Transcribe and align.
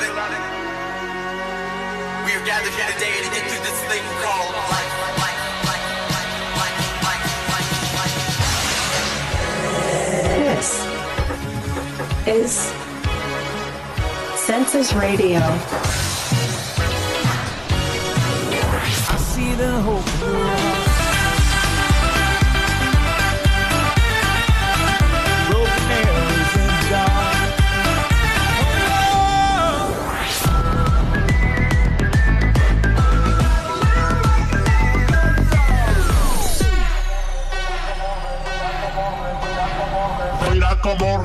beloved. 0.00 0.42
We 2.26 2.32
are 2.34 2.44
gathered 2.44 2.72
here 2.72 2.90
today 2.94 3.14
to 3.22 3.30
get 3.30 3.42
through 3.46 3.62
this 3.62 3.80
thing 3.90 4.02
called 4.22 4.54
life. 4.70 4.94
This 10.56 10.86
is 12.26 12.52
Census 14.36 14.94
Radio. 14.94 15.40
I 19.10 19.16
see 19.18 19.54
the 19.54 19.80
hope 19.82 20.13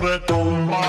retumba. 0.02 0.80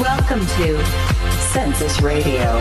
Welcome 0.00 0.46
to 0.58 0.78
Census 1.52 2.00
Radio. 2.00 2.60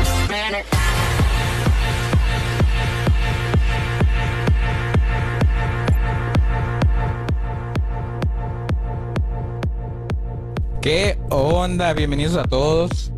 ¿Qué 10.82 11.18
onda? 11.30 11.94
Bienvenidos 11.94 12.36
a 12.36 12.44
todos 12.44 13.12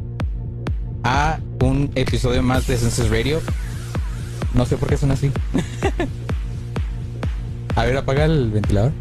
a 1.03 1.39
un 1.61 1.91
episodio 1.95 2.43
más 2.43 2.67
de 2.67 2.77
Census 2.77 3.09
Radio. 3.09 3.41
No 4.53 4.65
sé 4.65 4.77
por 4.77 4.89
qué 4.89 4.97
son 4.97 5.11
así. 5.11 5.31
a 7.85 7.87
ver, 7.87 7.97
apaga 7.97 8.25
el 8.25 8.49
ventilador. 8.49 8.91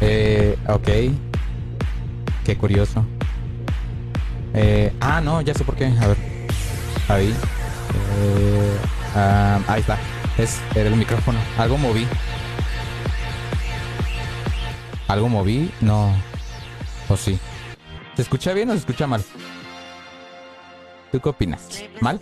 Eh, 0.00 0.56
ok. 0.66 0.88
Qué 2.44 2.56
curioso. 2.56 3.04
Eh, 4.54 4.90
ah, 5.00 5.20
no, 5.20 5.42
ya 5.42 5.52
sé 5.52 5.62
por 5.62 5.76
qué. 5.76 5.92
A 6.00 6.06
ver. 6.06 6.16
Ahí. 7.08 7.34
Eh, 8.16 8.76
ah, 9.14 9.60
ahí 9.68 9.82
está. 9.82 9.98
Es, 10.38 10.58
el 10.74 10.96
micrófono. 10.96 11.38
Algo 11.58 11.76
moví. 11.76 12.06
¿Algo 15.06 15.28
moví? 15.28 15.70
No. 15.82 16.14
¿O 17.10 17.16
sí? 17.16 17.38
¿Se 18.16 18.22
escucha 18.22 18.54
bien 18.54 18.70
o 18.70 18.72
se 18.72 18.78
escucha 18.78 19.06
mal? 19.06 19.22
¿Tú 21.12 21.20
qué 21.20 21.28
opinas? 21.28 21.82
¿Mal? 22.00 22.20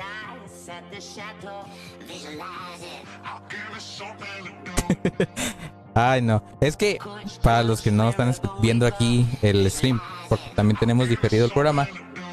Ay, 5.94 6.22
no. 6.22 6.42
Es 6.60 6.76
que 6.76 6.98
para 7.42 7.62
los 7.62 7.82
que 7.82 7.90
no 7.90 8.08
están 8.08 8.34
viendo 8.60 8.86
aquí 8.86 9.26
el 9.42 9.68
stream, 9.70 10.00
porque 10.28 10.44
también 10.54 10.78
tenemos 10.78 11.08
diferido 11.08 11.44
el 11.46 11.52
programa, 11.52 11.88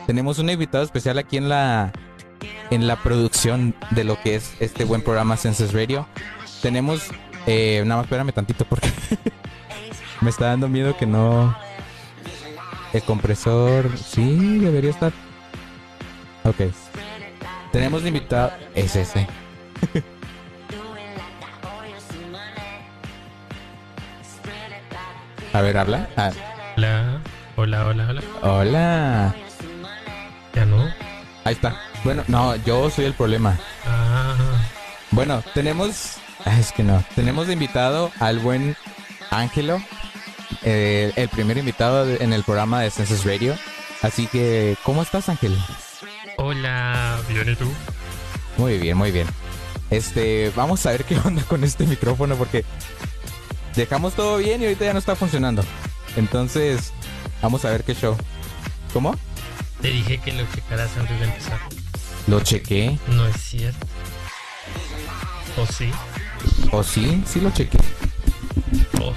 tenemos 0.06 0.40
un 0.40 0.50
invitado 0.50 0.84
especial 0.84 1.18
aquí 1.18 1.38
en 1.38 1.50
la 1.50 1.92
en 2.70 2.88
la 2.88 3.02
producción 3.02 3.76
de 3.92 4.04
lo 4.04 4.22
que 4.22 4.36
es 4.36 4.54
este 4.60 4.84
buen 4.86 5.02
programa 5.02 5.38
Census 5.38 5.74
Radio. 5.74 6.08
Tenemos 6.62 7.10
eh, 7.48 7.84
nada 7.86 8.02
más 8.02 8.06
espérame 8.06 8.32
tantito 8.34 8.66
porque 8.66 8.90
me 10.22 10.30
está 10.30 10.46
dando 10.48 10.68
miedo 10.68 10.96
que 10.98 11.06
no 11.06 11.56
el 12.94 13.04
compresor 13.04 13.98
sí 13.98 14.60
debería 14.60 14.92
estar. 14.92 15.12
Ok. 16.44 16.85
Tenemos 17.76 18.04
un 18.04 18.08
invitado 18.08 18.54
es 18.74 18.96
ese. 18.96 19.28
A 25.54 25.62
ver, 25.62 25.78
habla. 25.78 26.08
Ah, 26.18 26.32
Hola, 26.78 27.22
hola, 27.56 27.86
hola, 27.88 28.08
hola. 28.10 28.22
hola. 28.42 29.36
Ya 30.54 30.66
no. 30.66 30.84
Ahí 31.44 31.54
está. 31.54 31.82
Bueno, 32.04 32.24
no, 32.28 32.56
yo 32.58 32.90
soy 32.90 33.06
el 33.06 33.14
problema. 33.14 33.58
Ah, 33.86 34.36
Bueno, 35.12 35.44
tenemos. 35.54 36.14
ah, 36.46 36.58
Es 36.60 36.72
que 36.72 36.84
no. 36.84 37.04
Tenemos 37.16 37.48
de 37.48 37.54
invitado 37.54 38.12
al 38.20 38.40
buen 38.40 38.76
Ángelo. 39.32 39.82
eh, 40.64 41.12
el 41.16 41.30
primer 41.30 41.58
invitado 41.58 42.10
en 42.10 42.34
el 42.34 42.44
programa 42.44 42.82
de 42.82 42.92
Census 42.92 43.26
Radio. 43.26 43.56
Así 44.02 44.28
que, 44.28 44.78
¿cómo 44.84 45.02
estás, 45.02 45.30
Ángel? 45.30 45.58
Hola, 46.38 47.20
bien 47.30 47.50
y 47.50 47.56
tú. 47.56 47.72
Muy 48.58 48.78
bien, 48.78 48.98
muy 48.98 49.12
bien. 49.12 49.28
Este, 49.90 50.52
vamos 50.56 50.86
a 50.86 50.92
ver 50.92 51.04
qué 51.06 51.18
onda 51.24 51.44
con 51.44 51.64
este 51.64 51.86
micrófono 51.86 52.36
porque 52.36 52.66
dejamos 53.76 54.14
todo 54.14 54.38
bien 54.38 54.62
y 54.62 54.66
ahorita 54.66 54.86
ya 54.86 54.94
no 54.94 55.00
está 55.00 55.16
funcionando. 55.16 55.64
Entonces, 56.16 56.94
vamos 57.42 57.66
a 57.66 57.70
ver 57.72 57.84
qué 57.84 57.94
show. 57.96 58.16
¿Cómo? 58.94 59.16
Te 59.82 59.90
dije 59.90 60.20
que 60.20 60.32
lo 60.34 60.46
checaras 60.54 60.90
antes 60.98 61.20
de 61.20 61.26
empezar. 61.26 61.60
Lo 62.28 62.40
chequé. 62.42 62.98
No 63.08 63.26
es 63.28 63.36
cierto. 63.42 63.86
¿O 65.58 65.66
sí? 65.66 65.92
¿O 66.72 66.84
sí? 66.84 67.24
Sí 67.28 67.40
lo 67.42 67.52
chequé. 67.52 67.78
¿O 69.02 69.14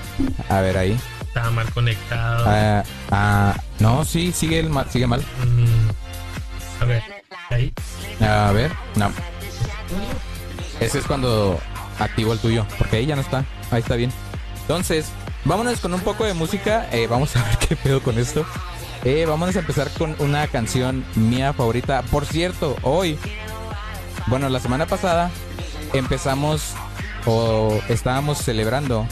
A 0.52 0.60
ver 0.60 0.76
ahí. 0.76 0.98
estaba 1.22 1.50
mal 1.50 1.70
conectado? 1.72 2.44
Ah, 2.46 2.82
ah, 3.10 3.56
no, 3.78 4.04
sí, 4.04 4.32
sigue, 4.32 4.58
el 4.58 4.70
ma- 4.70 4.86
sigue 4.90 5.06
mal. 5.06 5.20
Mm, 5.20 5.88
a 6.80 6.84
ver, 6.84 7.02
ahí. 7.50 7.72
A 8.20 8.52
ver, 8.52 8.72
no. 8.96 9.10
Ese 10.80 10.98
es 10.98 11.06
cuando 11.06 11.58
activo 11.98 12.32
el 12.32 12.38
tuyo, 12.38 12.66
porque 12.78 12.96
ahí 12.96 13.06
ya 13.06 13.16
no 13.16 13.22
está. 13.22 13.44
Ahí 13.70 13.80
está 13.80 13.96
bien. 13.96 14.12
Entonces, 14.62 15.06
vámonos 15.44 15.80
con 15.80 15.92
un 15.94 16.00
poco 16.00 16.24
de 16.24 16.34
música. 16.34 16.88
eh, 16.92 17.06
vamos 17.06 17.34
a 17.36 17.42
ver 17.48 17.58
qué 17.58 17.76
pedo 17.76 18.02
con 18.02 18.18
esto. 18.18 18.44
Eh, 19.04 19.26
vamos 19.26 19.54
a 19.54 19.60
empezar 19.60 19.90
con 19.92 20.16
una 20.18 20.46
canción 20.48 21.04
mía 21.14 21.52
favorita. 21.52 22.02
Por 22.02 22.26
cierto, 22.26 22.76
hoy, 22.82 23.18
bueno, 24.26 24.48
la 24.48 24.60
semana 24.60 24.86
pasada 24.86 25.30
empezamos 25.92 26.74
o 27.26 27.80
estábamos 27.88 28.38
celebrando 28.38 29.06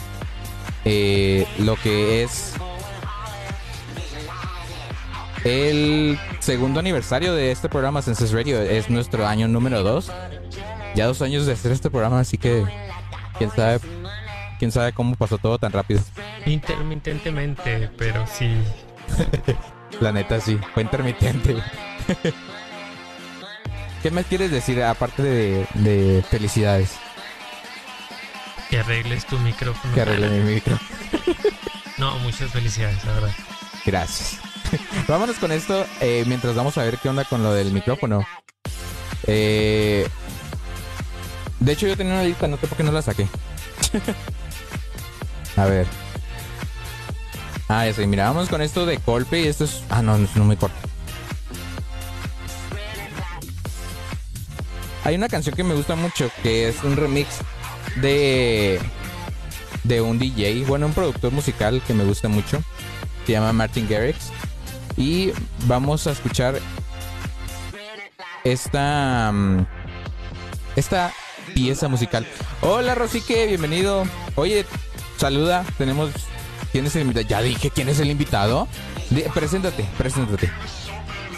eh, 0.85 1.47
lo 1.59 1.77
que 1.77 2.23
es 2.23 2.53
el 5.47 6.19
segundo 6.41 6.81
aniversario 6.81 7.33
de 7.33 7.53
este 7.53 7.69
programa 7.69 8.03
Census 8.03 8.33
Radio. 8.33 8.61
Es 8.61 8.91
nuestro 8.91 9.27
año 9.27 9.47
número 9.47 9.85
2. 9.85 10.11
Ya 10.97 11.07
dos 11.07 11.23
años 11.23 11.47
de 11.47 11.53
hacer 11.53 11.71
este 11.71 11.89
programa, 11.89 12.19
así 12.21 12.37
que 12.37 12.65
quién 13.39 13.51
sabe, 13.51 13.79
quién 14.59 14.73
sabe 14.73 14.93
cómo 14.93 15.15
pasó 15.15 15.39
todo 15.39 15.57
tan 15.59 15.71
rápido. 15.71 16.01
Intermitentemente, 16.47 17.91
pero 17.97 18.27
sí. 18.27 18.57
La 20.01 20.11
neta 20.11 20.41
sí, 20.41 20.59
fue 20.75 20.83
intermitente. 20.83 21.57
¿Qué 24.03 24.11
más 24.11 24.27
quieres 24.27 24.51
decir 24.51 24.83
aparte 24.83 25.23
de, 25.23 25.67
de 25.75 26.25
felicidades? 26.29 26.97
Que 28.69 28.81
arregles 28.81 29.25
tu 29.27 29.39
micrófono. 29.39 29.95
Que 29.95 30.01
arregle 30.01 30.29
mi 30.29 30.55
micro. 30.55 30.77
No, 31.99 32.19
muchas 32.19 32.51
felicidades, 32.51 33.05
la 33.05 33.13
verdad. 33.13 33.35
Gracias. 33.85 34.41
Vámonos 35.09 35.37
con 35.37 35.53
esto 35.53 35.85
eh, 36.01 36.25
mientras 36.27 36.55
vamos 36.55 36.77
a 36.79 36.85
ver 36.85 36.99
qué 36.99 37.09
onda 37.09 37.25
con 37.25 37.43
lo 37.43 37.53
del 37.53 37.73
micrófono. 37.73 38.27
Eh, 39.27 40.09
de 41.61 41.73
hecho, 41.73 41.87
yo 41.87 41.97
tenía 41.97 42.15
una 42.15 42.25
lista, 42.25 42.47
no 42.47 42.57
sé 42.59 42.67
por 42.67 42.77
qué 42.77 42.85
no 42.85 42.93
la 42.93 43.03
saqué. 43.03 43.27
a 45.57 45.65
ver. 45.65 45.87
Ah, 47.69 47.87
ya 47.87 47.93
sé, 47.93 48.07
mira, 48.07 48.27
vamos 48.27 48.49
con 48.49 48.63
esto 48.63 48.87
de 48.87 48.99
golpe 48.99 49.41
y 49.41 49.49
esto 49.49 49.65
es. 49.65 49.83
Ah, 49.89 50.03
no, 50.03 50.19
no, 50.19 50.29
no 50.35 50.45
me 50.45 50.57
corta. 50.57 50.77
Hay 55.05 55.15
una 55.15 55.29
canción 55.29 55.55
que 55.55 55.65
me 55.65 55.75
gusta 55.75 55.95
mucho 55.95 56.31
que 56.43 56.69
es 56.69 56.83
un 56.83 56.97
remix 56.97 57.29
de 57.97 58.81
de 59.85 60.01
un 60.01 60.19
DJ, 60.19 60.65
bueno, 60.67 60.87
un 60.87 60.93
productor 60.93 61.33
musical 61.33 61.81
que 61.87 61.95
me 61.95 62.05
gusta 62.05 62.29
mucho. 62.29 62.61
Se 63.25 63.33
llama 63.33 63.53
Martin 63.53 63.89
Garrix. 63.89 64.31
Y 64.97 65.33
vamos 65.67 66.07
a 66.07 66.13
escuchar 66.13 66.59
esta 68.45 69.31
mm, 69.33 69.67
esta 70.77 71.13
pieza 71.55 71.89
musical. 71.89 72.27
Hola 72.63 72.95
Rosique, 72.95 73.47
bienvenido. 73.47 74.05
Oye, 74.37 74.65
saluda, 75.19 75.65
tenemos 75.79 76.11
¿Quién 76.73 76.87
es 76.87 76.97
el 76.97 77.03
invitado? 77.03 77.27
Ya 77.27 77.41
dije 77.41 77.71
quién 77.71 77.89
es 77.89 78.01
el 78.01 78.11
invitado. 78.11 78.69
Di- 79.11 79.23
preséntate, 79.33 79.87
preséntate. 79.97 80.51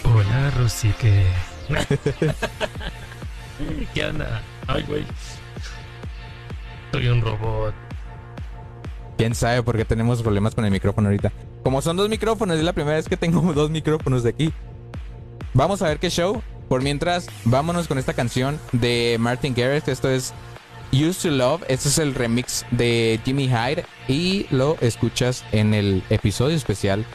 Hola, 0.03 0.51
Rosique. 0.51 1.27
¿Qué 3.93 4.05
onda? 4.05 4.41
Ay, 4.67 4.83
güey. 4.83 5.05
Soy 6.91 7.07
un 7.07 7.21
robot. 7.21 7.73
Quién 9.17 9.35
sabe 9.35 9.63
por 9.63 9.77
qué 9.77 9.85
tenemos 9.85 10.21
problemas 10.21 10.55
con 10.55 10.65
el 10.65 10.71
micrófono 10.71 11.07
ahorita. 11.07 11.31
Como 11.63 11.81
son 11.81 11.97
dos 11.97 12.09
micrófonos, 12.09 12.57
es 12.57 12.63
la 12.63 12.73
primera 12.73 12.95
vez 12.97 13.07
que 13.07 13.17
tengo 13.17 13.41
dos 13.53 13.69
micrófonos 13.69 14.23
de 14.23 14.29
aquí. 14.29 14.53
Vamos 15.53 15.81
a 15.81 15.87
ver 15.87 15.99
qué 15.99 16.09
show. 16.09 16.41
Por 16.67 16.83
mientras, 16.83 17.27
vámonos 17.45 17.87
con 17.87 17.97
esta 17.97 18.13
canción 18.13 18.59
de 18.71 19.17
Martin 19.19 19.55
Garrix. 19.55 19.87
Esto 19.87 20.09
es 20.09 20.33
Used 20.93 21.23
to 21.23 21.29
Love. 21.29 21.63
Este 21.67 21.89
es 21.89 21.97
el 21.97 22.13
remix 22.13 22.65
de 22.71 23.19
Jimmy 23.25 23.47
Hyde. 23.47 23.85
Y 24.07 24.45
lo 24.51 24.77
escuchas 24.79 25.43
en 25.51 25.73
el 25.73 26.03
episodio 26.11 26.55
especial 26.55 27.05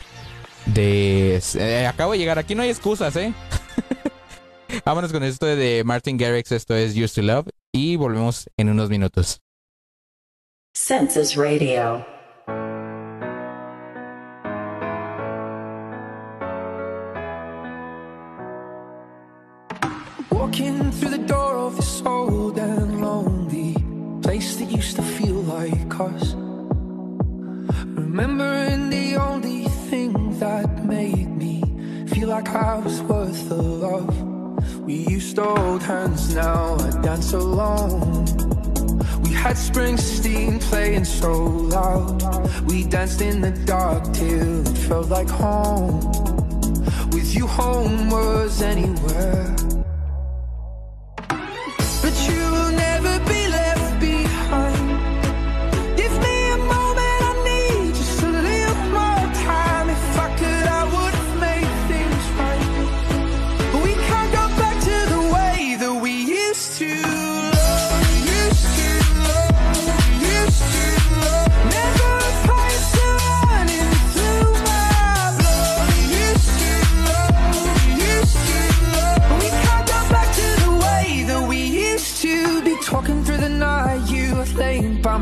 de. 0.66 1.40
eh, 1.54 1.86
acabo 1.86 2.12
de 2.12 2.18
llegar. 2.18 2.38
Aquí 2.38 2.54
no 2.56 2.62
hay 2.62 2.70
excusas, 2.70 3.14
¿eh? 3.14 3.32
vámonos 4.84 5.12
con 5.12 5.22
esto 5.22 5.46
de 5.46 5.82
Martin 5.84 6.16
Garrix. 6.18 6.50
Esto 6.50 6.74
es 6.74 6.96
Used 6.96 7.14
to 7.14 7.22
Love. 7.22 7.46
Y 7.72 7.94
volvemos 7.94 8.48
en 8.56 8.70
unos 8.70 8.90
minutos. 8.90 9.40
Census 10.76 11.36
Radio. 11.36 12.04
Walking 20.54 20.92
through 20.92 21.10
the 21.10 21.26
door 21.26 21.56
of 21.56 21.74
this 21.74 22.00
old 22.06 22.58
and 22.58 23.02
lonely 23.02 23.74
place 24.22 24.54
that 24.54 24.70
used 24.70 24.94
to 24.94 25.02
feel 25.02 25.42
like 25.42 25.98
us. 25.98 26.34
Remembering 27.84 28.88
the 28.88 29.16
only 29.16 29.64
thing 29.90 30.38
that 30.38 30.84
made 30.84 31.28
me 31.36 31.60
feel 32.06 32.28
like 32.28 32.50
I 32.50 32.78
was 32.78 33.02
worth 33.02 33.48
the 33.48 33.56
love. 33.56 34.14
We 34.82 34.94
used 34.94 35.34
to 35.34 35.42
hold 35.42 35.82
hands, 35.82 36.32
now 36.36 36.76
I 36.76 37.02
dance 37.02 37.32
alone. 37.32 38.26
We 39.24 39.32
had 39.32 39.56
Springsteen 39.56 40.60
playing 40.60 41.04
so 41.04 41.32
loud. 41.32 42.22
We 42.70 42.84
danced 42.84 43.20
in 43.22 43.40
the 43.40 43.50
dark 43.50 44.04
till 44.12 44.60
it 44.68 44.78
felt 44.86 45.08
like 45.08 45.28
home. 45.28 45.98
With 47.10 47.34
you, 47.34 47.48
home 47.48 48.08
was 48.08 48.62
anywhere. 48.62 49.56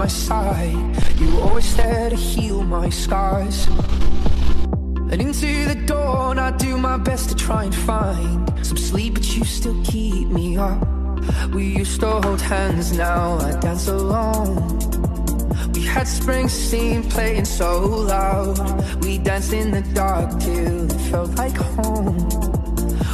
My 0.02 0.08
side. 0.08 1.20
You 1.20 1.38
always 1.38 1.76
there 1.76 2.10
to 2.10 2.16
heal 2.16 2.64
my 2.64 2.88
scars. 2.88 3.68
And 5.12 5.18
into 5.26 5.50
the 5.70 5.80
dawn, 5.86 6.40
I 6.40 6.50
do 6.56 6.76
my 6.76 6.96
best 6.96 7.28
to 7.28 7.36
try 7.36 7.62
and 7.66 7.74
find 7.90 8.66
some 8.66 8.76
sleep, 8.76 9.14
but 9.14 9.36
you 9.36 9.44
still 9.44 9.80
keep 9.84 10.26
me 10.26 10.56
up. 10.56 10.80
We 11.54 11.64
used 11.82 12.00
to 12.00 12.20
hold 12.20 12.40
hands, 12.40 12.90
now 12.98 13.38
I 13.38 13.52
dance 13.60 13.86
alone. 13.86 14.56
We 15.72 15.82
had 15.94 16.08
Springsteen 16.18 17.08
playing 17.08 17.44
so 17.44 17.70
loud. 18.14 18.58
We 19.04 19.18
danced 19.18 19.52
in 19.52 19.70
the 19.70 19.82
dark 19.94 20.30
till 20.40 20.90
it 20.90 21.00
felt 21.10 21.30
like 21.36 21.56
home. 21.76 22.16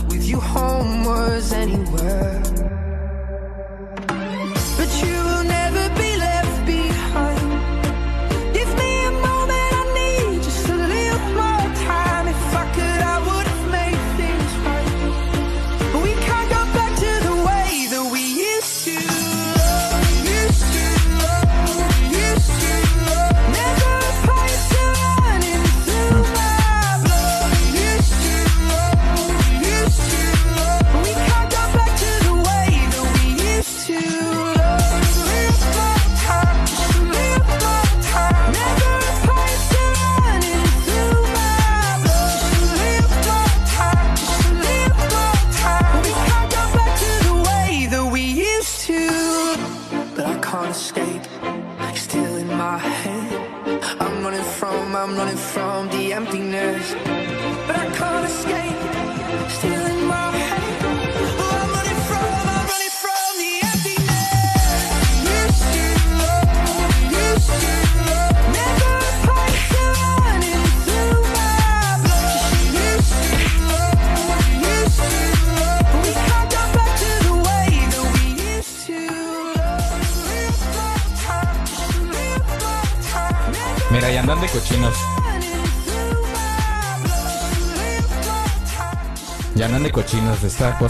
With 0.08 0.24
you, 0.26 0.40
home 0.40 1.04
was 1.04 1.52
anywhere. 1.52 2.42
But 4.78 4.90
you 5.04 5.27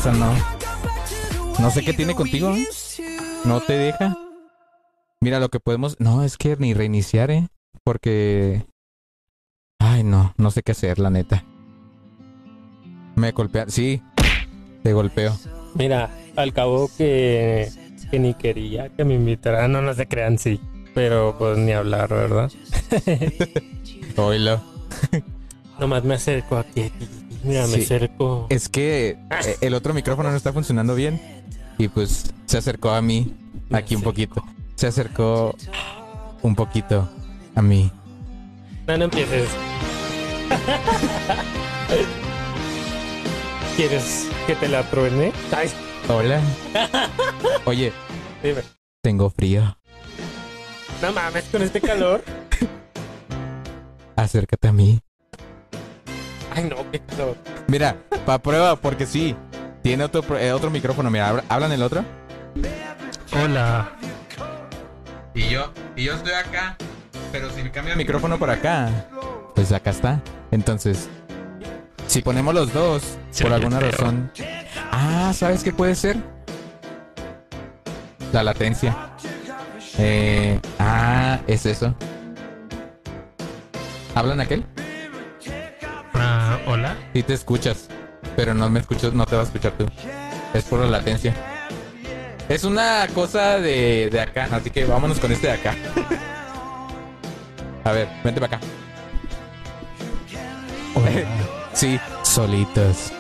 no. 0.07 0.33
No 1.59 1.71
sé 1.71 1.85
qué 1.85 1.93
tiene 1.93 2.15
contigo. 2.15 2.55
¿eh? 2.55 2.67
No 3.45 3.61
te 3.61 3.73
deja. 3.73 4.17
Mira 5.21 5.41
lo 5.41 5.49
que 5.49 5.59
podemos. 5.59 5.99
No, 5.99 6.23
es 6.23 6.37
que 6.37 6.57
ni 6.57 6.73
reiniciar, 6.73 7.31
¿eh? 7.33 7.49
Porque. 7.83 8.65
Ay, 9.81 10.05
no. 10.05 10.35
No 10.37 10.51
sé 10.53 10.63
qué 10.63 10.73
hacer, 10.73 11.01
la 11.01 11.11
neta. 11.11 11.45
Me 13.17 13.33
golpea. 13.33 13.69
Sí. 13.69 14.01
Te 14.85 14.93
golpeo. 14.93 15.37
Mira, 15.75 16.11
al 16.37 16.53
cabo 16.53 16.89
que, 16.97 17.69
que 18.11 18.19
ni 18.21 18.35
quería 18.35 18.91
que 18.91 19.05
me 19.05 19.15
invitaran, 19.15 19.73
no, 19.73 19.83
no 19.83 19.95
se 19.95 20.07
crean, 20.07 20.39
sí. 20.39 20.61
Pero 20.95 21.35
pues 21.39 21.59
ni 21.59 21.73
hablar, 21.73 22.09
¿verdad? 22.09 22.53
Oílo. 24.17 24.63
Nomás 25.81 26.05
me 26.05 26.15
acerco 26.15 26.57
aquí. 26.57 26.93
Mira, 27.45 27.67
me 27.67 27.77
Sí. 27.77 27.83
acerco. 27.83 28.47
Es 28.51 28.69
que 28.69 29.11
eh, 29.31 29.57
el 29.61 29.75
otro 29.75 29.95
micrófono 29.95 30.31
no 30.31 30.37
está 30.37 30.53
funcionando 30.53 30.95
bien. 30.95 31.21
Y 31.79 31.89
pues 31.89 32.33
se 32.47 32.59
acercó 32.59 32.91
a 32.91 33.01
mí. 33.03 33.35
Aquí 33.73 33.95
un 33.95 34.03
poquito. 34.03 34.43
Se 34.75 34.87
acercó 34.89 35.55
un 36.43 36.55
poquito 36.55 37.09
a 37.55 37.63
mí. 37.63 37.91
No, 38.87 38.97
no 38.97 39.05
empieces. 39.05 39.49
¿Quieres 43.77 44.29
que 44.47 44.55
te 44.57 44.69
la 44.69 44.83
truene? 44.91 45.33
Ay, 45.57 45.69
Hola. 46.09 46.41
Oye, 47.65 47.93
dime. 48.43 48.63
tengo 49.03 49.31
frío. 49.31 49.77
No 51.03 51.13
mames, 51.13 51.45
con 51.45 51.63
este 51.63 51.81
calor. 51.81 52.25
Acércate 54.17 54.69
a 54.69 54.73
mí. 54.73 55.01
Ay, 56.59 56.65
no, 56.65 56.91
qué 56.91 56.99
calor. 57.01 57.37
Mira, 57.69 57.97
pa' 58.27 58.39
prueba, 58.41 58.75
porque 58.75 59.07
sí. 59.07 59.37
Tiene 59.83 60.03
otro, 60.05 60.37
eh, 60.37 60.53
otro 60.53 60.71
micrófono. 60.71 61.09
Mira, 61.09 61.29
habla- 61.29 61.45
¿hablan 61.49 61.71
el 61.73 61.83
otro? 61.83 62.05
Hola. 63.41 63.91
Y 65.35 65.49
yo, 65.51 65.73
y 65.95 66.05
yo 66.05 66.15
estoy 66.15 66.33
acá. 66.33 66.77
Pero 67.31 67.49
si 67.51 67.63
cambio 67.71 67.93
el 67.93 67.99
micrófono 67.99 68.39
por 68.39 68.51
acá, 68.51 68.91
pues 69.55 69.71
acá 69.73 69.91
está. 69.91 70.21
Entonces, 70.51 71.09
si 72.09 72.23
ponemos 72.23 72.53
los 72.55 72.73
dos, 72.73 73.17
Se 73.31 73.45
por 73.45 73.53
alguna 73.53 73.79
feo. 73.79 73.91
razón. 73.93 74.33
Ah, 74.91 75.33
¿sabes 75.35 75.63
qué 75.63 75.73
puede 75.73 75.95
ser? 75.95 76.17
La 78.33 78.43
latencia. 78.43 78.97
Eh, 79.99 80.59
ah, 80.81 81.39
es 81.47 81.67
eso. 81.67 81.95
¿Hablan 84.17 84.41
aquel? 84.41 84.65
Hola. 86.71 86.95
Sí 87.15 87.23
te 87.23 87.33
escuchas, 87.33 87.89
pero 88.37 88.53
no 88.53 88.69
me 88.69 88.81
escuchas, 88.81 89.15
no 89.15 89.25
te 89.25 89.35
va 89.35 89.41
a 89.41 89.45
escuchar 89.47 89.73
tú. 89.73 89.87
Es 90.53 90.65
por 90.65 90.81
la 90.81 90.87
latencia. 90.87 91.35
Es 92.47 92.63
una 92.65 93.07
cosa 93.15 93.59
de, 93.59 94.11
de 94.11 94.21
acá, 94.21 94.51
así 94.53 94.69
que 94.69 94.85
vámonos 94.85 95.19
con 95.19 95.33
este 95.33 95.47
de 95.47 95.55
acá. 95.55 95.75
A 97.85 97.93
ver, 97.93 98.07
vente 98.23 98.39
para 98.41 98.59
acá. 98.59 98.67
Sí, 101.73 101.99
solitos. 102.23 103.13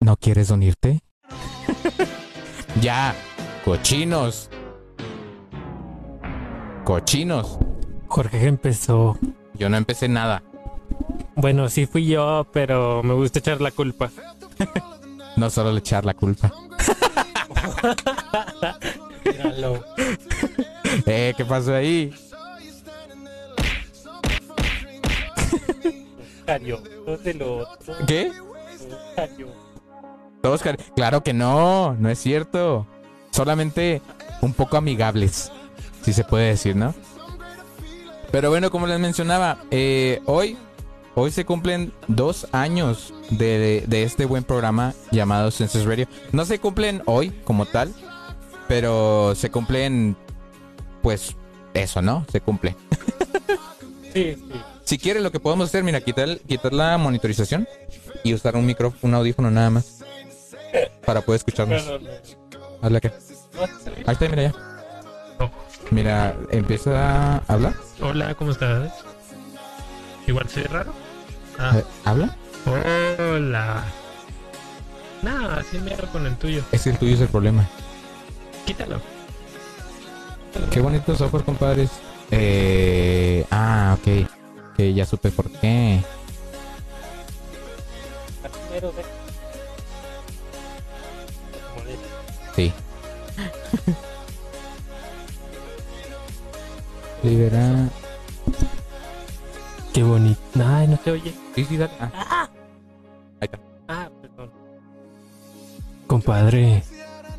¿No 0.00 0.16
quieres 0.16 0.50
unirte? 0.50 1.00
ya, 2.80 3.12
cochinos. 3.64 4.48
Cochinos. 6.84 7.58
Jorge 8.06 8.46
empezó. 8.46 9.18
Yo 9.54 9.68
no 9.68 9.76
empecé 9.76 10.08
nada. 10.08 10.44
Bueno, 11.36 11.68
sí 11.68 11.86
fui 11.86 12.06
yo, 12.06 12.46
pero 12.52 13.02
me 13.02 13.14
gusta 13.14 13.38
echar 13.38 13.60
la 13.60 13.70
culpa. 13.70 14.10
No 15.36 15.50
solo 15.50 15.70
le 15.70 15.80
echar 15.80 16.06
la 16.06 16.14
culpa. 16.14 16.50
Míralo. 19.24 19.84
Eh, 21.04 21.34
¿qué 21.36 21.44
pasó 21.44 21.74
ahí? 21.74 22.10
Otro. 27.06 27.66
¿Qué? 28.06 28.32
Todos 30.40 30.62
Claro 30.94 31.22
que 31.22 31.34
no, 31.34 31.94
no 31.94 32.08
es 32.08 32.18
cierto. 32.18 32.86
Solamente 33.30 34.00
un 34.40 34.54
poco 34.54 34.78
amigables, 34.78 35.52
si 36.02 36.14
se 36.14 36.24
puede 36.24 36.48
decir, 36.48 36.76
¿no? 36.76 36.94
Pero 38.30 38.48
bueno, 38.48 38.70
como 38.70 38.86
les 38.86 38.98
mencionaba, 38.98 39.58
eh, 39.70 40.22
hoy, 40.24 40.56
hoy 41.16 41.30
se 41.30 41.44
cumplen 41.44 41.92
dos 42.08 42.46
años 42.52 43.12
de, 43.30 43.82
de 43.86 44.02
este 44.02 44.26
buen 44.26 44.44
programa 44.44 44.94
llamado 45.10 45.50
Census 45.50 45.84
Radio. 45.84 46.06
No 46.32 46.44
se 46.44 46.58
cumplen 46.60 47.02
hoy 47.06 47.30
como 47.44 47.66
tal, 47.66 47.92
pero 48.68 49.34
se 49.34 49.50
cumplen, 49.50 50.16
pues, 51.02 51.34
eso, 51.74 52.02
¿no? 52.02 52.24
Se 52.30 52.40
cumple. 52.40 52.76
Sí, 54.12 54.34
sí. 54.34 54.60
Si 54.82 54.96
quieres, 54.96 55.22
lo 55.22 55.30
que 55.30 55.40
podemos 55.40 55.68
hacer, 55.68 55.84
mira, 55.84 56.00
quitar, 56.00 56.38
quitar 56.38 56.72
la 56.72 56.96
monitorización 56.96 57.68
y 58.24 58.32
usar 58.32 58.56
un 58.56 58.64
micrófono, 58.64 59.00
un 59.02 59.14
audífono 59.14 59.50
nada 59.50 59.68
más. 59.68 60.02
Para 61.04 61.20
poder 61.20 61.40
escucharnos. 61.40 61.82
Hazle 62.80 62.96
acá. 62.96 63.12
Ahí 64.06 64.12
está, 64.14 64.28
mira 64.30 64.42
ya. 64.44 64.54
Mira, 65.90 66.34
empieza 66.50 67.36
a 67.36 67.42
hablar. 67.46 67.74
Hola, 68.00 68.34
¿cómo 68.36 68.52
estás? 68.52 68.90
Igual 70.26 70.48
soy 70.48 70.62
raro. 70.62 70.94
Ah, 71.58 71.78
Eh, 71.78 71.84
¿Habla? 72.04 72.36
hola. 72.66 73.84
Nada, 75.22 75.60
así 75.60 75.78
me 75.78 75.92
hago 75.94 76.06
con 76.08 76.26
el 76.26 76.36
tuyo. 76.36 76.62
Es 76.72 76.86
el 76.86 76.98
tuyo 76.98 77.14
es 77.14 77.20
el 77.20 77.28
problema. 77.28 77.66
Quítalo. 78.64 79.00
Qué 80.70 80.80
bonito 80.80 81.16
software, 81.16 81.44
compadres. 81.44 81.90
Eh, 82.30 83.44
ah, 83.50 83.96
ok. 83.98 84.26
Que 84.76 84.92
ya 84.94 85.06
supe 85.06 85.30
por 85.30 85.50
qué. 85.50 86.02
Sí. 92.54 92.72
Libera. 97.22 97.88
Qué 99.96 100.02
bonito. 100.02 100.38
Ay, 100.62 100.88
no 100.88 100.98
se 101.02 101.10
oye. 101.10 101.32
Sí, 101.54 101.64
sí, 101.64 101.78
dale. 101.78 101.94
Ah. 101.98 102.50
Ahí 103.40 103.48
está. 103.50 103.58
Ah, 103.88 104.10
perdón. 104.20 104.52
Compadre, 106.06 106.82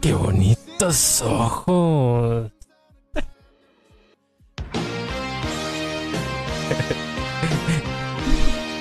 qué 0.01 0.15
bonitos 0.15 1.21
ojos. 1.21 2.51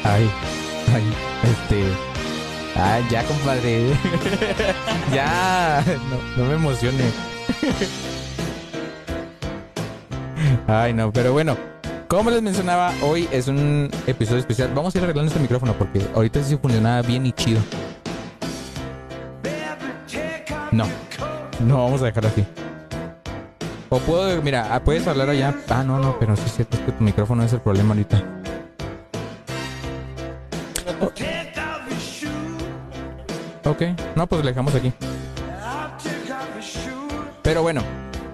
Ay, 0.05 0.31
ay, 0.95 1.05
este. 1.43 1.85
Ay, 2.77 3.05
ya, 3.11 3.23
compadre. 3.25 3.91
ya, 5.13 5.85
no, 6.09 6.17
no 6.39 6.49
me 6.49 6.55
emocione. 6.55 7.05
Ay, 10.67 10.95
no, 10.95 11.13
pero 11.13 11.35
bueno. 11.35 11.76
Como 12.09 12.31
les 12.31 12.41
mencionaba, 12.41 12.93
hoy 13.03 13.29
es 13.33 13.49
un 13.49 13.91
episodio 14.07 14.39
especial. 14.39 14.71
Vamos 14.73 14.95
a 14.95 14.99
ir 14.99 15.05
arreglando 15.05 15.29
este 15.29 15.41
micrófono 15.41 15.73
porque 15.77 16.01
ahorita 16.15 16.41
sí 16.45 16.57
funcionaba 16.57 17.03
bien 17.03 17.27
y 17.27 17.33
chido. 17.33 17.61
No, 20.71 20.85
no 21.61 21.83
vamos 21.83 22.03
a 22.03 22.07
dejar 22.07 22.27
así. 22.27 22.47
O 23.89 23.99
puedo, 23.99 24.41
mira, 24.41 24.69
ah, 24.73 24.85
puedes 24.85 25.05
hablar 25.09 25.31
allá. 25.31 25.53
Ah, 25.69 25.83
no, 25.83 25.99
no, 25.99 26.17
pero 26.21 26.37
sí 26.37 26.43
es 26.47 26.55
cierto 26.55 26.77
es 26.77 26.85
que 26.85 26.93
tu 26.93 27.03
micrófono 27.03 27.43
es 27.43 27.53
el 27.53 27.61
problema 27.61 27.91
ahorita. 27.91 28.23
Ok, 33.65 33.83
no, 34.15 34.29
pues 34.29 34.45
le 34.45 34.53
dejamos 34.53 34.77
aquí. 34.77 34.93
Pero 37.43 37.63
bueno, 37.63 37.83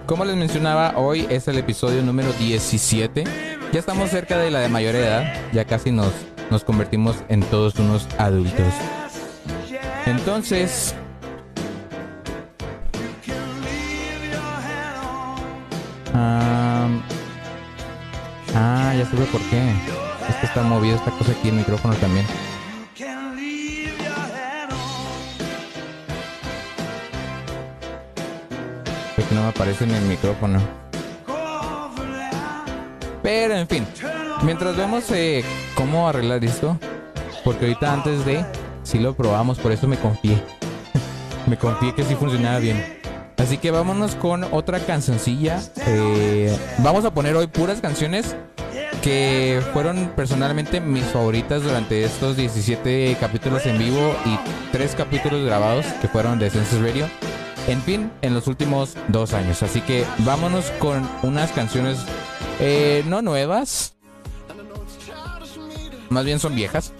como 0.05 0.25
les 0.25 0.35
mencionaba, 0.35 0.93
hoy 0.97 1.25
es 1.29 1.47
el 1.47 1.57
episodio 1.57 2.03
número 2.03 2.31
17. 2.33 3.52
Ya 3.73 3.79
estamos 3.79 4.11
cerca 4.11 4.37
de 4.37 4.51
la 4.51 4.59
de 4.59 4.69
mayor 4.69 4.93
edad, 4.93 5.33
ya 5.51 5.65
casi 5.65 5.91
nos, 5.91 6.13
nos 6.51 6.63
convertimos 6.63 7.15
en 7.27 7.41
todos 7.41 7.73
unos 7.79 8.07
adultos. 8.19 8.71
Entonces... 10.05 10.93
ah, 16.13 16.87
ya 18.95 19.09
supe 19.09 19.23
por 19.31 19.41
qué. 19.49 19.71
Es 20.29 20.35
que 20.35 20.45
está 20.45 20.61
movido 20.61 20.95
esta 20.95 21.09
cosa 21.09 21.31
aquí, 21.31 21.49
el 21.49 21.55
micrófono 21.55 21.95
también. 21.95 22.27
Porque 29.15 29.33
no 29.33 29.41
me 29.41 29.47
aparece 29.47 29.85
en 29.85 29.95
el 29.95 30.03
micrófono. 30.03 30.92
Pero 33.23 33.55
en 33.55 33.67
fin, 33.67 33.87
mientras 34.43 34.75
vemos 34.75 35.09
eh, 35.11 35.43
cómo 35.75 36.07
arreglar 36.07 36.43
esto, 36.43 36.77
porque 37.45 37.65
ahorita 37.65 37.93
antes 37.93 38.25
de, 38.25 38.45
sí 38.83 38.99
lo 38.99 39.15
probamos, 39.15 39.57
por 39.57 39.71
eso 39.71 39.87
me 39.87 39.97
confié. 39.97 40.43
me 41.47 41.57
confié 41.57 41.95
que 41.95 42.03
sí 42.03 42.15
funcionaba 42.15 42.59
bien. 42.59 42.99
Así 43.37 43.57
que 43.57 43.71
vámonos 43.71 44.15
con 44.15 44.43
otra 44.51 44.79
cancioncilla. 44.79 45.61
Eh, 45.87 46.55
vamos 46.79 47.05
a 47.05 47.13
poner 47.13 47.35
hoy 47.35 47.47
puras 47.47 47.81
canciones 47.81 48.35
que 49.01 49.61
fueron 49.73 50.11
personalmente 50.15 50.79
mis 50.79 51.03
favoritas 51.05 51.63
durante 51.63 52.03
estos 52.03 52.37
17 52.37 53.17
capítulos 53.19 53.65
en 53.65 53.77
vivo 53.77 54.15
y 54.25 54.37
3 54.71 54.95
capítulos 54.95 55.45
grabados 55.45 55.85
que 56.01 56.07
fueron 56.07 56.39
de 56.39 56.49
Census 56.49 56.81
Radio. 56.81 57.07
En 57.67 57.81
fin, 57.81 58.11
en 58.21 58.33
los 58.33 58.47
últimos 58.47 58.95
dos 59.07 59.33
años. 59.33 59.63
Así 59.63 59.81
que 59.81 60.05
vámonos 60.19 60.65
con 60.79 61.09
unas 61.21 61.51
canciones 61.51 61.97
eh, 62.59 63.03
no 63.07 63.21
nuevas. 63.21 63.93
Más 66.09 66.25
bien 66.25 66.39
son 66.39 66.55
viejas. 66.55 66.93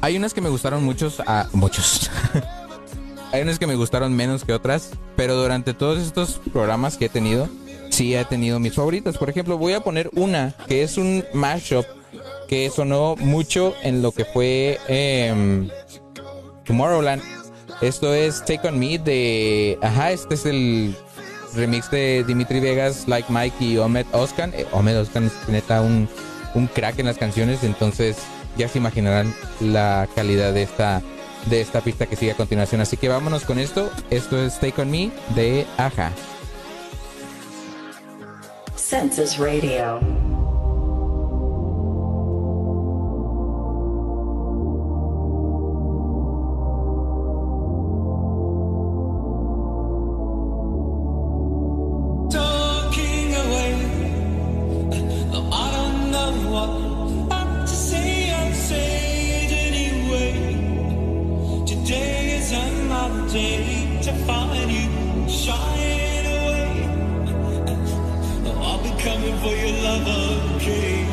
Hay 0.00 0.16
unas 0.16 0.32
que 0.32 0.40
me 0.40 0.48
gustaron 0.48 0.82
muchos. 0.82 1.20
a 1.26 1.48
muchos. 1.52 2.10
Hay 3.32 3.42
unas 3.42 3.60
que 3.60 3.66
me 3.68 3.76
gustaron 3.76 4.16
menos 4.16 4.44
que 4.44 4.52
otras. 4.52 4.90
Pero 5.14 5.36
durante 5.36 5.74
todos 5.74 5.98
estos 5.98 6.40
programas 6.52 6.96
que 6.96 7.04
he 7.04 7.08
tenido, 7.08 7.48
sí 7.90 8.14
he 8.14 8.24
tenido 8.24 8.58
mis 8.58 8.74
favoritas. 8.74 9.18
Por 9.18 9.28
ejemplo, 9.28 9.58
voy 9.58 9.74
a 9.74 9.80
poner 9.80 10.10
una 10.14 10.54
que 10.66 10.82
es 10.82 10.96
un 10.96 11.24
mashup 11.34 11.84
que 12.48 12.70
sonó 12.70 13.14
mucho 13.16 13.74
en 13.82 14.02
lo 14.02 14.10
que 14.10 14.24
fue 14.24 14.78
em, 14.88 15.68
Tomorrowland. 16.64 17.39
Esto 17.80 18.14
es 18.14 18.44
Take 18.44 18.68
On 18.68 18.78
Me 18.78 18.98
de... 18.98 19.78
Ajá, 19.80 20.12
este 20.12 20.34
es 20.34 20.44
el 20.44 20.94
remix 21.54 21.90
de 21.90 22.24
Dimitri 22.24 22.60
Vegas, 22.60 23.08
Like 23.08 23.32
Mike 23.32 23.56
y 23.64 23.78
Ahmed 23.78 24.06
Oskan. 24.12 24.52
Eh, 24.54 24.66
Ahmed 24.72 25.00
Oskan 25.00 25.24
es 25.24 25.48
neta 25.48 25.80
un, 25.80 26.08
un 26.54 26.66
crack 26.66 26.98
en 26.98 27.06
las 27.06 27.16
canciones, 27.16 27.64
entonces 27.64 28.18
ya 28.56 28.68
se 28.68 28.78
imaginarán 28.78 29.34
la 29.60 30.06
calidad 30.14 30.52
de 30.52 30.62
esta, 30.62 31.00
de 31.46 31.60
esta 31.62 31.80
pista 31.80 32.06
que 32.06 32.16
sigue 32.16 32.32
a 32.32 32.36
continuación. 32.36 32.82
Así 32.82 32.98
que 32.98 33.08
vámonos 33.08 33.44
con 33.44 33.58
esto. 33.58 33.90
Esto 34.10 34.38
es 34.42 34.60
Take 34.60 34.82
On 34.82 34.90
Me 34.90 35.10
de 35.34 35.66
Aja. 35.78 36.12
Census 38.76 39.38
Radio. 39.38 40.00
to 64.02 64.12
find 64.26 64.72
you, 64.72 64.88
away. 66.26 66.82
I'll 68.58 68.82
be 68.82 68.90
coming 69.00 69.36
for 69.38 69.54
your 69.54 69.82
love, 69.82 70.56
okay? 70.56 71.09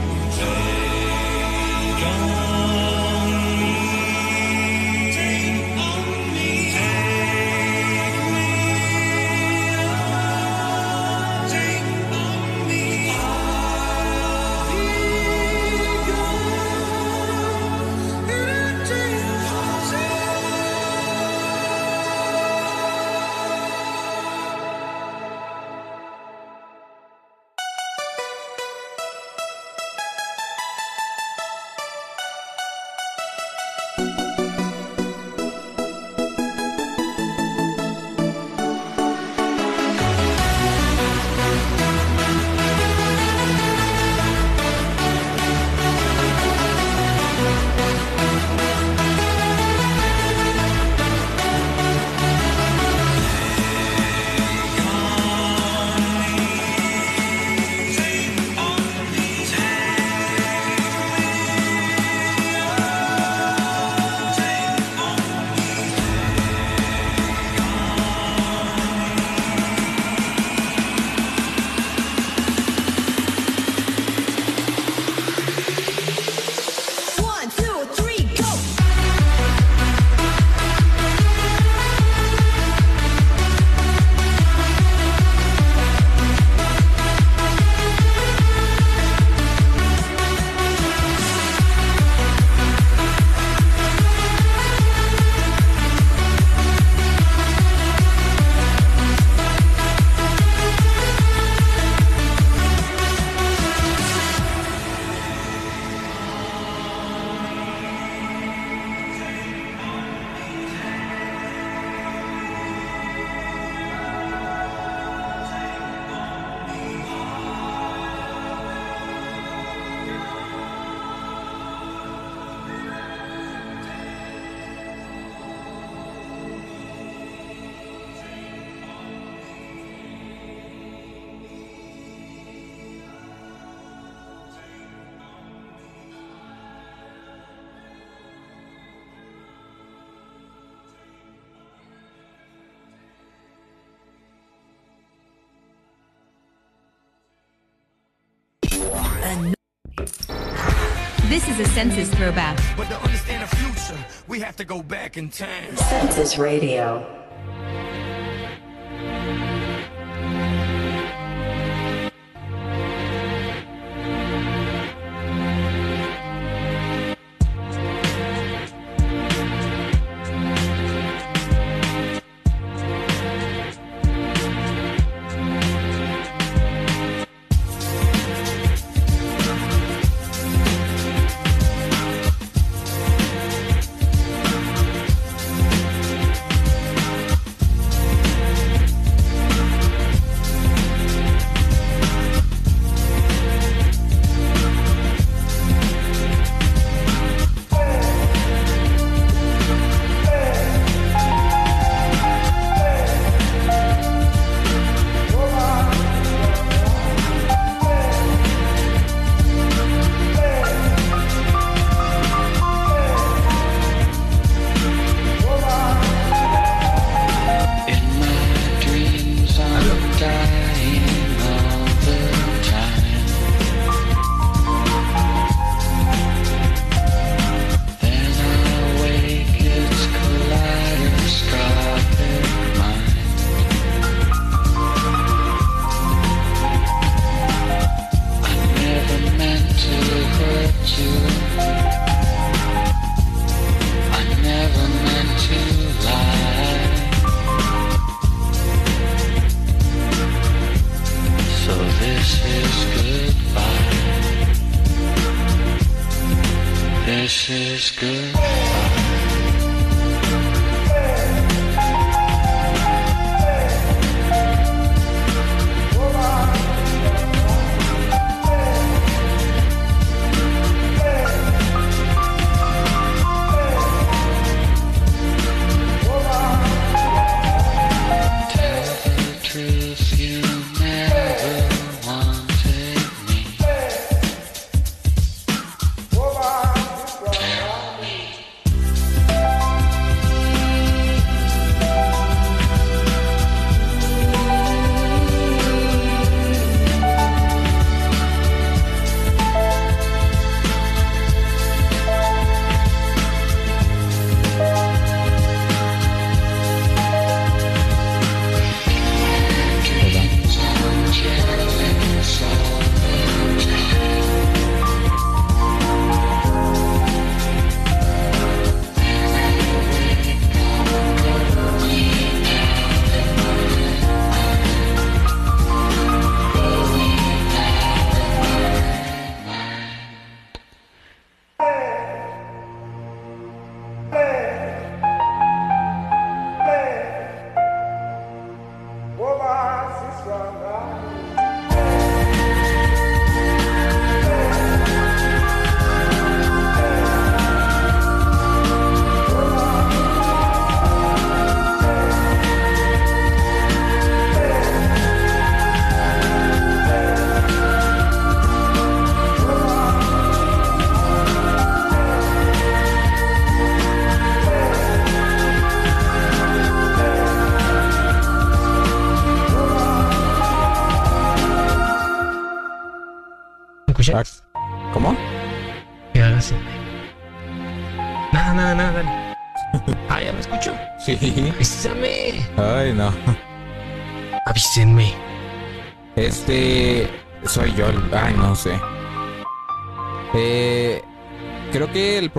is 151.60 151.68
a 151.68 151.72
census 151.72 152.14
throwback. 152.14 152.58
But 152.76 152.88
to 152.90 153.02
understand 153.02 153.44
the 153.44 153.56
future, 153.56 154.06
we 154.28 154.40
have 154.42 154.56
to 154.58 154.66
go 154.66 154.84
back 154.84 155.18
in 155.18 155.30
time. 155.30 155.76
Census 155.76 156.38
Radio. 156.38 157.27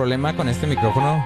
Problema 0.09 0.35
con 0.35 0.49
este 0.49 0.65
micrófono. 0.65 1.23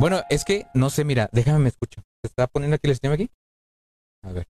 Bueno, 0.00 0.22
es 0.30 0.44
que 0.44 0.66
no 0.74 0.90
sé, 0.90 1.04
mira, 1.04 1.28
déjame 1.30 1.60
me 1.60 1.68
escucho. 1.68 2.02
¿Se 2.20 2.26
está 2.26 2.48
poniendo 2.48 2.74
aquí 2.74 2.88
el 2.88 2.96
stream 2.96 3.14
aquí? 3.14 3.30
A 4.24 4.32
ver. 4.32 4.48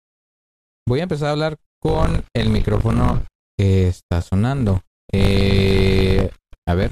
Voy 0.87 0.99
a 0.99 1.03
empezar 1.03 1.29
a 1.29 1.31
hablar 1.31 1.57
con 1.81 2.23
el 2.35 2.49
micrófono 2.51 3.25
que 3.57 3.87
está 3.87 4.21
sonando. 4.21 4.81
Eh, 5.11 6.29
a 6.67 6.75
ver. 6.75 6.91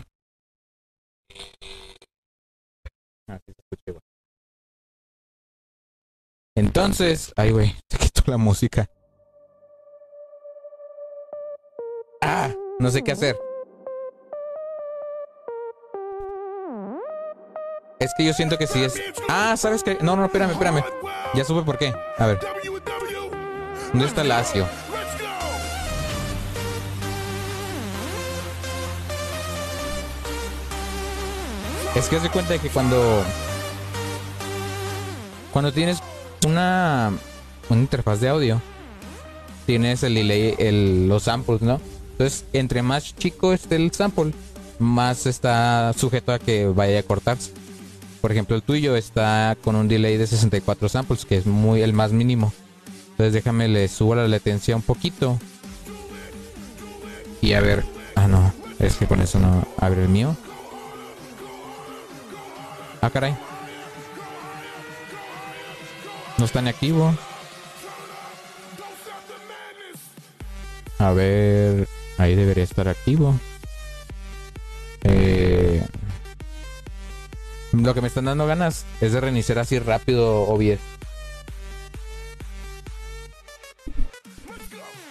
Ah. 3.30 3.40
Entonces, 6.58 7.32
ay, 7.38 7.52
güey, 7.52 7.76
se 7.92 7.98
quitó 8.00 8.24
la 8.26 8.38
música. 8.38 8.90
Ah, 12.24 12.52
no 12.80 12.90
sé 12.90 13.04
qué 13.04 13.12
hacer. 13.12 13.53
Es 18.04 18.14
que 18.14 18.26
yo 18.26 18.34
siento 18.34 18.58
que 18.58 18.68
sí 18.68 18.84
es. 18.84 18.96
Ah, 19.30 19.56
¿sabes 19.56 19.82
qué? 19.82 19.98
No, 20.02 20.18
no, 20.18 20.26
espérame, 20.26 20.52
espérame. 20.52 20.84
Ya 21.36 21.46
supe 21.46 21.62
por 21.62 21.78
qué. 21.78 21.94
A 22.18 22.26
ver. 22.26 22.38
¿Dónde 23.94 24.06
está 24.06 24.26
Lacio? 24.26 24.68
Es 31.96 32.10
que 32.10 32.18
haz 32.18 32.24
de 32.24 32.30
cuenta 32.30 32.52
de 32.52 32.60
que 32.60 32.68
cuando. 32.68 33.24
Cuando 35.54 35.72
tienes 35.72 36.00
una. 36.46 37.14
Una 37.70 37.80
interfaz 37.80 38.20
de 38.20 38.28
audio. 38.28 38.62
Tienes 39.66 40.04
el 40.04 40.16
delay, 40.16 40.56
el, 40.60 41.08
los 41.08 41.24
samples, 41.24 41.62
¿no? 41.62 41.80
Entonces, 42.12 42.44
entre 42.52 42.82
más 42.82 43.16
chico 43.16 43.54
esté 43.54 43.78
el 43.78 43.94
sample, 43.94 44.34
más 44.78 45.26
está 45.26 45.94
sujeto 45.94 46.34
a 46.34 46.40
que 46.40 46.66
vaya 46.68 47.00
a 47.00 47.04
cortarse. 47.04 47.63
Por 48.24 48.32
ejemplo, 48.32 48.56
el 48.56 48.64
tuyo 48.64 48.96
está 48.96 49.58
con 49.62 49.76
un 49.76 49.90
delay 49.90 50.16
de 50.16 50.26
64 50.26 50.88
samples, 50.88 51.26
que 51.26 51.36
es 51.36 51.46
muy 51.46 51.82
el 51.82 51.92
más 51.92 52.14
mínimo. 52.14 52.54
Entonces 53.10 53.34
déjame 53.34 53.68
le 53.68 53.90
subo 53.90 54.16
la 54.16 54.30
latencia 54.30 54.78
un 54.78 54.82
poquito. 54.82 55.38
Y 57.42 57.52
a 57.52 57.60
ver. 57.60 57.84
Ah, 58.16 58.30
no. 58.30 58.54
Es 58.80 58.96
que 58.96 59.08
con 59.08 59.20
eso 59.20 59.42
no 59.42 59.68
abre 59.78 60.04
el 60.04 60.08
mío. 60.08 60.38
Ah, 63.02 63.10
caray. 63.10 63.36
No 66.38 66.46
está 66.46 66.62
ni 66.62 66.70
activo. 66.70 67.14
A 70.98 71.12
ver. 71.12 71.90
Ahí 72.18 72.36
debería 72.36 72.64
estar 72.64 72.88
activo. 72.88 73.38
Eh, 75.04 75.86
lo 77.74 77.94
que 77.94 78.02
me 78.02 78.08
están 78.08 78.26
dando 78.26 78.46
ganas 78.46 78.86
es 79.02 79.14
de 79.14 79.20
reiniciar 79.20 79.60
así 79.60 79.80
rápido 79.80 80.44
OBS. 80.44 80.80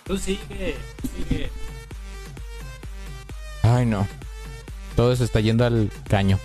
Tú 0.04 0.16
sigue, 0.16 0.76
sigue. 1.28 1.50
Ay, 3.62 3.86
no. 3.86 4.06
Todo 4.96 5.14
se 5.16 5.24
está 5.24 5.40
yendo 5.40 5.64
al 5.64 5.90
caño. 6.08 6.38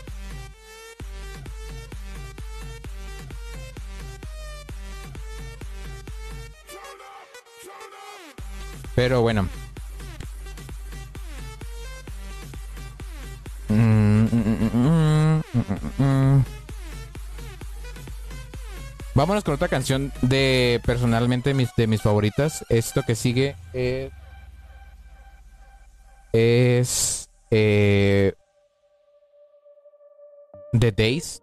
Pero 8.96 9.22
bueno. 9.22 9.48
Vámonos 19.16 19.44
con 19.44 19.56
otra 19.56 19.68
canción 19.68 20.14
de 20.22 20.80
personalmente 20.86 21.54
mis, 21.54 21.70
de 21.76 21.88
mis 21.88 22.02
favoritas. 22.02 22.66
Esto 22.70 23.02
que 23.04 23.16
sigue 23.16 23.56
es 23.74 24.12
es 26.34 27.30
eh, 27.52 28.34
The 30.78 30.92
Days. 30.92 31.42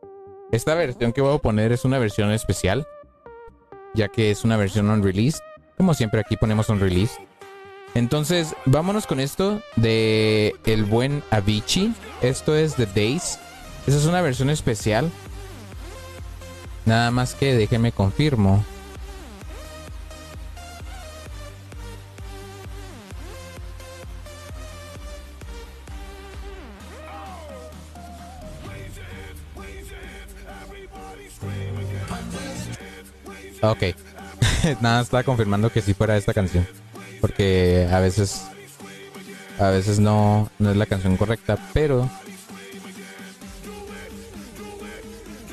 Esta 0.53 0.75
versión 0.75 1.13
que 1.13 1.21
voy 1.21 1.35
a 1.35 1.39
poner 1.39 1.73
es 1.73 1.85
una 1.85 1.99
versión 1.99 2.31
especial, 2.31 2.87
ya 3.95 4.09
que 4.09 4.31
es 4.31 4.45
una 4.45 4.57
versión 4.57 4.89
on 4.91 5.03
release. 5.03 5.39
Como 5.77 5.95
siempre 5.95 6.21
aquí 6.21 6.37
ponemos 6.37 6.71
on 6.71 6.79
release. 6.79 7.15
Entonces, 7.95 8.57
vámonos 8.67 9.07
con 9.07 9.21
esto 9.21 9.63
de 9.77 10.57
el 10.67 10.85
buen 10.85 11.23
Avicii. 11.31 11.95
Esto 12.23 12.57
es 12.57 12.75
The 12.75 12.87
Days. 12.87 13.39
Esa 13.87 13.99
es 13.99 14.07
una 14.07 14.21
versión 14.21 14.51
especial. 14.51 15.11
Nada 16.87 17.11
más 17.13 17.35
que 17.35 17.55
déjenme 17.55 17.93
confirmo. 17.93 18.65
Ok. 33.63 33.83
Nada, 34.81 35.01
estaba 35.01 35.23
confirmando 35.23 35.71
que 35.71 35.81
sí 35.81 35.95
fuera 35.95 36.17
esta 36.17 36.35
canción. 36.35 36.67
Porque 37.25 37.89
a 37.91 38.01
veces. 38.01 38.43
A 39.59 39.71
veces 39.71 39.99
no, 39.99 40.51
no 40.59 40.71
es 40.71 40.77
la 40.77 40.85
canción 40.85 41.17
correcta, 41.17 41.57
pero. 41.73 42.11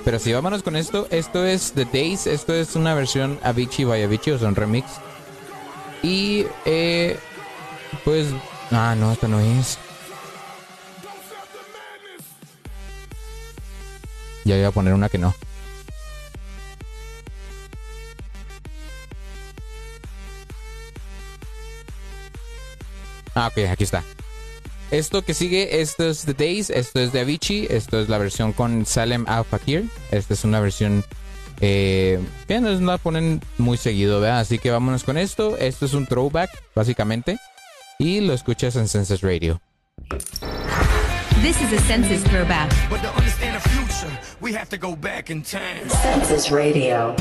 Pero 0.04 0.20
sí, 0.20 0.34
vámonos 0.34 0.64
con 0.64 0.76
esto. 0.76 1.08
Esto 1.12 1.46
es 1.46 1.72
The 1.72 1.86
Days. 1.86 2.28
Esto 2.28 2.54
es 2.54 2.76
una 2.76 2.94
versión 2.94 3.40
Avicii 3.42 3.86
by 3.86 4.04
Avicii, 4.04 4.34
o 4.34 4.38
sea, 4.38 4.50
un 4.50 4.56
remix. 4.56 4.86
Y. 6.04 6.46
Eh, 6.66 7.18
pues. 8.04 8.28
Ah, 8.72 8.94
no, 8.98 9.14
esta 9.14 9.30
no 9.30 9.40
es. 9.40 9.78
Ya 14.44 14.58
voy 14.58 14.66
a 14.66 14.72
poner 14.72 14.94
una 14.94 15.08
que 15.08 15.20
no. 15.20 15.34
Ah, 23.36 23.48
ok, 23.48 23.70
aquí 23.70 23.84
está. 23.84 24.04
Esto 24.92 25.22
que 25.22 25.34
sigue, 25.34 25.82
esto 25.82 26.10
es 26.10 26.26
The 26.26 26.34
Days, 26.34 26.70
esto 26.70 27.00
es 27.00 27.14
de 27.14 27.22
Avicii, 27.22 27.68
esto 27.70 28.02
es 28.02 28.10
la 28.10 28.18
versión 28.18 28.52
con 28.52 28.86
Salem 28.86 29.26
Al 29.28 29.46
Fakir. 29.46 29.86
Esta 30.12 30.34
es 30.34 30.44
una 30.44 30.60
versión 30.60 31.06
eh, 31.62 32.20
que 32.48 32.60
no 32.60 32.72
la 32.72 32.98
ponen 32.98 33.42
muy 33.58 33.78
seguido, 33.78 34.20
¿verdad? 34.20 34.40
Así 34.40 34.60
que 34.60 34.70
vámonos 34.70 35.04
con 35.06 35.18
esto. 35.18 35.58
Esto 35.58 35.86
es 35.86 35.94
un 35.94 36.08
throwback, 36.08 36.50
básicamente. 36.76 37.38
Y 38.00 38.20
lo 38.20 38.34
escuchas 38.34 38.76
en 38.76 38.88
Census 38.88 39.22
Radio. 39.22 39.62
This 41.42 41.62
is 41.62 41.72
a 41.72 41.80
census 41.88 42.24
throwback. 42.24 42.70
But 42.90 43.02
to 43.02 43.10
understand 43.16 43.56
the 43.56 43.70
future, 43.70 44.12
we 44.42 44.54
have 44.54 44.70
to 44.70 44.78
go 44.78 44.96
back 44.96 45.30
in 45.30 45.42
time. 45.42 45.88
Census 45.88 46.52
Radio. 46.52 47.16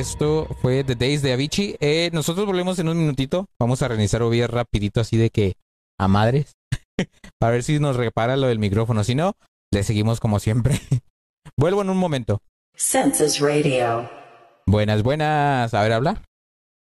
Esto 0.00 0.48
fue 0.62 0.82
The 0.82 0.96
Days 0.96 1.22
de 1.22 1.32
Avicii. 1.34 1.76
Eh, 1.80 2.10
nosotros 2.12 2.46
volvemos 2.46 2.78
en 2.78 2.88
un 2.88 2.98
minutito. 2.98 3.46
Vamos 3.58 3.82
a 3.82 3.88
reiniciar 3.88 4.26
bien 4.28 4.48
rapidito 4.48 5.00
así 5.00 5.16
de 5.16 5.30
que 5.30 5.54
a 5.98 6.08
madres. 6.08 6.56
Para 7.38 7.52
ver 7.52 7.62
si 7.62 7.78
nos 7.78 7.96
repara 7.96 8.36
lo 8.36 8.48
del 8.48 8.58
micrófono. 8.58 9.04
Si 9.04 9.14
no, 9.14 9.34
le 9.70 9.84
seguimos 9.84 10.18
como 10.18 10.40
siempre. 10.40 10.80
Vuelvo 11.56 11.82
en 11.82 11.90
un 11.90 11.98
momento. 11.98 12.40
Census 12.74 13.38
Radio. 13.40 14.10
Buenas, 14.66 15.02
buenas. 15.02 15.74
A 15.74 15.82
ver, 15.82 15.92
habla. 15.92 16.22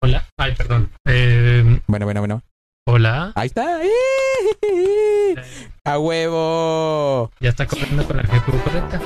Hola. 0.00 0.28
Ay, 0.38 0.54
perdón. 0.54 0.92
Eh, 1.06 1.80
Bueno, 1.88 2.06
bueno, 2.06 2.20
bueno. 2.20 2.42
hola. 2.86 3.32
Ahí 3.34 3.48
está. 3.48 3.80
A 5.84 5.98
huevo. 5.98 7.30
Ya 7.40 7.50
está 7.50 7.66
corriendo 7.66 8.06
con 8.06 8.18
la 8.18 8.22
GPU 8.22 8.62
correcta. 8.62 9.00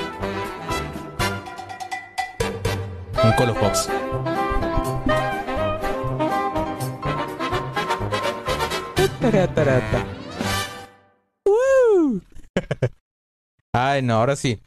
Un 3.25 3.33
Colo 3.33 3.55
Fox. 3.55 3.89
Taratarata. 9.21 10.05
¡Woo! 11.47 12.21
Ay, 13.73 14.03
no, 14.03 14.15
ahora 14.15 14.35
sí. 14.35 14.61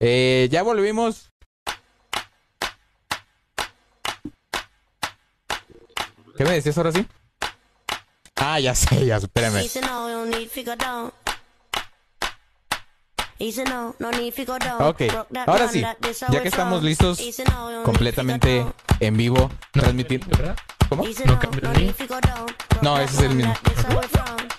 Eh, 0.00 0.48
ya 0.50 0.62
volvimos. 0.62 1.30
¿Qué 6.36 6.44
me 6.44 6.52
decías 6.52 6.78
ahora 6.78 6.92
sí? 6.92 7.06
Ah, 8.36 8.58
ya 8.60 8.74
sé, 8.74 9.04
ya, 9.04 9.16
espérame. 9.16 9.60
Ok, 14.88 15.02
ahora 15.46 15.68
sí, 15.68 15.80
ya 15.80 16.42
que 16.42 16.48
estamos 16.48 16.82
listos 16.82 17.20
completamente 17.84 18.66
en 19.00 19.16
vivo. 19.16 19.50
¿verdad? 19.72 20.56
¿Cómo? 20.88 21.04
No 21.26 21.38
no, 22.82 22.96
de 22.96 23.04
ese 23.04 23.16
es 23.16 23.22
el 23.22 23.34
mismo. 23.34 23.54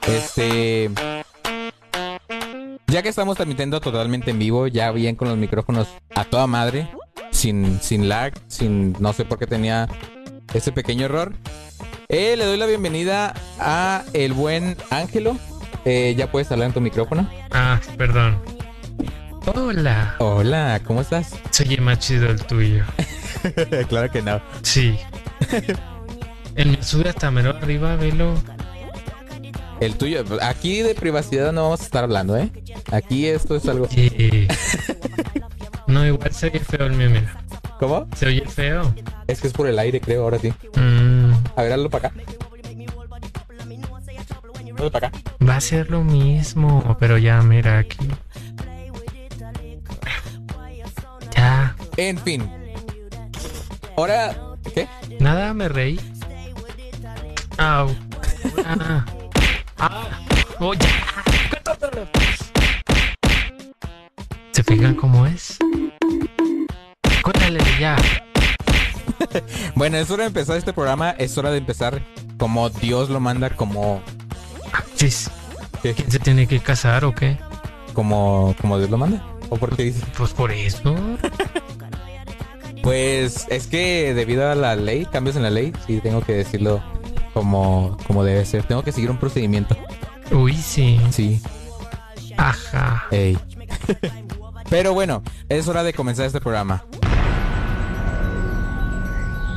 Este. 0.08 0.90
Ya 2.88 3.04
que 3.04 3.10
estamos 3.10 3.36
transmitiendo 3.36 3.80
totalmente 3.82 4.32
en 4.32 4.40
vivo, 4.40 4.68
ya 4.68 4.92
bien 4.92 5.16
con 5.16 5.28
los 5.28 5.38
micrófonos 5.38 5.88
a 6.16 6.24
toda 6.24 6.48
madre, 6.48 6.90
sin, 7.32 7.80
sin 7.82 8.10
lag, 8.10 8.34
sin. 8.48 8.94
No 9.00 9.14
sé 9.14 9.26
por 9.26 9.38
qué 9.40 9.48
tenía 9.48 9.88
ese 10.54 10.72
pequeño 10.72 11.06
error. 11.06 11.34
Eh, 12.08 12.36
le 12.36 12.46
doy 12.46 12.58
la 12.58 12.66
bienvenida 12.66 13.34
a 13.60 14.04
el 14.14 14.34
buen 14.34 14.76
Ángelo. 14.90 15.38
Eh, 15.86 16.16
ya 16.18 16.32
puedes 16.32 16.52
hablar 16.52 16.68
en 16.68 16.74
tu 16.74 16.82
micrófono. 16.82 17.30
Ah, 17.52 17.80
perdón. 17.98 18.42
Hola. 19.56 20.16
Hola, 20.20 20.82
¿cómo 20.86 21.02
estás? 21.02 21.36
Se 21.50 21.64
oye 21.64 21.82
más 21.82 22.00
chido 22.00 22.30
el 22.30 22.42
tuyo. 22.46 22.84
claro 23.90 24.12
que 24.12 24.22
no. 24.22 24.42
Sí. 24.62 24.98
El 26.56 26.72
me 26.72 26.84
sube 26.84 27.10
hasta 27.10 27.32
mero 27.32 27.52
arriba, 27.52 27.96
velo. 27.96 28.36
El 29.80 29.96
tuyo, 29.96 30.24
aquí 30.42 30.82
de 30.82 30.94
privacidad 30.94 31.52
no 31.54 31.64
vamos 31.64 31.82
a 31.82 31.84
estar 31.86 32.04
hablando, 32.04 32.38
¿eh? 32.38 32.52
Aquí 32.92 33.28
esto 33.28 33.56
es 33.56 33.68
algo. 33.68 33.88
Sí. 33.90 34.48
No, 35.88 36.06
igual 36.06 36.32
se 36.32 36.46
oye 36.50 36.60
feo 36.60 36.86
el 36.86 36.94
mío, 36.94 37.10
mira. 37.10 37.44
¿Cómo? 37.80 38.08
Se 38.16 38.28
oye 38.28 38.46
feo. 38.46 38.94
Es 39.26 39.42
que 39.42 39.48
es 39.48 39.54
por 39.54 39.66
el 39.66 39.80
aire, 39.80 40.00
creo, 40.00 40.22
ahora 40.22 40.38
sí. 40.38 40.54
Mm, 40.76 41.32
A 41.56 41.64
ver, 41.64 41.74
hazlo 41.74 41.90
para 41.90 42.10
acá. 42.10 42.22
Hazlo 44.76 44.92
para 44.92 45.08
acá. 45.08 45.18
va 45.50 45.56
a 45.56 45.62
ser 45.62 45.90
lo 45.90 46.04
mismo, 46.04 46.96
pero 47.00 47.18
ya, 47.18 47.42
mira 47.42 47.80
aquí. 47.80 47.98
En 52.00 52.18
fin. 52.18 52.50
Ahora, 53.98 54.34
¿qué? 54.74 54.88
Nada, 55.20 55.54
me 55.54 55.68
reí. 55.68 56.00
Au. 57.58 57.94
Ah. 58.66 59.06
Ah. 59.78 60.08
Oh, 60.62 60.74
ya. 60.74 60.88
¿Se 64.54 64.64
fijan 64.64 64.96
cómo 64.96 65.26
es? 65.26 65.58
Cuéntale 67.22 67.60
ya. 67.78 67.98
Bueno, 69.76 69.98
es 69.98 70.10
hora 70.10 70.24
de 70.24 70.28
empezar 70.28 70.56
este 70.56 70.72
programa. 70.72 71.12
Es 71.18 71.38
hora 71.38 71.52
de 71.52 71.58
empezar 71.58 72.02
como 72.38 72.70
Dios 72.70 73.10
lo 73.10 73.20
manda, 73.20 73.50
como, 73.50 74.02
Chis, 74.96 75.30
¿Qué? 75.84 75.94
¿Quién 75.94 76.10
se 76.10 76.20
tiene 76.20 76.48
que 76.48 76.62
casar 76.62 77.04
o 77.04 77.14
qué? 77.14 77.38
como, 77.94 78.56
como 78.62 78.78
Dios 78.78 78.90
lo 78.90 78.98
manda. 78.98 79.22
¿O 79.50 79.58
por 79.58 79.76
qué 79.76 79.84
dices? 79.84 80.06
Pues 80.18 80.32
por 80.32 80.52
eso. 80.52 80.96
Pues 82.84 83.46
es 83.50 83.68
que 83.68 84.14
debido 84.14 84.50
a 84.50 84.56
la 84.56 84.76
ley, 84.76 85.06
cambios 85.06 85.36
en 85.36 85.44
la 85.44 85.50
ley, 85.50 85.74
sí 85.86 86.00
tengo 86.02 86.22
que 86.22 86.34
decirlo 86.34 86.82
como, 87.34 87.98
como 88.08 88.24
debe 88.24 88.46
ser. 88.46 88.64
Tengo 88.64 88.84
que 88.84 88.92
seguir 88.92 89.12
un 89.12 89.18
procedimiento. 89.18 89.76
Uy, 90.32 90.56
sí. 90.56 91.00
Sí. 91.12 91.42
Ajá. 92.38 93.06
Ey. 93.12 93.38
Pero 94.70 94.94
bueno, 94.94 95.24
es 95.50 95.68
hora 95.68 95.84
de 95.84 95.94
comenzar 95.94 96.26
este 96.26 96.40
programa. 96.40 96.84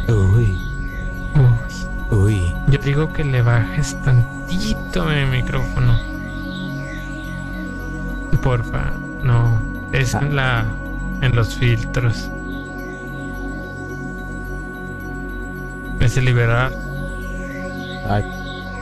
Uy, 0.09 0.49
Uy. 1.37 2.19
uy. 2.19 2.55
Yo 2.69 2.79
digo 2.79 3.13
que 3.13 3.23
le 3.25 3.41
bajes 3.43 3.97
tantito 4.05 5.11
el 5.11 5.27
micrófono. 5.29 5.99
Porfa, 8.43 8.91
no. 9.23 9.61
Es 9.93 10.15
Ah. 10.15 10.21
en 10.23 10.35
la. 10.37 10.65
en 11.21 11.37
los 11.37 11.55
filtros. 11.55 12.29
Es 16.03 16.17
el 16.17 16.25
liberar. 16.25 16.73
Ay. 18.11 18.25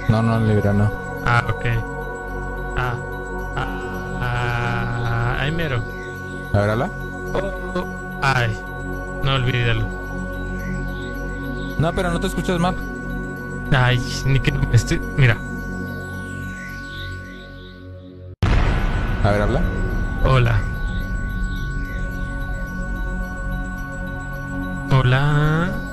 No, 0.08 0.22
no, 0.22 0.40
libra, 0.40 0.72
no. 0.72 0.90
Ah, 1.26 1.44
ok. 1.50 1.66
Ah. 2.78 2.94
Ah. 3.56 4.18
ah 4.22 5.36
ay, 5.38 5.52
mero. 5.52 5.84
A 6.54 6.60
ver, 6.60 6.70
habla. 6.70 6.90
Oh, 7.34 7.72
oh, 7.74 8.20
ay. 8.22 8.58
No 9.22 9.34
olvídalo. 9.34 9.86
No, 11.78 11.92
pero 11.92 12.10
no 12.10 12.18
te 12.20 12.28
escuchas 12.28 12.58
mal. 12.58 12.74
Ay, 13.70 14.02
ni 14.24 14.40
que 14.40 14.50
no 14.50 14.62
me 14.62 14.74
estoy. 14.74 14.98
Mira. 15.18 15.36
A 19.22 19.30
ver, 19.30 19.42
habla. 19.42 19.60
Hola. 20.24 20.58
Hola. 24.90 25.89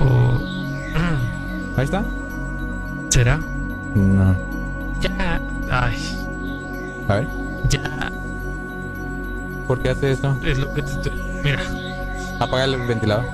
Oh. 0.00 0.40
Ahí 1.76 1.84
está. 1.84 2.04
¿Será? 3.10 3.38
No. 3.94 4.34
Ya. 5.00 5.40
Ay. 5.70 6.18
A 7.08 7.14
ver. 7.14 7.28
Ya. 7.68 8.12
¿Por 9.66 9.80
qué 9.80 9.90
hace 9.90 10.12
eso? 10.12 10.36
Es 10.44 10.58
lo 10.58 10.72
que 10.74 10.82
te 10.82 10.90
estoy. 10.90 11.12
Mira. 11.44 11.62
Apaga 12.40 12.64
el 12.64 12.76
ventilador. 12.86 13.24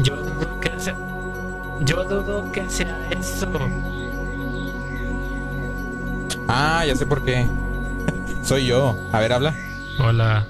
Yo 0.00 0.16
dudo 0.16 0.60
que 0.60 0.78
sea. 0.78 0.94
Yo 1.80 2.04
dudo 2.04 2.52
que 2.52 2.68
sea 2.70 2.96
eso. 3.10 3.48
Ah, 6.46 6.84
ya 6.86 6.94
sé 6.94 7.06
por 7.06 7.22
qué. 7.24 7.46
Soy 8.42 8.66
yo. 8.66 8.96
A 9.12 9.18
ver, 9.18 9.32
habla. 9.32 9.67
Hola. 10.00 10.46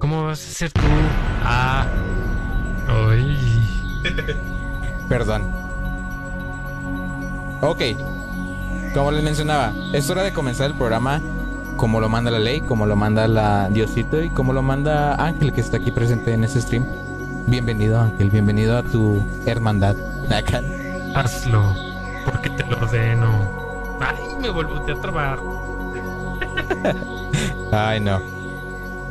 ¿Cómo 0.00 0.24
vas 0.24 0.40
a 0.40 0.52
ser 0.52 0.72
tú? 0.72 0.80
Ah. 1.44 1.86
Ay. 2.88 3.38
Perdón. 5.08 5.42
Ok. 7.60 7.82
Como 8.94 9.12
les 9.12 9.22
mencionaba, 9.22 9.72
es 9.92 10.10
hora 10.10 10.24
de 10.24 10.32
comenzar 10.32 10.66
el 10.66 10.76
programa 10.76 11.20
como 11.76 12.00
lo 12.00 12.08
manda 12.08 12.32
la 12.32 12.40
ley, 12.40 12.60
como 12.62 12.84
lo 12.84 12.96
manda 12.96 13.28
la 13.28 13.68
Diosito 13.70 14.20
y 14.20 14.30
como 14.30 14.52
lo 14.52 14.62
manda 14.62 15.14
Ángel 15.14 15.52
que 15.52 15.60
está 15.60 15.76
aquí 15.76 15.92
presente 15.92 16.34
en 16.34 16.42
este 16.42 16.60
stream. 16.60 16.84
Bienvenido 17.46 18.00
Ángel, 18.00 18.30
bienvenido 18.30 18.76
a 18.76 18.82
tu 18.82 19.22
hermandad. 19.46 19.96
Acá. 20.30 20.62
Hazlo. 21.14 21.74
Porque 22.24 22.50
te 22.50 22.66
lo 22.66 22.76
ordeno. 22.76 23.30
Ay, 24.00 24.16
me 24.40 24.50
vuelvo 24.50 24.76
a 24.76 25.00
trabar. 25.00 25.38
Ay, 27.72 28.00
no. 28.00 28.20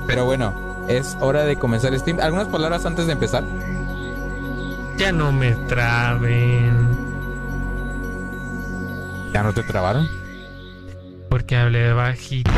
Pero 0.08 0.26
bueno, 0.26 0.54
es 0.88 1.16
hora 1.20 1.44
de 1.44 1.56
comenzar 1.56 1.94
el 1.94 2.00
stream. 2.00 2.20
¿Algunas 2.20 2.48
palabras 2.48 2.86
antes 2.86 3.06
de 3.06 3.14
empezar? 3.14 3.44
Ya 4.98 5.12
no 5.12 5.32
me 5.32 5.52
traben. 5.68 6.90
¿Ya 9.34 9.44
no 9.44 9.54
te 9.54 9.64
trabaron? 9.64 10.08
Porque 11.30 11.56
hablé 11.56 11.94
bajito. 11.94 12.52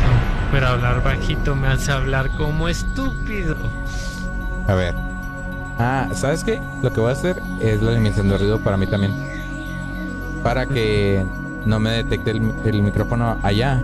Pero 0.51 0.67
hablar 0.67 1.03
bajito 1.03 1.55
me 1.55 1.67
hace 1.67 1.91
hablar 1.91 2.29
como 2.37 2.67
estúpido. 2.67 3.55
A 4.67 4.73
ver. 4.73 4.95
Ah, 5.77 6.07
¿sabes 6.13 6.43
qué? 6.43 6.61
Lo 6.81 6.91
que 6.93 6.99
voy 6.99 7.09
a 7.09 7.13
hacer 7.13 7.41
es 7.59 7.81
la 7.81 7.91
eliminación 7.91 8.29
de 8.29 8.37
ruido 8.37 8.59
para 8.59 8.77
mí 8.77 8.87
también. 8.87 9.13
Para 10.43 10.65
que 10.65 11.25
no 11.65 11.79
me 11.79 11.91
detecte 11.91 12.31
el, 12.31 12.53
el 12.65 12.81
micrófono 12.81 13.37
allá. 13.43 13.81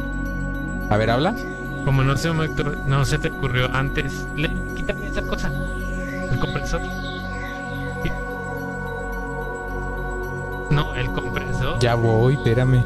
A 0.89 0.97
ver, 0.97 1.10
habla. 1.10 1.36
Como 1.88 2.04
no 2.04 2.17
se, 2.17 2.30
me 2.34 2.50
no 2.86 3.06
se 3.06 3.17
te 3.17 3.30
ocurrió 3.30 3.73
antes, 3.73 4.28
le, 4.36 4.50
quítame 4.76 5.08
esa 5.08 5.21
cosa. 5.21 5.50
El 6.30 6.38
compresor. 6.38 6.82
Sí. 8.04 8.12
No, 10.69 10.93
el 10.95 11.08
compresor. 11.13 11.80
Ya 11.80 11.95
voy, 11.95 12.34
espérame. 12.34 12.84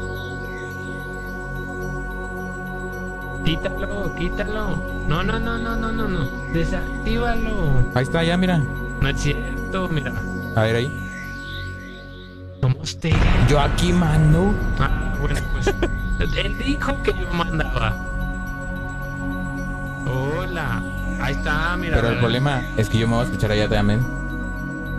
Quítalo, 3.44 4.14
quítalo. 4.14 4.76
No, 5.08 5.24
no, 5.24 5.40
no, 5.40 5.58
no, 5.58 5.74
no, 5.74 5.90
no, 5.90 6.06
no. 6.06 6.28
Desactívalo. 6.52 7.90
Ahí 7.96 8.04
está, 8.04 8.22
ya, 8.22 8.36
mira. 8.36 8.58
No 9.00 9.08
es 9.08 9.20
cierto, 9.20 9.88
mira. 9.88 10.12
A 10.54 10.62
ver 10.62 10.76
ahí. 10.76 10.92
Usted. 12.80 13.16
Yo 13.48 13.58
aquí 13.58 13.92
mando. 13.92 14.54
Ah, 14.78 15.16
bueno, 15.20 15.40
pues. 15.54 15.74
él 16.36 16.56
dijo 16.56 17.02
que 17.02 17.12
yo 17.12 17.26
mandaba. 17.32 18.11
Ahí 21.20 21.34
está, 21.34 21.76
mira. 21.76 21.96
Pero 21.96 22.08
el 22.10 22.18
problema 22.18 22.62
es 22.76 22.88
que 22.88 22.98
yo 22.98 23.06
me 23.08 23.14
voy 23.14 23.24
a 23.24 23.28
escuchar 23.28 23.50
allá 23.52 23.68
también. 23.68 24.00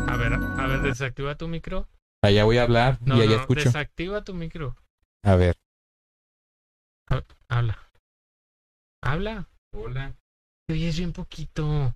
A 0.07 0.17
ver, 0.17 0.33
a 0.33 0.67
ver, 0.67 0.81
desactiva 0.81 1.35
tu 1.35 1.47
micro. 1.47 1.87
Allá 2.23 2.43
voy 2.45 2.57
a 2.57 2.63
hablar 2.63 2.99
No, 3.01 3.17
y 3.17 3.21
allá 3.21 3.35
no, 3.35 3.41
escucho. 3.41 3.63
desactiva 3.65 4.23
tu 4.23 4.33
micro. 4.33 4.75
A 5.23 5.35
ver. 5.35 5.55
Habla. 7.49 7.77
Habla. 9.01 9.47
Hola. 9.75 10.13
Te 10.67 10.73
oyes 10.73 10.97
bien 10.97 11.11
poquito. 11.11 11.93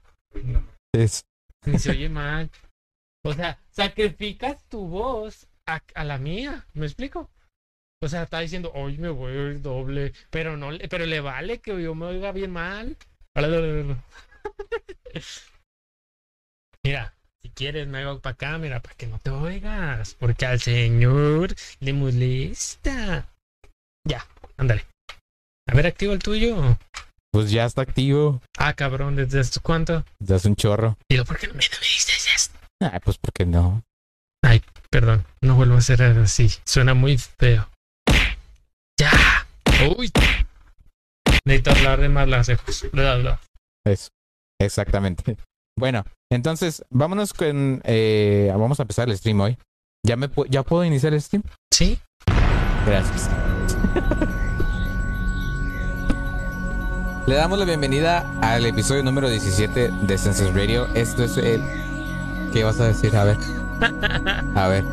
Es. 0.93 1.25
Ni 1.65 1.79
se 1.79 1.91
oye 1.91 2.09
mal. 2.09 2.49
O 3.23 3.33
sea, 3.33 3.59
sacrificas 3.71 4.63
tu 4.69 4.87
voz 4.87 5.47
a, 5.65 5.81
a 5.95 6.03
la 6.03 6.17
mía. 6.17 6.65
¿Me 6.73 6.85
explico? 6.85 7.29
O 8.01 8.07
sea, 8.07 8.23
está 8.23 8.39
diciendo, 8.39 8.71
hoy 8.75 8.97
me 8.97 9.09
voy 9.09 9.35
a 9.35 9.41
oír 9.41 9.61
doble. 9.61 10.13
Pero 10.29 10.55
no, 10.57 10.69
pero 10.89 11.05
le 11.05 11.19
vale 11.19 11.59
que 11.59 11.81
yo 11.81 11.95
me 11.95 12.05
oiga 12.07 12.31
bien 12.31 12.51
mal. 12.51 12.95
Mira, 16.83 17.13
si 17.41 17.49
quieres 17.49 17.87
me 17.87 17.99
hago 17.99 18.19
para 18.19 18.33
acá, 18.33 18.57
mira, 18.57 18.81
para 18.81 18.95
que 18.95 19.05
no 19.05 19.19
te 19.19 19.29
oigas. 19.29 20.15
Porque 20.19 20.45
al 20.45 20.59
señor 20.59 21.53
le 21.79 21.93
molesta. 21.93 23.29
Ya, 24.05 24.25
ándale. 24.57 24.85
A 25.69 25.75
ver, 25.75 25.85
activa 25.85 26.13
el 26.13 26.19
tuyo. 26.19 26.77
Pues 27.31 27.51
ya 27.51 27.65
está 27.65 27.83
activo. 27.83 28.41
Ah, 28.57 28.73
cabrón, 28.73 29.15
¿desde 29.15 29.39
esto 29.39 29.59
cuánto? 29.61 30.03
Ya 30.19 30.37
es 30.37 30.45
un 30.45 30.55
chorro. 30.55 30.97
Digo, 31.07 31.25
¿por 31.25 31.37
qué 31.37 31.47
no 31.47 31.53
me 31.53 31.59
dices 31.59 32.27
esto? 32.33 32.57
Ah, 32.81 32.99
pues 33.03 33.17
porque 33.17 33.45
no. 33.45 33.83
Ay, 34.41 34.63
perdón, 34.89 35.25
no 35.41 35.55
vuelvo 35.55 35.75
a 35.75 35.79
hacer 35.79 36.01
así. 36.01 36.49
Suena 36.63 36.95
muy 36.95 37.17
feo. 37.17 37.69
¡Ya! 38.99 39.45
¡Uy! 39.95 40.11
Necesito 41.47 41.71
hablar 41.71 41.99
de 42.01 42.09
más 42.09 42.27
bla. 42.27 43.39
Eso. 43.85 44.09
Exactamente. 44.61 45.37
Bueno, 45.79 46.03
entonces, 46.31 46.83
vámonos 46.89 47.35
con. 47.35 47.81
eh, 47.83 48.47
vamos 48.51 48.79
a 48.79 48.81
empezar 48.81 49.07
el 49.07 49.15
stream 49.15 49.39
hoy. 49.41 49.57
¿Ya, 50.03 50.15
me, 50.15 50.27
pu- 50.27 50.47
¿Ya 50.49 50.63
puedo 50.63 50.83
iniciar 50.83 51.13
el 51.13 51.21
stream? 51.21 51.43
Sí. 51.71 51.99
Gracias. 52.87 53.29
Le 57.27 57.35
damos 57.35 57.59
la 57.59 57.65
bienvenida 57.65 58.25
al 58.41 58.65
episodio 58.65 59.03
número 59.03 59.29
17 59.29 59.91
de 59.91 60.17
Census 60.17 60.51
Radio. 60.55 60.87
Esto 60.95 61.25
es 61.25 61.37
el. 61.37 61.61
¿Qué 62.53 62.63
vas 62.63 62.79
a 62.79 62.87
decir? 62.87 63.15
A 63.15 63.25
ver. 63.25 63.37
A 64.55 64.67
ver. 64.69 64.83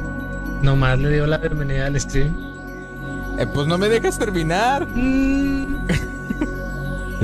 Nomás 0.60 0.98
le 0.98 1.12
dio 1.14 1.26
la 1.26 1.38
bienvenida 1.38 1.86
al 1.86 1.98
stream. 1.98 2.36
Eh, 3.38 3.46
pues 3.46 3.66
no 3.66 3.78
me 3.78 3.88
dejas 3.88 4.18
terminar. 4.18 4.86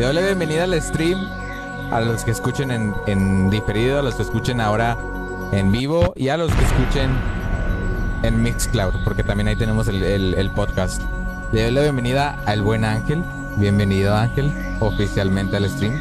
Le 0.01 0.07
doy 0.07 0.15
la 0.15 0.23
bienvenida 0.23 0.65
al 0.65 0.81
stream 0.81 1.29
a 1.91 2.01
los 2.01 2.25
que 2.25 2.31
escuchen 2.31 2.71
en, 3.07 3.51
diferido, 3.51 3.99
a 3.99 4.03
los 4.03 4.15
que 4.15 4.23
escuchen 4.23 4.59
ahora 4.59 4.97
en 5.53 5.71
vivo 5.71 6.15
y 6.17 6.31
a 6.31 6.39
los 6.39 6.51
que 6.55 6.65
escuchen 6.65 7.11
en 8.23 8.43
Mixcloud, 8.43 8.95
porque 9.05 9.23
también 9.23 9.49
ahí 9.49 9.57
tenemos 9.57 9.89
el, 9.89 10.03
el- 10.03 10.33
el 10.39 10.51
podcast. 10.53 11.03
Le 11.53 11.65
doy 11.65 11.73
la 11.73 11.83
bienvenida 11.83 12.39
al 12.47 12.63
buen 12.63 12.87
Ángel. 12.87 13.23
Bienvenido 13.59 14.17
Ángel, 14.17 14.51
oficialmente 14.81 15.59
al 15.59 15.69
stream. 15.69 16.01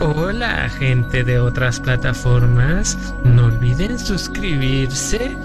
Hola, 0.00 0.70
gente 0.70 1.22
de 1.22 1.38
otras 1.38 1.80
plataformas. 1.80 2.96
No 3.24 3.44
olviden 3.44 3.98
suscribirse. 3.98 5.36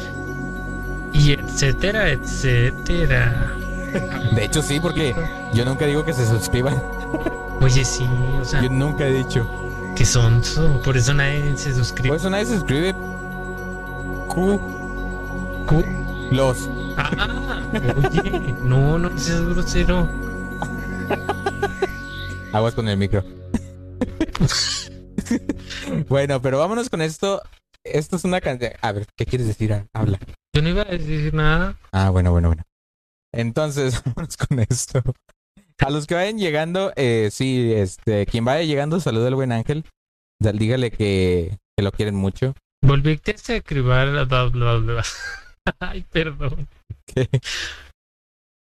Y 1.11 1.33
etcétera, 1.33 2.11
etcétera. 2.11 3.57
De 4.33 4.43
hecho 4.45 4.61
sí, 4.61 4.79
porque 4.79 5.15
yo 5.53 5.65
nunca 5.65 5.85
digo 5.85 6.03
que 6.05 6.13
se 6.13 6.25
suscriban. 6.25 6.81
Oye, 7.61 7.83
sí, 7.85 8.07
o 8.41 8.45
sea, 8.45 8.61
Yo 8.61 8.69
nunca 8.69 9.05
he 9.07 9.13
dicho. 9.13 9.49
que 9.95 10.05
sonso. 10.05 10.81
Por 10.83 10.97
eso 10.97 11.13
nadie 11.13 11.55
se 11.57 11.73
suscribe. 11.73 12.09
Por 12.09 12.17
eso 12.17 12.29
nadie 12.29 12.45
se 12.45 12.55
suscribe. 12.55 12.93
Q. 14.27 14.59
Cu- 15.67 15.83
Los. 16.31 16.69
Ah, 16.97 17.61
oye, 18.11 18.55
no, 18.63 18.97
no 18.99 19.17
seas 19.17 19.41
grosero. 19.41 20.07
Aguas 22.53 22.73
con 22.73 22.87
el 22.87 22.97
micro. 22.97 23.23
bueno, 26.09 26.41
pero 26.41 26.59
vámonos 26.59 26.89
con 26.89 27.01
esto. 27.01 27.41
Esto 27.83 28.15
es 28.15 28.23
una 28.23 28.41
canción. 28.41 28.71
A 28.81 28.91
ver, 28.91 29.05
¿qué 29.15 29.25
quieres 29.25 29.47
decir? 29.47 29.85
Habla. 29.93 30.19
Yo 30.53 30.61
no 30.61 30.69
iba 30.69 30.81
a 30.83 30.85
decir 30.85 31.33
nada. 31.33 31.77
Ah, 31.91 32.09
bueno, 32.09 32.31
bueno, 32.31 32.49
bueno. 32.49 32.63
Entonces, 33.35 34.01
vámonos 34.05 34.37
con 34.37 34.59
esto. 34.59 35.03
A 35.79 35.89
los 35.89 36.07
que 36.07 36.15
vayan 36.15 36.37
llegando, 36.37 36.93
eh, 36.95 37.29
sí, 37.31 37.73
este, 37.73 38.25
quien 38.25 38.45
vaya 38.45 38.63
llegando, 38.63 38.99
saluda 38.99 39.27
al 39.27 39.35
buen 39.35 39.51
Ángel. 39.51 39.85
Dígale 40.39 40.91
que, 40.91 41.57
que 41.77 41.83
lo 41.83 41.91
quieren 41.91 42.15
mucho. 42.15 42.53
Volviste 42.81 43.31
a 43.31 43.55
escribir 43.55 43.83
bla, 43.83 44.23
bla, 44.23 44.45
bla, 44.45 44.77
bla. 44.77 45.03
Ay, 45.79 46.05
perdón. 46.09 46.67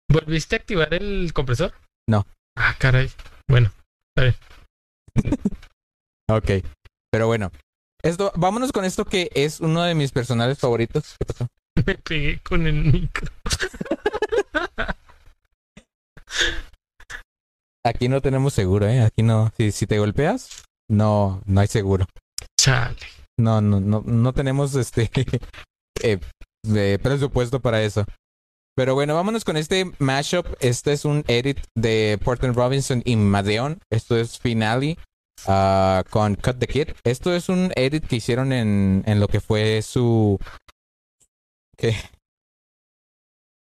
¿Volviste 0.08 0.56
a 0.56 0.58
activar 0.58 0.92
el 0.94 1.32
compresor? 1.32 1.74
No. 2.08 2.26
Ah, 2.56 2.74
caray. 2.78 3.10
Bueno, 3.48 3.70
Ok. 6.30 6.50
Pero 7.10 7.26
bueno. 7.26 7.50
Esto, 8.02 8.32
vámonos 8.36 8.72
con 8.72 8.84
esto 8.84 9.04
que 9.04 9.30
es 9.34 9.60
uno 9.60 9.82
de 9.82 9.94
mis 9.94 10.12
personajes 10.12 10.58
favoritos. 10.58 11.16
¿Qué 11.18 11.26
pasó? 11.26 11.46
me 11.86 11.94
pegué 11.96 12.38
con 12.40 12.66
el 12.66 12.84
micro. 12.84 13.28
Aquí 17.84 18.08
no 18.08 18.20
tenemos 18.20 18.54
seguro, 18.54 18.86
¿eh? 18.86 19.02
Aquí 19.02 19.22
no. 19.22 19.52
Si, 19.56 19.72
si 19.72 19.86
te 19.86 19.98
golpeas, 19.98 20.64
no, 20.88 21.42
no 21.46 21.60
hay 21.60 21.66
seguro. 21.66 22.06
Chale. 22.60 22.96
No, 23.38 23.60
no, 23.60 23.80
no, 23.80 24.02
no 24.06 24.32
tenemos 24.32 24.74
este 24.74 25.10
eh, 26.02 26.20
eh, 26.74 26.98
presupuesto 27.02 27.60
para 27.60 27.82
eso. 27.82 28.04
Pero 28.74 28.94
bueno, 28.94 29.14
vámonos 29.14 29.44
con 29.44 29.56
este 29.56 29.90
mashup. 29.98 30.46
Este 30.60 30.92
es 30.92 31.04
un 31.04 31.24
edit 31.26 31.58
de 31.76 32.18
Portland 32.24 32.56
Robinson 32.56 33.02
y 33.04 33.16
Madeon. 33.16 33.78
Esto 33.90 34.16
es 34.16 34.38
Finale 34.38 34.96
ah, 35.46 36.04
con 36.08 36.36
Cut 36.36 36.58
the 36.58 36.66
Kid. 36.66 36.88
Esto 37.04 37.34
es 37.34 37.48
un 37.48 37.72
edit 37.74 38.06
que 38.06 38.16
hicieron 38.16 38.52
en, 38.52 39.02
en 39.06 39.20
lo 39.20 39.28
que 39.28 39.40
fue 39.40 39.82
su 39.82 40.38
¿qué? 41.76 41.96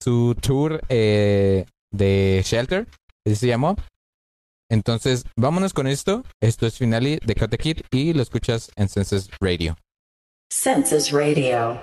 su 0.02 0.36
tour 0.40 0.80
eh, 0.88 1.66
de 1.96 2.42
Shelter. 2.44 2.86
Así 3.24 3.36
se 3.36 3.46
llamó. 3.46 3.76
Entonces, 4.70 5.24
vámonos 5.36 5.72
con 5.72 5.86
esto. 5.86 6.22
Esto 6.40 6.66
es 6.66 6.78
Finale 6.78 7.20
de 7.24 7.34
the 7.34 7.58
Kid 7.58 7.80
y 7.92 8.12
lo 8.12 8.22
escuchas 8.22 8.70
en 8.76 8.88
Census 8.88 9.28
Radio. 9.40 9.76
Census 10.52 11.12
Radio. 11.12 11.80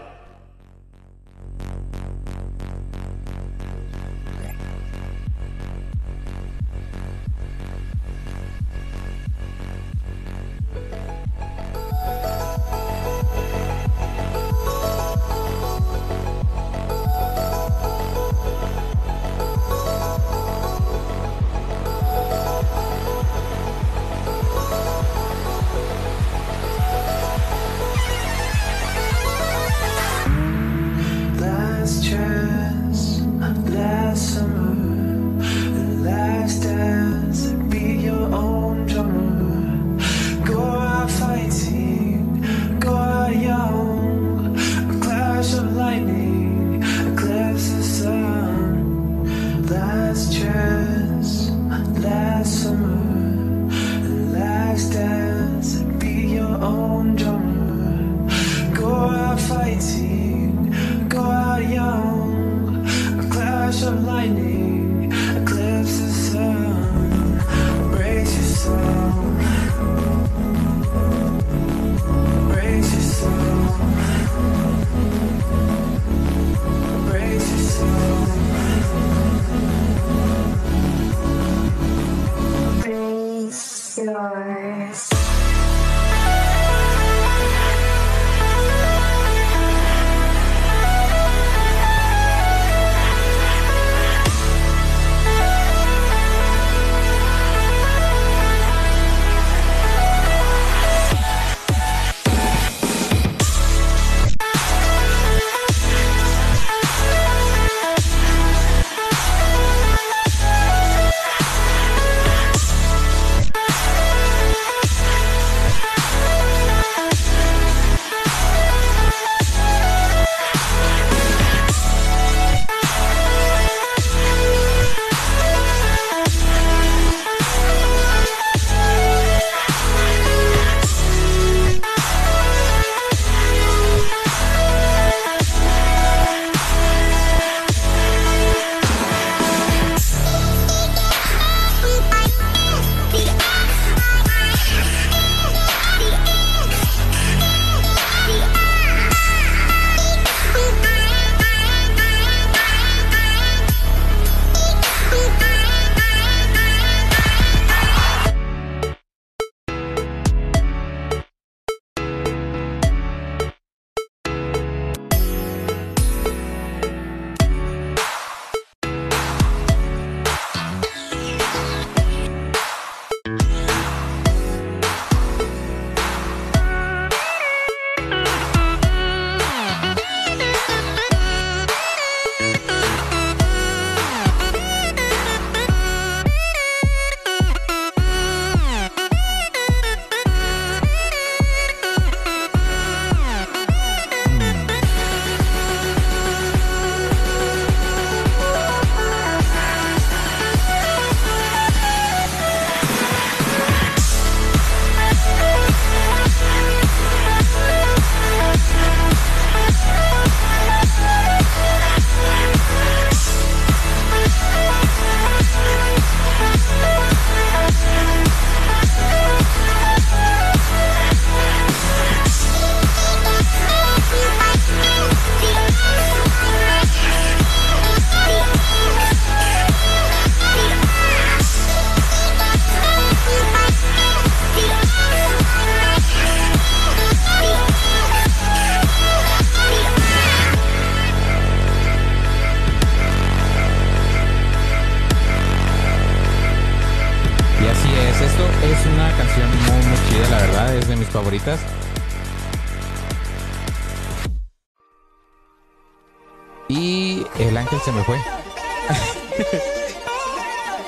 Y 256.70 257.26
el 257.40 257.58
ángel 257.58 257.80
se 257.82 257.92
me 257.92 258.04
fue. 258.04 258.18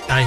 Ay, 0.09 0.25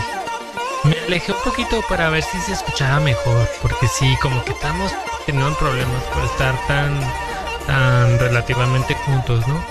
me 0.84 0.98
alejé 1.06 1.32
un 1.32 1.42
poquito 1.42 1.80
para 1.88 2.10
ver 2.10 2.22
si 2.22 2.38
se 2.40 2.52
escuchaba 2.52 3.00
mejor, 3.00 3.48
porque 3.62 3.88
sí, 3.88 4.16
como 4.20 4.44
que 4.44 4.52
estamos 4.52 4.92
teniendo 5.24 5.56
problemas 5.56 6.02
por 6.12 6.22
estar 6.24 6.54
tan, 6.66 7.00
tan 7.66 8.18
relativamente 8.18 8.94
juntos, 8.94 9.48
¿no? 9.48 9.64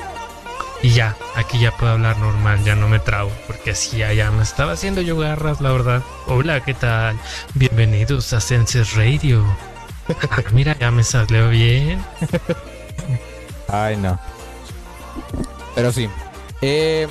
Y 0.82 0.89
ya, 0.89 1.16
aquí 1.36 1.60
ya 1.60 1.72
puedo 1.72 1.93
hablar 1.93 2.18
normal, 2.18 2.64
ya 2.64 2.76
no 2.76 2.88
me 2.88 2.99
trabo, 2.99 3.32
porque 3.45 3.72
así 3.72 3.97
ya 3.97 4.32
me 4.32 4.43
estaba 4.43 4.74
haciendo 4.74 5.01
yo 5.01 5.18
garras, 5.18 5.62
la 5.62 5.72
verdad. 5.72 6.03
Hola, 6.28 6.62
¿qué 6.62 6.74
tal? 6.74 7.20
Bienvenidos 7.53 8.34
a 8.34 8.41
Senses 8.41 8.95
Radio. 8.95 9.45
Mira, 10.53 10.78
ya 10.78 10.91
me 10.91 11.03
salió 11.03 11.49
bien. 11.49 12.03
Ay, 13.68 13.97
no. 13.97 14.20
Pero 15.76 15.91
sí. 15.91 16.10
Eh, 16.62 17.08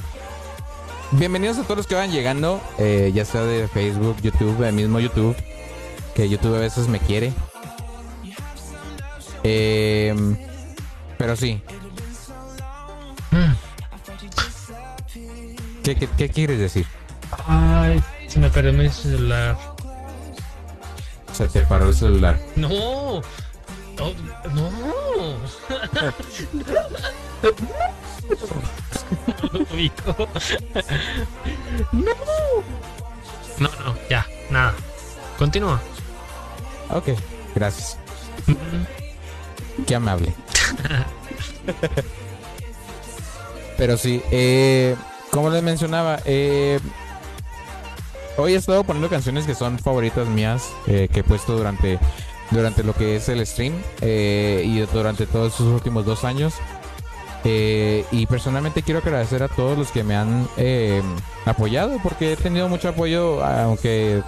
bienvenidos 1.13 1.59
a 1.59 1.63
todos 1.63 1.77
los 1.79 1.87
que 1.87 1.95
van 1.95 2.11
llegando, 2.11 2.61
eh, 2.79 3.13
ya 3.15 3.25
sea 3.25 3.43
de 3.43 3.69
Facebook, 3.69 4.17
YouTube, 4.23 4.63
el 4.63 4.75
mismo 4.75 4.99
YouTube, 4.99 5.37
que 6.15 6.29
YouTube 6.29 6.57
a 6.57 6.61
veces 6.61 6.89
me 6.89 6.99
quiere. 6.99 7.33
Eh, 9.45 10.15
pero 11.19 11.37
sí. 11.37 11.63
¿Qué, 15.85 15.95
qué, 15.95 16.09
qué 16.17 16.29
quieres 16.29 16.59
decir? 16.59 16.87
Ay, 17.47 18.03
se 18.27 18.41
me 18.41 18.51
perdió 18.51 18.73
mi 18.73 18.89
celular. 18.89 19.76
Se 21.37 21.47
te 21.49 21.61
paró 21.67 21.89
el 21.89 21.95
celular. 21.95 22.39
No, 22.57 23.21
no, 23.99 24.15
no. 24.55 24.71
No. 31.93 32.15
No, 33.59 33.69
no, 33.85 33.97
ya, 34.09 34.27
nada. 34.49 34.75
Continúa. 35.39 35.79
Ok, 36.89 37.09
gracias. 37.55 37.99
Qué 39.87 39.95
amable. 39.95 40.33
Pero 43.77 43.99
sí, 43.99 44.23
eh, 44.31 44.97
como 45.31 45.51
les 45.51 45.63
mencionaba, 45.63 46.19
eh, 46.25 46.81
hoy 48.37 48.55
he 48.55 48.57
estado 48.57 48.85
poniendo 48.85 49.09
canciones 49.09 49.47
que 49.47 49.55
son 49.55 49.79
favoritas 49.79 50.27
mías, 50.29 50.71
eh, 50.87 51.09
que 51.13 51.21
he 51.21 51.25
puesto 51.25 51.57
durante, 51.57 51.99
durante 52.51 52.83
lo 52.83 52.95
que 52.95 53.17
es 53.17 53.29
el 53.29 53.45
stream 53.47 53.75
eh, 54.01 54.63
y 54.65 54.81
durante 54.93 55.27
todos 55.27 55.53
estos 55.53 55.67
últimos 55.67 56.05
dos 56.05 56.25
años. 56.25 56.55
Eh, 57.45 58.05
y 58.11 58.27
personalmente 58.27 58.83
quiero 58.83 59.01
agradecer 59.01 59.43
a 59.43 59.49
todos 59.49 59.79
los 59.79 59.93
que 59.93 60.03
me 60.03 60.17
han 60.17 60.49
apoyado 61.45 61.99
porque 62.03 62.33
he 62.33 62.37
tenido 62.37 62.69
mucho 62.69 62.89
apoyo, 62.89 63.45
aunque 63.45 64.23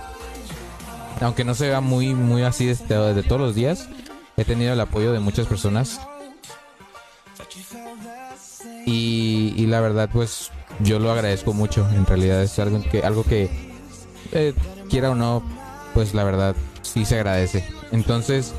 aunque 1.20 1.42
no 1.42 1.54
se 1.56 1.66
vea 1.68 1.80
muy 1.80 2.14
muy 2.14 2.44
así 2.44 2.66
de, 2.66 2.74
de 3.14 3.22
todos 3.24 3.40
los 3.40 3.54
días. 3.54 3.88
He 4.36 4.44
tenido 4.44 4.72
el 4.72 4.80
apoyo 4.80 5.12
de 5.12 5.18
muchas 5.18 5.48
personas 5.48 6.00
y, 8.86 9.52
y 9.56 9.66
la 9.66 9.80
verdad 9.80 10.08
pues 10.12 10.52
yo 10.80 10.98
lo 10.98 11.10
agradezco 11.10 11.52
mucho. 11.52 11.88
En 11.90 12.06
realidad 12.06 12.42
es 12.42 12.58
algo 12.58 12.80
que, 12.82 13.02
algo 13.02 13.24
que 13.24 13.67
eh, 14.32 14.54
quiera 14.90 15.10
o 15.10 15.14
no, 15.14 15.42
pues 15.94 16.14
la 16.14 16.24
verdad 16.24 16.56
sí 16.82 17.04
se 17.04 17.16
agradece. 17.16 17.64
Entonces, 17.92 18.54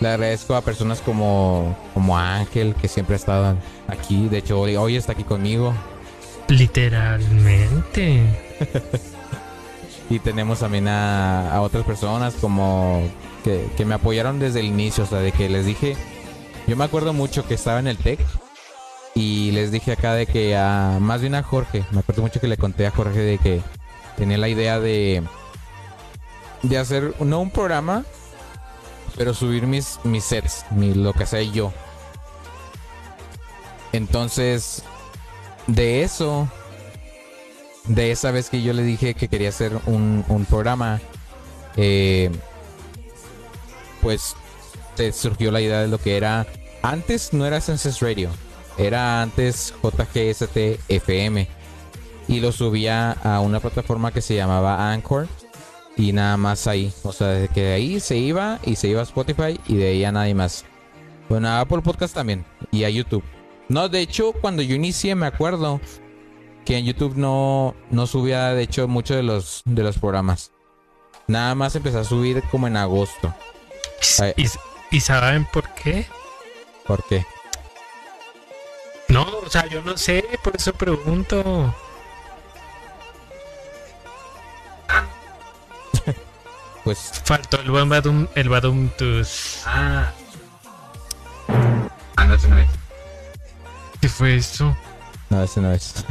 le 0.00 0.08
agradezco 0.08 0.54
a 0.54 0.62
personas 0.62 1.00
como, 1.00 1.76
como 1.94 2.18
Ángel, 2.18 2.74
que 2.74 2.88
siempre 2.88 3.14
ha 3.14 3.18
estado 3.18 3.56
aquí. 3.88 4.28
De 4.28 4.38
hecho, 4.38 4.60
hoy, 4.60 4.76
hoy 4.76 4.96
está 4.96 5.12
aquí 5.12 5.24
conmigo. 5.24 5.74
Literalmente. 6.48 8.22
Y 10.10 10.18
tenemos 10.18 10.58
también 10.58 10.88
a, 10.88 11.54
a 11.54 11.62
otras 11.62 11.86
personas 11.86 12.34
como 12.34 13.02
que, 13.44 13.66
que 13.78 13.86
me 13.86 13.94
apoyaron 13.94 14.38
desde 14.38 14.60
el 14.60 14.66
inicio, 14.66 15.04
o 15.04 15.06
sea, 15.06 15.20
de 15.20 15.32
que 15.32 15.48
les 15.48 15.64
dije, 15.64 15.96
yo 16.66 16.76
me 16.76 16.84
acuerdo 16.84 17.14
mucho 17.14 17.46
que 17.46 17.54
estaba 17.54 17.78
en 17.78 17.86
el 17.86 17.96
TEC 17.96 18.20
y 19.14 19.52
les 19.52 19.72
dije 19.72 19.92
acá 19.92 20.12
de 20.14 20.26
que 20.26 20.54
a, 20.54 20.98
más 21.00 21.22
bien 21.22 21.34
a 21.34 21.42
Jorge, 21.42 21.84
me 21.92 22.00
acuerdo 22.00 22.20
mucho 22.20 22.40
que 22.40 22.46
le 22.48 22.58
conté 22.58 22.86
a 22.86 22.90
Jorge 22.90 23.20
de 23.20 23.38
que 23.38 23.62
tenía 24.22 24.38
la 24.38 24.48
idea 24.48 24.78
de, 24.78 25.20
de 26.62 26.78
hacer, 26.78 27.12
no 27.18 27.40
un 27.40 27.50
programa, 27.50 28.04
pero 29.16 29.34
subir 29.34 29.66
mis, 29.66 29.98
mis 30.04 30.22
sets, 30.22 30.64
mi, 30.70 30.94
lo 30.94 31.12
que 31.12 31.26
sea 31.26 31.42
yo. 31.42 31.72
Entonces, 33.92 34.84
de 35.66 36.04
eso, 36.04 36.48
de 37.88 38.12
esa 38.12 38.30
vez 38.30 38.48
que 38.48 38.62
yo 38.62 38.72
le 38.74 38.84
dije 38.84 39.14
que 39.14 39.26
quería 39.26 39.48
hacer 39.48 39.76
un, 39.86 40.24
un 40.28 40.44
programa, 40.44 41.00
eh, 41.76 42.30
pues 44.02 44.36
se 44.94 45.10
surgió 45.10 45.50
la 45.50 45.60
idea 45.60 45.80
de 45.80 45.88
lo 45.88 45.98
que 45.98 46.16
era. 46.16 46.46
Antes 46.82 47.32
no 47.32 47.44
era 47.44 47.60
Senses 47.60 47.98
Radio, 47.98 48.30
era 48.78 49.20
antes 49.20 49.74
JGST 49.82 50.78
FM. 50.88 51.61
Y 52.28 52.40
lo 52.40 52.52
subía 52.52 53.12
a 53.12 53.40
una 53.40 53.60
plataforma 53.60 54.12
que 54.12 54.20
se 54.20 54.34
llamaba 54.34 54.92
Anchor. 54.92 55.28
Y 55.96 56.12
nada 56.12 56.36
más 56.36 56.66
ahí. 56.66 56.92
O 57.02 57.12
sea, 57.12 57.28
desde 57.28 57.52
que 57.52 57.62
de 57.62 57.72
ahí 57.74 58.00
se 58.00 58.16
iba 58.16 58.58
y 58.64 58.76
se 58.76 58.88
iba 58.88 59.00
a 59.00 59.04
Spotify 59.04 59.60
y 59.66 59.76
de 59.76 59.88
ahí 59.88 60.04
a 60.04 60.12
nadie 60.12 60.34
más. 60.34 60.64
Bueno, 61.28 61.48
a 61.48 61.60
Apple 61.60 61.82
Podcast 61.82 62.14
también. 62.14 62.44
Y 62.70 62.84
a 62.84 62.90
YouTube. 62.90 63.24
No, 63.68 63.88
de 63.88 64.00
hecho, 64.00 64.32
cuando 64.32 64.62
yo 64.62 64.74
inicié 64.74 65.14
me 65.14 65.26
acuerdo 65.26 65.80
que 66.64 66.76
en 66.78 66.84
YouTube 66.84 67.16
no, 67.16 67.74
no 67.90 68.06
subía, 68.06 68.50
de 68.50 68.62
hecho, 68.62 68.88
muchos 68.88 69.16
de 69.16 69.22
los, 69.22 69.62
de 69.64 69.82
los 69.82 69.98
programas. 69.98 70.52
Nada 71.26 71.54
más 71.54 71.74
empecé 71.76 71.98
a 71.98 72.04
subir 72.04 72.42
como 72.50 72.66
en 72.66 72.76
agosto. 72.76 73.34
Ay. 74.20 74.34
¿Y, 74.36 74.96
¿Y 74.96 75.00
saben 75.00 75.46
por 75.52 75.68
qué? 75.74 76.06
¿Por 76.86 77.04
qué? 77.04 77.24
No, 79.08 79.26
o 79.44 79.48
sea, 79.48 79.66
yo 79.66 79.82
no 79.82 79.96
sé, 79.96 80.24
por 80.42 80.56
eso 80.56 80.72
pregunto. 80.72 81.74
Pues 86.84 87.22
Faltó 87.24 87.60
el 87.60 87.70
buen 87.70 87.88
Badum, 87.88 88.26
el 88.34 88.48
Badum 88.48 88.88
tus. 88.90 89.62
Ah. 89.66 90.10
Ah, 92.16 92.24
no, 92.24 92.34
ese 92.34 92.48
no 92.48 92.58
es. 92.58 92.70
¿Qué 94.00 94.08
fue 94.08 94.36
eso? 94.36 94.76
No, 95.30 95.42
ese 95.42 95.60
no 95.60 95.72
es. 95.72 96.04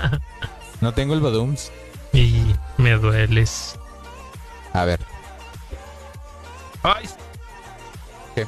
no 0.80 0.92
tengo 0.92 1.14
el 1.14 1.20
Badums. 1.20 1.70
Y 2.12 2.54
me 2.76 2.92
dueles. 2.92 3.78
A 4.72 4.84
ver. 4.84 5.00
¡Ay! 6.82 7.08
¿Qué? 8.34 8.46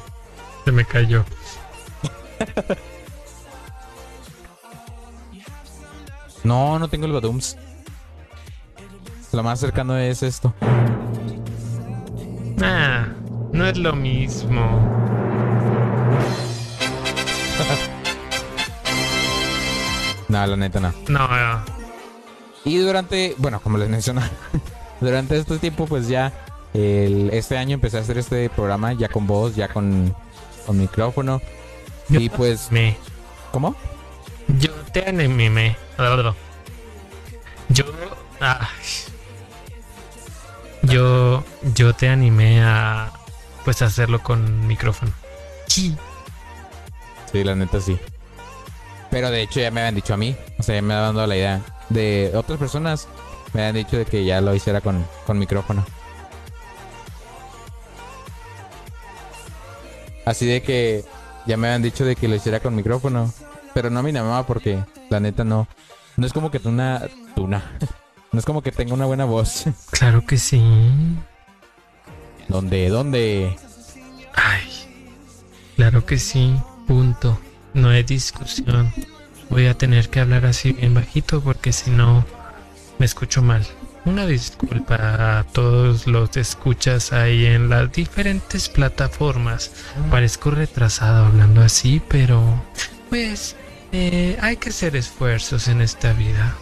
Se 0.65 0.71
me 0.71 0.85
cayó. 0.85 1.25
No, 6.45 6.77
no 6.77 6.87
tengo 6.87 7.07
el 7.07 7.11
Badums. 7.11 7.57
Lo 9.31 9.41
más 9.41 9.59
cercano 9.59 9.97
es 9.97 10.21
esto. 10.21 10.53
No 13.65 13.71
es 13.71 13.77
lo 13.79 13.95
mismo. 13.95 14.61
No, 20.27 20.45
la 20.45 20.57
neta 20.57 20.79
no. 20.79 20.91
No, 21.07 21.27
no. 21.27 21.63
Y 22.65 22.77
durante, 22.79 23.35
bueno, 23.37 23.61
como 23.61 23.77
les 23.77 23.87
mencionaba, 23.87 24.27
durante 24.99 25.37
este 25.37 25.59
tiempo, 25.59 25.85
pues 25.85 26.07
ya 26.07 26.33
el- 26.73 27.29
este 27.31 27.57
año 27.59 27.75
empecé 27.75 27.97
a 27.97 28.01
hacer 28.01 28.17
este 28.17 28.49
programa 28.49 28.91
ya 28.93 29.07
con 29.07 29.27
voz, 29.27 29.55
ya 29.55 29.67
con, 29.69 30.13
con 30.65 30.77
micrófono. 30.79 31.41
Y 32.09 32.29
pues, 32.29 32.71
me. 32.71 32.97
¿cómo? 33.51 33.75
Yo 34.59 34.71
te 34.91 35.07
animé. 35.07 35.77
Yo. 37.69 37.85
ah, 38.41 38.67
yo. 40.81 41.43
Yo 41.75 41.93
te 41.93 42.09
animé 42.09 42.63
a. 42.63 43.11
Pues 43.65 43.81
hacerlo 43.81 44.21
con 44.21 44.67
micrófono. 44.67 45.11
Sí. 45.67 45.95
Sí, 47.31 47.43
la 47.43 47.55
neta 47.55 47.81
sí. 47.81 47.97
Pero 49.09 49.31
de 49.31 49.41
hecho 49.41 49.59
ya 49.59 49.71
me 49.71 49.81
habían 49.81 49.95
dicho 49.95 50.13
a 50.13 50.17
mí, 50.17 50.35
o 50.59 50.63
sea, 50.63 50.75
ya 50.75 50.81
me 50.81 50.93
habían 50.93 51.15
dado 51.15 51.27
la 51.27 51.35
idea. 51.35 51.61
De 51.89 52.31
otras 52.35 52.59
personas 52.59 53.07
me 53.53 53.61
habían 53.61 53.75
dicho 53.83 53.97
de 53.97 54.05
que 54.05 54.23
ya 54.23 54.39
lo 54.39 54.53
hiciera 54.53 54.81
con, 54.81 55.05
con 55.25 55.39
micrófono. 55.39 55.83
Así 60.25 60.45
de 60.45 60.61
que 60.61 61.03
ya 61.45 61.57
me 61.57 61.67
habían 61.67 61.83
dicho 61.83 62.05
de 62.05 62.15
que 62.15 62.27
lo 62.27 62.35
hiciera 62.35 62.59
con 62.59 62.75
micrófono. 62.75 63.33
Pero 63.73 63.89
no 63.89 63.99
a 63.99 64.03
mi 64.03 64.13
mamá 64.13 64.45
porque 64.45 64.83
la 65.09 65.19
neta 65.19 65.43
no. 65.43 65.67
No 66.17 66.25
es 66.25 66.33
como 66.33 66.51
que 66.51 66.59
una 66.65 67.07
tuna. 67.35 67.77
No 68.31 68.39
es 68.39 68.45
como 68.45 68.61
que 68.61 68.73
tenga 68.73 68.93
una 68.93 69.05
buena 69.05 69.23
voz. 69.23 69.63
Claro 69.91 70.25
que 70.25 70.37
sí. 70.37 70.61
¿Dónde? 72.47 72.89
¿Dónde? 72.89 73.55
Ay. 74.33 74.67
Claro 75.75 76.05
que 76.05 76.17
sí. 76.17 76.55
Punto. 76.87 77.39
No 77.73 77.89
hay 77.89 78.03
discusión. 78.03 78.93
Voy 79.49 79.67
a 79.67 79.77
tener 79.77 80.09
que 80.09 80.19
hablar 80.19 80.45
así 80.45 80.73
bien 80.73 80.93
bajito 80.93 81.41
porque 81.41 81.73
si 81.73 81.91
no 81.91 82.25
me 82.97 83.05
escucho 83.05 83.41
mal. 83.41 83.65
Una 84.05 84.27
disculpa 84.27 85.39
a 85.39 85.43
todos 85.45 86.05
los 86.05 86.37
escuchas 86.37 87.11
ahí 87.11 87.45
en 87.47 87.69
las 87.69 87.91
diferentes 87.91 88.69
plataformas. 88.69 89.71
Parezco 90.11 90.51
retrasado 90.51 91.25
hablando 91.25 91.61
así, 91.61 92.01
pero 92.07 92.61
pues 93.09 93.55
eh, 93.91 94.37
hay 94.41 94.57
que 94.57 94.69
hacer 94.69 94.95
esfuerzos 94.95 95.67
en 95.67 95.81
esta 95.81 96.13
vida. 96.13 96.55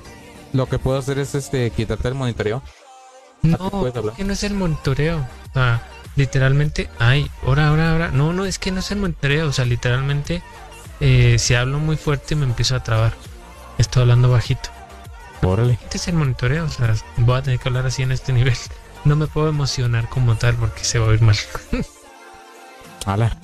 Lo 0.53 0.67
que 0.67 0.79
puedo 0.79 0.97
hacer 0.97 1.19
es 1.19 1.35
este 1.35 1.69
quitarte 1.71 2.07
el 2.07 2.13
monitoreo. 2.13 2.63
No, 3.43 3.91
hablar? 3.93 4.15
que 4.15 4.23
no 4.23 4.33
es 4.33 4.43
el 4.43 4.53
monitoreo. 4.53 5.19
O 5.19 5.53
sea, 5.53 5.85
literalmente, 6.15 6.89
ay, 6.97 7.29
ahora, 7.45 7.67
ahora, 7.67 7.91
ahora. 7.91 8.11
No, 8.11 8.33
no, 8.33 8.45
es 8.45 8.57
que 8.57 8.71
no 8.71 8.79
es 8.79 8.89
el 8.91 8.97
monitoreo. 8.99 9.47
O 9.47 9.53
sea, 9.53 9.65
literalmente, 9.65 10.41
eh, 10.99 11.37
si 11.37 11.53
hablo 11.53 11.79
muy 11.79 11.97
fuerte 11.97 12.35
me 12.35 12.45
empiezo 12.45 12.75
a 12.75 12.83
trabar. 12.83 13.13
Estoy 13.77 14.03
hablando 14.03 14.31
bajito. 14.31 14.69
Órale. 15.41 15.73
Este 15.83 15.97
es 15.97 16.07
el 16.07 16.15
monitoreo. 16.15 16.65
O 16.65 16.69
sea, 16.69 16.95
voy 17.17 17.37
a 17.37 17.43
tener 17.43 17.59
que 17.59 17.67
hablar 17.67 17.85
así 17.85 18.01
en 18.01 18.11
este 18.11 18.33
nivel. 18.33 18.57
No 19.05 19.17
me 19.17 19.27
puedo 19.27 19.49
emocionar 19.49 20.07
como 20.07 20.37
tal 20.37 20.55
porque 20.55 20.85
se 20.85 20.97
va 20.97 21.07
a 21.07 21.09
oír 21.09 21.21
mal. 21.21 21.35
Ala. 23.05 23.35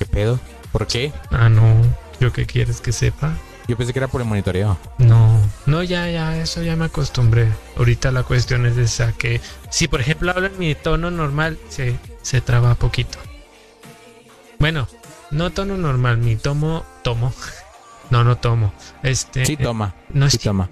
¿Qué 0.00 0.04
pedo? 0.04 0.40
¿Por 0.72 0.88
qué? 0.88 1.12
ah, 1.30 1.48
no. 1.48 1.76
¿Yo 2.18 2.32
qué 2.32 2.44
quieres 2.44 2.80
que 2.80 2.90
sepa? 2.90 3.34
Yo 3.68 3.76
pensé 3.76 3.92
que 3.92 3.98
era 4.00 4.08
por 4.08 4.20
el 4.20 4.26
monitoreo. 4.26 4.76
No, 4.98 5.40
no, 5.66 5.82
ya, 5.82 6.08
ya, 6.10 6.36
eso 6.36 6.62
ya 6.62 6.74
me 6.76 6.86
acostumbré. 6.86 7.48
Ahorita 7.76 8.10
la 8.10 8.22
cuestión 8.24 8.66
es 8.66 8.76
esa 8.76 9.12
que 9.12 9.40
si 9.70 9.88
por 9.88 10.00
ejemplo 10.00 10.30
hablo 10.32 10.48
en 10.48 10.58
mi 10.58 10.74
tono 10.74 11.10
normal, 11.10 11.58
se, 11.68 11.96
se 12.22 12.40
traba 12.40 12.74
poquito. 12.74 13.18
Bueno, 14.58 14.88
no 15.30 15.50
tono 15.50 15.76
normal, 15.76 16.18
mi 16.18 16.36
tomo, 16.36 16.84
tomo. 17.02 17.32
No, 18.10 18.24
no 18.24 18.36
tomo. 18.36 18.74
Este 19.02 19.46
Sí, 19.46 19.56
toma. 19.56 19.94
no 20.10 20.26
es 20.26 20.38
toma. 20.38 20.68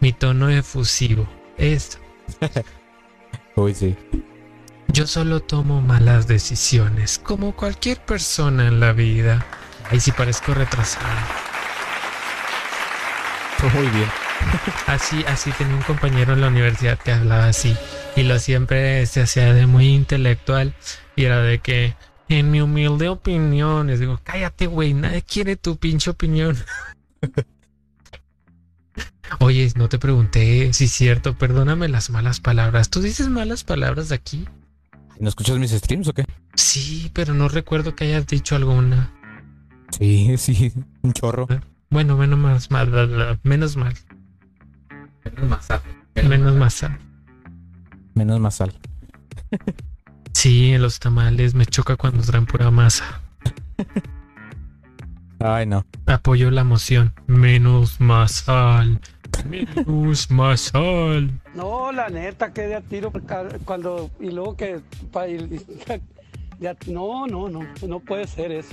Mi 0.00 0.14
tono 0.14 0.48
efusivo. 0.48 1.28
Es 1.58 1.98
Uy, 3.56 3.74
sí. 3.74 3.94
yo 4.88 5.06
solo 5.06 5.40
tomo 5.40 5.82
malas 5.82 6.26
decisiones, 6.26 7.18
como 7.18 7.52
cualquier 7.54 8.00
persona 8.00 8.68
en 8.68 8.80
la 8.80 8.92
vida. 8.92 9.44
Ahí 9.90 10.00
sí 10.00 10.12
parezco 10.12 10.54
retrasado. 10.54 11.04
Muy 13.74 13.88
bien. 13.88 14.08
Así, 14.86 15.24
así 15.26 15.50
tenía 15.52 15.74
un 15.74 15.82
compañero 15.82 16.34
en 16.34 16.40
la 16.40 16.48
universidad 16.48 16.98
que 16.98 17.12
hablaba 17.12 17.48
así. 17.48 17.74
Y 18.14 18.22
lo 18.22 18.38
siempre 18.38 19.04
se 19.06 19.22
hacía 19.22 19.52
de 19.54 19.66
muy 19.66 19.88
intelectual. 19.88 20.74
Y 21.16 21.24
era 21.24 21.40
de 21.40 21.58
que, 21.58 21.94
en 22.28 22.50
mi 22.50 22.60
humilde 22.60 23.08
opinión, 23.08 23.86
les 23.86 24.00
digo, 24.00 24.20
cállate, 24.22 24.66
güey, 24.66 24.94
nadie 24.94 25.22
quiere 25.22 25.56
tu 25.56 25.76
pinche 25.76 26.10
opinión. 26.10 26.56
Oye, 29.40 29.72
no 29.76 29.88
te 29.88 29.98
pregunté 29.98 30.72
si 30.72 30.84
es 30.84 30.92
cierto, 30.92 31.36
perdóname 31.36 31.88
las 31.88 32.10
malas 32.10 32.40
palabras. 32.40 32.90
¿Tú 32.90 33.00
dices 33.00 33.28
malas 33.28 33.64
palabras 33.64 34.12
aquí? 34.12 34.46
¿No 35.18 35.28
escuchas 35.28 35.58
mis 35.58 35.72
streams 35.72 36.08
o 36.08 36.12
qué? 36.12 36.24
Sí, 36.54 37.10
pero 37.12 37.34
no 37.34 37.48
recuerdo 37.48 37.94
que 37.94 38.04
hayas 38.04 38.26
dicho 38.26 38.54
alguna. 38.54 39.12
Sí, 39.98 40.36
sí. 40.38 40.72
Un 41.02 41.12
chorro. 41.12 41.46
Bueno, 41.90 42.16
menos 42.16 42.38
más 42.38 42.70
mal, 42.70 42.90
bla, 42.90 43.04
bla, 43.06 43.38
menos 43.42 43.76
mal, 43.76 43.94
Menos 45.24 45.48
más 45.50 45.64
sal. 45.66 45.80
menos 46.28 46.54
más 46.56 46.74
sal. 46.74 46.98
Menos 48.14 48.40
más 48.40 48.54
sal. 48.56 48.72
Sí, 50.32 50.72
en 50.72 50.82
los 50.82 50.98
tamales 50.98 51.54
me 51.54 51.66
choca 51.66 51.96
cuando 51.96 52.22
traen 52.22 52.46
pura 52.46 52.70
masa. 52.70 53.20
Ay, 55.38 55.66
no. 55.66 55.84
Apoyo 56.06 56.50
la 56.50 56.64
moción. 56.64 57.14
Menos 57.26 58.00
más 58.00 58.32
sal. 58.32 59.00
Menos 59.48 60.30
más 60.30 60.60
sal. 60.60 61.30
No, 61.54 61.92
la 61.92 62.08
neta, 62.08 62.52
que 62.52 62.62
de 62.62 62.76
a 62.76 62.80
tiro 62.80 63.12
cuando 63.64 64.10
y 64.20 64.30
luego 64.30 64.56
que 64.56 64.80
pa- 65.12 65.28
y- 65.28 65.60
ya- 66.58 66.76
no, 66.88 67.26
no, 67.26 67.48
no, 67.48 67.60
no 67.86 68.00
puede 68.00 68.26
ser 68.26 68.50
eso. 68.52 68.72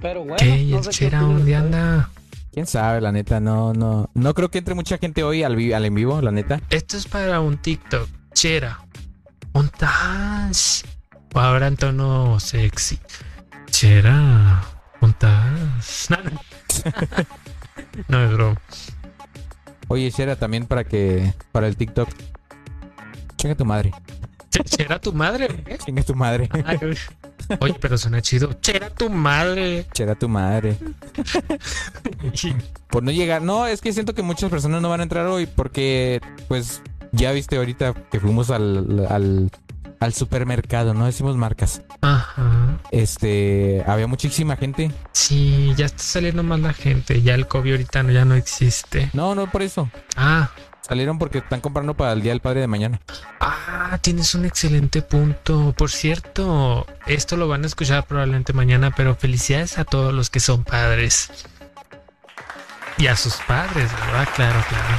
Pero 0.00 0.20
bueno, 0.20 0.36
¿Qué? 0.38 0.62
¿Y 0.62 0.70
no 0.70 0.78
el 0.78 0.84
Chera 0.88 1.20
dónde 1.20 1.56
anda? 1.56 2.10
Quién 2.54 2.66
sabe, 2.68 3.00
la 3.00 3.10
neta, 3.10 3.40
no, 3.40 3.72
no. 3.72 4.08
No 4.14 4.32
creo 4.32 4.48
que 4.48 4.58
entre 4.58 4.74
mucha 4.74 4.96
gente 4.98 5.24
hoy 5.24 5.42
al, 5.42 5.56
vi- 5.56 5.72
al 5.72 5.84
en 5.84 5.94
vivo, 5.94 6.20
la 6.22 6.30
neta. 6.30 6.60
Esto 6.70 6.96
es 6.96 7.06
para 7.08 7.40
un 7.40 7.58
TikTok. 7.58 8.08
Chera. 8.32 8.78
¿Montas? 9.52 10.84
O 11.34 11.40
ahora 11.40 11.66
en 11.66 11.76
tono 11.76 12.38
sexy. 12.38 12.98
Chera. 13.70 14.62
¿Montas? 15.00 16.08
No, 16.10 16.16
no. 16.22 16.40
No 18.08 18.24
es 18.24 18.32
broma. 18.32 18.60
Oye, 19.88 20.10
Shera, 20.10 20.36
también 20.36 20.66
para 20.66 20.84
que. 20.84 21.32
Para 21.52 21.66
el 21.66 21.76
TikTok. 21.76 22.08
Chinga 23.36 23.54
tu 23.56 23.64
madre. 23.64 23.92
Che- 24.50 24.64
¿Chera 24.64 25.00
tu 25.00 25.12
madre? 25.12 25.48
qué? 25.64 25.78
Chinga 25.78 26.02
tu 26.02 26.14
madre. 26.14 26.48
Ay. 26.64 26.78
Oye, 27.60 27.74
pero 27.80 27.98
suena 27.98 28.22
chido. 28.22 28.52
Chera 28.60 28.90
tu 28.90 29.10
madre. 29.10 29.86
Chera 29.92 30.14
tu 30.14 30.28
madre. 30.28 30.76
Por 32.88 33.02
no 33.02 33.10
llegar. 33.10 33.42
No, 33.42 33.66
es 33.66 33.80
que 33.80 33.92
siento 33.92 34.14
que 34.14 34.22
muchas 34.22 34.50
personas 34.50 34.82
no 34.82 34.88
van 34.88 35.00
a 35.00 35.04
entrar 35.04 35.26
hoy 35.26 35.46
porque, 35.46 36.20
pues, 36.48 36.82
ya 37.12 37.32
viste 37.32 37.56
ahorita 37.56 37.94
que 38.10 38.20
fuimos 38.20 38.50
al, 38.50 39.06
al, 39.08 39.50
al 40.00 40.14
supermercado, 40.14 40.94
no 40.94 41.06
decimos 41.06 41.36
marcas. 41.36 41.82
Ajá. 42.00 42.78
Este, 42.90 43.82
había 43.86 44.06
muchísima 44.06 44.56
gente. 44.56 44.90
Sí, 45.12 45.72
ya 45.76 45.86
está 45.86 46.02
saliendo 46.02 46.42
más 46.42 46.60
la 46.60 46.72
gente. 46.72 47.22
Ya 47.22 47.34
el 47.34 47.46
COVID 47.46 47.72
ahorita 47.72 48.02
no, 48.02 48.12
ya 48.12 48.24
no 48.24 48.34
existe. 48.34 49.10
No, 49.12 49.34
no 49.34 49.50
por 49.50 49.62
eso. 49.62 49.90
Ah, 50.16 50.50
Salieron 50.86 51.18
porque 51.18 51.38
están 51.38 51.62
comprando 51.62 51.94
para 51.94 52.12
el 52.12 52.20
Día 52.20 52.32
del 52.32 52.40
Padre 52.40 52.60
de 52.60 52.66
mañana. 52.66 53.00
ah, 53.40 53.98
tienes 54.02 54.34
un 54.34 54.44
excelente 54.44 55.00
punto. 55.00 55.72
Por 55.78 55.90
cierto, 55.90 56.86
esto 57.06 57.38
lo 57.38 57.48
van 57.48 57.64
a 57.64 57.66
escuchar 57.66 58.04
probablemente 58.04 58.52
mañana, 58.52 58.90
pero 58.94 59.14
felicidades 59.14 59.78
a 59.78 59.84
todos 59.84 60.12
los 60.12 60.28
que 60.28 60.40
son 60.40 60.62
padres. 60.62 61.30
Y 62.98 63.06
a 63.06 63.16
sus 63.16 63.36
padres, 63.36 63.90
¿verdad? 63.92 64.28
Claro, 64.36 64.62
claro. 64.68 64.98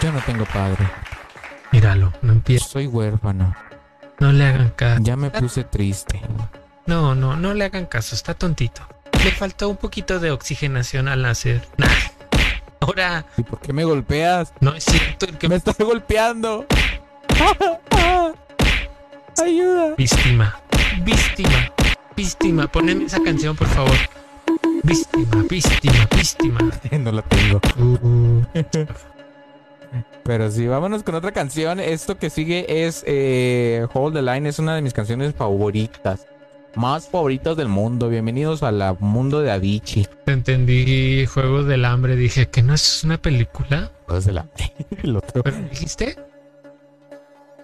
Yo 0.00 0.12
no 0.12 0.20
tengo 0.20 0.46
padre. 0.46 0.88
Míralo, 1.72 2.10
no 2.22 2.32
empieza. 2.32 2.66
Soy 2.66 2.86
huérfano. 2.86 3.54
No 4.18 4.32
le 4.32 4.46
hagan 4.46 4.70
caso. 4.70 5.02
Ya 5.02 5.16
me 5.16 5.30
puse 5.30 5.64
triste. 5.64 6.22
No, 6.86 7.14
no, 7.14 7.36
no 7.36 7.52
le 7.52 7.66
hagan 7.66 7.84
caso. 7.84 8.14
Está 8.14 8.32
tontito. 8.32 8.80
Le 9.22 9.30
faltó 9.30 9.68
un 9.68 9.76
poquito 9.76 10.20
de 10.20 10.30
oxigenación 10.30 11.08
al 11.08 11.20
nacer. 11.22 11.66
Nah. 11.76 11.86
Ahora, 12.86 13.24
¿Y 13.38 13.42
por 13.42 13.58
qué 13.60 13.72
me 13.72 13.82
golpeas? 13.84 14.52
no 14.60 14.74
es 14.74 14.84
cierto 14.84 15.24
el 15.24 15.38
que 15.38 15.48
Me 15.48 15.56
estás 15.56 15.78
golpeando. 15.78 16.66
Ayuda. 19.42 19.94
Víctima. 19.96 20.60
Víctima. 21.02 21.72
Víctima. 22.14 22.66
Poneme 22.68 23.06
esa 23.06 23.22
canción, 23.22 23.56
por 23.56 23.68
favor. 23.68 23.96
Víctima, 24.82 25.44
víctima, 25.48 26.08
víctima. 26.14 26.58
no 26.98 27.12
la 27.12 27.22
tengo. 27.22 27.58
Uh, 27.78 28.42
Pero 30.24 30.50
sí, 30.50 30.66
vámonos 30.66 31.02
con 31.02 31.14
otra 31.14 31.32
canción. 31.32 31.80
Esto 31.80 32.18
que 32.18 32.28
sigue 32.28 32.86
es 32.86 33.02
eh, 33.06 33.86
Hold 33.94 34.16
the 34.16 34.22
Line. 34.22 34.46
Es 34.46 34.58
una 34.58 34.74
de 34.74 34.82
mis 34.82 34.92
canciones 34.92 35.34
favoritas. 35.34 36.26
Más 36.76 37.08
favoritas 37.08 37.56
del 37.56 37.68
mundo. 37.68 38.08
Bienvenidos 38.08 38.62
al 38.62 38.96
mundo 38.98 39.40
de 39.40 39.52
Avicii. 39.52 40.08
entendí 40.26 41.24
Juegos 41.26 41.66
del 41.66 41.84
Hambre. 41.84 42.16
Dije 42.16 42.46
que 42.48 42.62
no 42.62 42.74
es 42.74 43.04
una 43.04 43.18
película. 43.18 43.92
Juegos 44.06 44.24
de 44.24 44.32
la- 44.32 44.46
El 45.02 45.16
otro. 45.16 45.42
¿Pero 45.44 45.56
dijiste? 45.70 46.16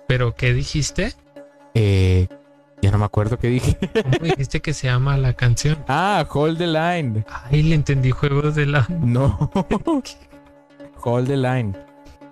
¿Pero 0.06 0.34
qué 0.34 0.52
dijiste? 0.54 1.12
Eh, 1.74 2.28
ya 2.82 2.90
no 2.92 2.98
me 2.98 3.04
acuerdo 3.04 3.36
qué 3.38 3.48
dije. 3.48 3.76
¿Cómo 4.02 4.18
dijiste 4.22 4.60
que 4.60 4.72
se 4.74 4.86
llama 4.86 5.16
la 5.16 5.32
canción? 5.34 5.78
ah, 5.88 6.24
Hold 6.32 6.58
the 6.58 6.66
Line. 6.68 7.24
Ay, 7.50 7.62
le 7.64 7.74
entendí 7.74 8.10
Juegos 8.12 8.54
del 8.54 8.74
Hambre. 8.76 8.96
No. 9.02 9.50
Hold 11.02 11.26
the 11.28 11.36
Line. 11.36 11.72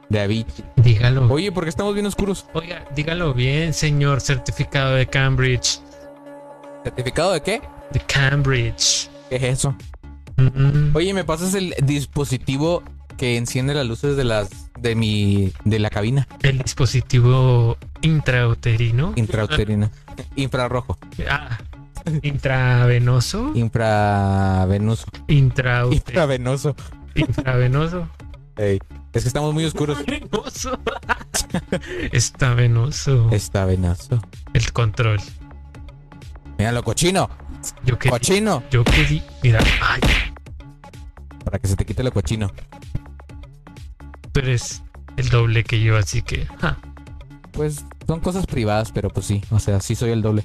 De 0.08 0.20
Avicii. 0.20 0.64
Dígalo. 0.76 1.26
Oye, 1.30 1.50
¿por 1.52 1.64
qué 1.64 1.70
estamos 1.70 1.92
bien 1.94 2.06
oscuros? 2.06 2.46
Oiga, 2.54 2.84
dígalo 2.94 3.34
bien, 3.34 3.74
señor 3.74 4.20
certificado 4.20 4.94
de 4.94 5.06
Cambridge. 5.06 5.80
¿Certificado 6.84 7.32
de 7.32 7.42
qué? 7.42 7.60
De 7.92 8.00
Cambridge. 8.00 9.08
¿Qué 9.28 9.36
es 9.36 9.42
eso? 9.42 9.74
Mm, 10.36 10.94
Oye, 10.94 11.12
¿me 11.14 11.24
pasas 11.24 11.54
el 11.54 11.74
dispositivo 11.82 12.82
que 13.16 13.36
enciende 13.36 13.74
las 13.74 13.86
luces 13.86 14.16
de 14.16 14.24
las 14.24 14.48
de 14.78 14.94
mi 14.94 15.52
de 15.64 15.80
la 15.80 15.90
cabina 15.90 16.28
el 16.42 16.58
dispositivo 16.58 17.76
intrauterino. 18.02 19.12
intrauterina? 19.16 19.90
Infrarrojo, 20.36 20.98
Ah, 21.28 21.58
intravenoso. 22.22 23.50
infravenoso, 23.56 25.06
Intrauterino. 25.26 26.76
Intravenoso. 27.16 28.08
Ey, 28.56 28.78
es 29.12 29.22
que 29.22 29.28
estamos 29.28 29.52
muy 29.52 29.64
oscuros. 29.64 29.98
Venoso. 30.06 30.78
Está 32.12 32.54
venoso. 32.54 33.28
Está 33.32 33.64
venoso. 33.64 34.20
El 34.52 34.72
control. 34.72 35.18
Míralo, 36.58 36.82
cochino, 36.82 37.30
Yo 37.84 37.98
que 37.98 38.10
cochino, 38.10 38.62
yo 38.70 38.84
que 38.84 39.04
di. 39.04 39.22
Mira, 39.42 39.60
ay, 39.80 40.00
para 41.44 41.58
que 41.58 41.68
se 41.68 41.76
te 41.76 41.84
quite 41.86 42.02
lo 42.02 42.12
cochino. 42.12 42.50
tú 44.32 44.40
eres 44.40 44.82
el 45.16 45.28
doble 45.30 45.64
que 45.64 45.80
yo, 45.80 45.96
así 45.96 46.22
que. 46.22 46.46
ja. 46.60 46.76
Pues 47.52 47.84
son 48.06 48.20
cosas 48.20 48.46
privadas, 48.46 48.92
pero 48.92 49.10
pues 49.10 49.26
sí, 49.26 49.42
o 49.50 49.58
sea, 49.58 49.80
sí 49.80 49.94
soy 49.94 50.10
el 50.10 50.22
doble. 50.22 50.44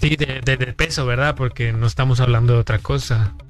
Sí, 0.00 0.16
de, 0.16 0.40
de- 0.44 0.56
de 0.56 0.72
peso, 0.72 1.06
¿verdad? 1.06 1.34
Porque 1.36 1.72
no 1.72 1.86
estamos 1.86 2.20
hablando 2.20 2.54
de 2.54 2.58
otra 2.60 2.78
cosa. 2.78 3.32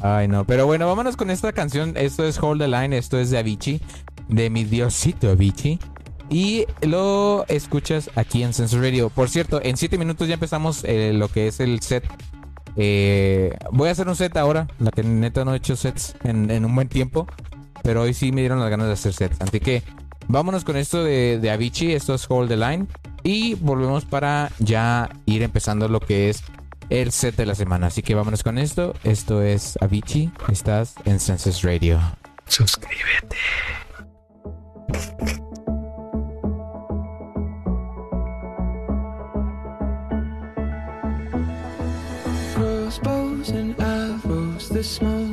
Ay, 0.00 0.28
no, 0.28 0.44
pero 0.44 0.66
bueno, 0.66 0.86
vámonos 0.86 1.16
con 1.16 1.30
esta 1.30 1.52
canción. 1.52 1.94
Esto 1.96 2.24
es 2.26 2.38
Hold 2.42 2.60
the 2.60 2.68
Line, 2.68 2.96
esto 2.96 3.18
es 3.18 3.30
de 3.30 3.38
Avicii, 3.38 3.80
de 4.28 4.50
mi 4.50 4.64
diosito 4.64 5.30
Avicii. 5.30 5.78
Y 6.28 6.66
lo 6.82 7.46
escuchas 7.48 8.10
aquí 8.16 8.42
en 8.42 8.52
Sense 8.52 8.76
Radio. 8.80 9.10
Por 9.10 9.28
cierto, 9.28 9.60
en 9.62 9.76
7 9.76 9.96
minutos 9.96 10.26
ya 10.26 10.34
empezamos 10.34 10.82
eh, 10.84 11.12
lo 11.14 11.28
que 11.28 11.46
es 11.46 11.60
el 11.60 11.80
set. 11.80 12.04
Eh, 12.76 13.56
voy 13.70 13.88
a 13.88 13.92
hacer 13.92 14.08
un 14.08 14.16
set 14.16 14.36
ahora, 14.36 14.66
la 14.78 14.90
que 14.90 15.02
neta 15.02 15.44
no 15.44 15.54
he 15.54 15.56
hecho 15.58 15.76
sets 15.76 16.14
en, 16.24 16.50
en 16.50 16.64
un 16.64 16.74
buen 16.74 16.88
tiempo. 16.88 17.26
Pero 17.82 18.02
hoy 18.02 18.14
sí 18.14 18.32
me 18.32 18.40
dieron 18.40 18.58
las 18.58 18.70
ganas 18.70 18.88
de 18.88 18.94
hacer 18.94 19.12
sets. 19.12 19.40
Así 19.40 19.60
que 19.60 19.82
vámonos 20.26 20.64
con 20.64 20.76
esto 20.76 21.04
de, 21.04 21.38
de 21.38 21.50
Avicii, 21.50 21.92
esto 21.92 22.14
es 22.14 22.26
Hold 22.28 22.48
the 22.48 22.56
Line. 22.56 22.86
Y 23.22 23.54
volvemos 23.54 24.04
para 24.04 24.50
ya 24.58 25.08
ir 25.26 25.42
empezando 25.42 25.88
lo 25.88 26.00
que 26.00 26.30
es 26.30 26.42
el 26.90 27.12
set 27.12 27.36
de 27.36 27.46
la 27.46 27.54
semana. 27.54 27.88
Así 27.88 28.02
que 28.02 28.14
vámonos 28.14 28.42
con 28.42 28.58
esto. 28.58 28.94
Esto 29.04 29.42
es 29.42 29.78
Avicii. 29.80 30.30
Estás 30.50 30.94
en 31.04 31.20
Census 31.20 31.62
Radio. 31.62 32.00
Suscríbete. 32.46 33.36
Christmas. 44.86 45.25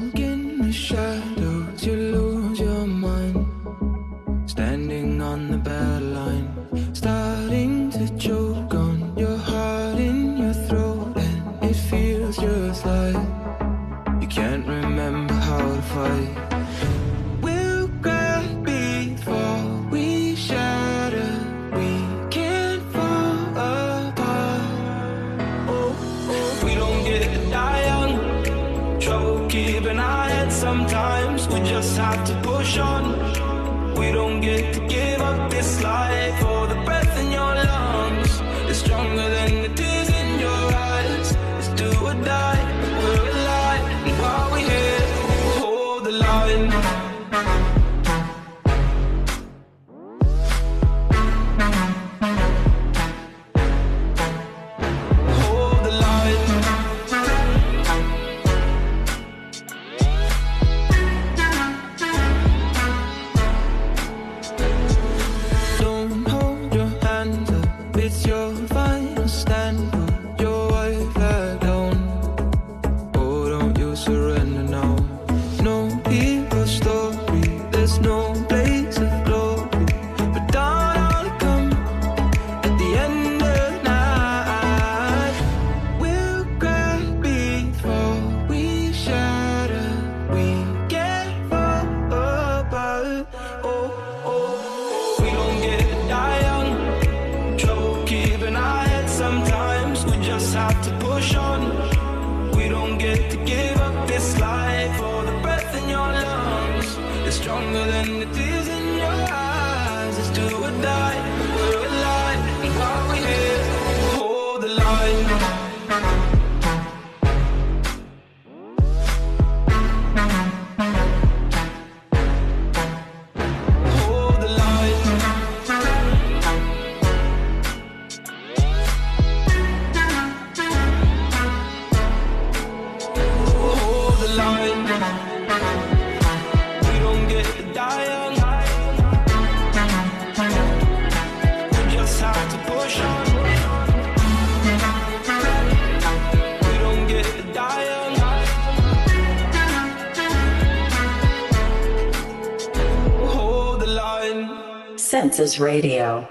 Radio. 155.59 156.27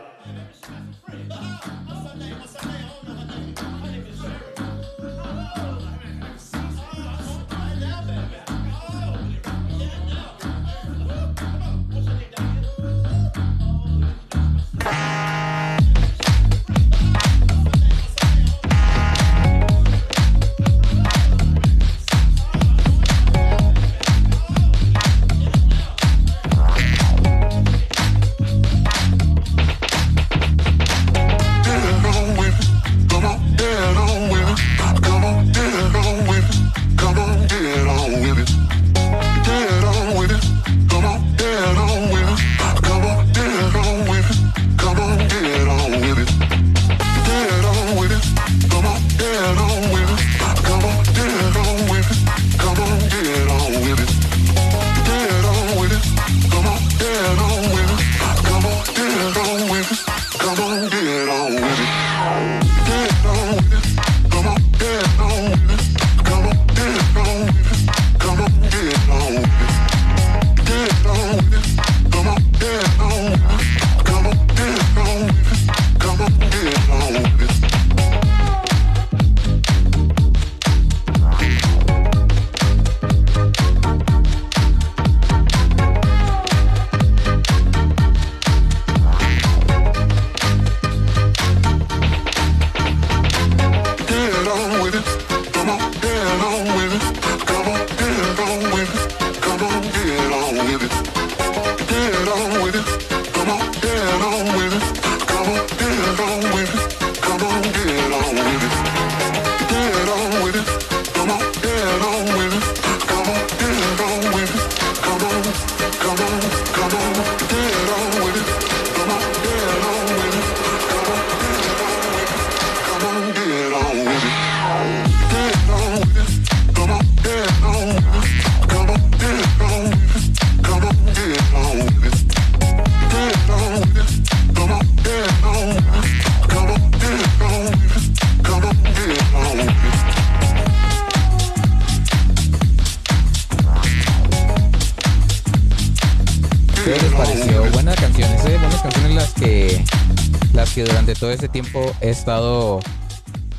todo 151.23 151.31
ese 151.31 151.49
tiempo 151.49 151.95
he 152.01 152.11
estado 152.11 152.81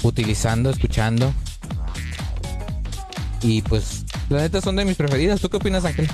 utilizando, 0.01 0.70
escuchando. 0.70 1.34
Y 3.41 3.61
pues, 3.61 4.03
la 4.28 4.41
neta 4.41 4.59
son 4.59 4.76
de 4.76 4.84
mis 4.84 4.97
preferidas. 4.97 5.39
¿Tú 5.39 5.47
qué 5.47 5.55
opinas, 5.55 5.86
Ángel? 5.86 6.09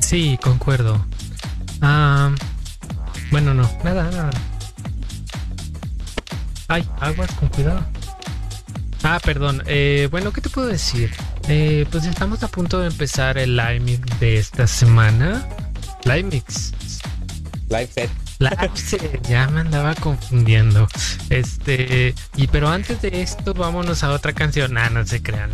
Sí, 0.00 0.38
concuerdo. 0.40 1.04
Um, 1.82 2.36
bueno, 3.32 3.52
no, 3.52 3.68
nada, 3.82 4.12
nada. 4.12 4.30
Ay, 6.68 6.88
aguas, 7.00 7.32
con 7.32 7.48
cuidado. 7.48 7.84
Ah, 9.02 9.18
perdón. 9.24 9.64
Eh, 9.66 10.06
bueno, 10.08 10.32
¿qué 10.32 10.40
te 10.40 10.50
puedo 10.50 10.68
decir? 10.68 11.10
Eh, 11.48 11.84
pues 11.90 12.04
estamos 12.04 12.44
a 12.44 12.48
punto 12.48 12.78
de 12.78 12.86
empezar 12.86 13.38
el 13.38 13.56
live 13.56 13.80
mix 13.80 14.20
de 14.20 14.38
esta 14.38 14.68
semana. 14.68 15.48
Live 16.04 16.30
mix. 16.30 16.72
Live 17.70 17.88
set. 17.92 18.21
Live 18.42 19.20
ya 19.28 19.46
me 19.48 19.60
andaba 19.60 19.94
confundiendo. 19.94 20.88
Este, 21.30 22.14
y 22.36 22.46
pero 22.48 22.68
antes 22.68 23.00
de 23.02 23.22
esto, 23.22 23.54
vámonos 23.54 24.02
a 24.02 24.10
otra 24.10 24.32
canción. 24.32 24.76
Ah, 24.78 24.90
no 24.90 25.06
se 25.06 25.22
crean. 25.22 25.50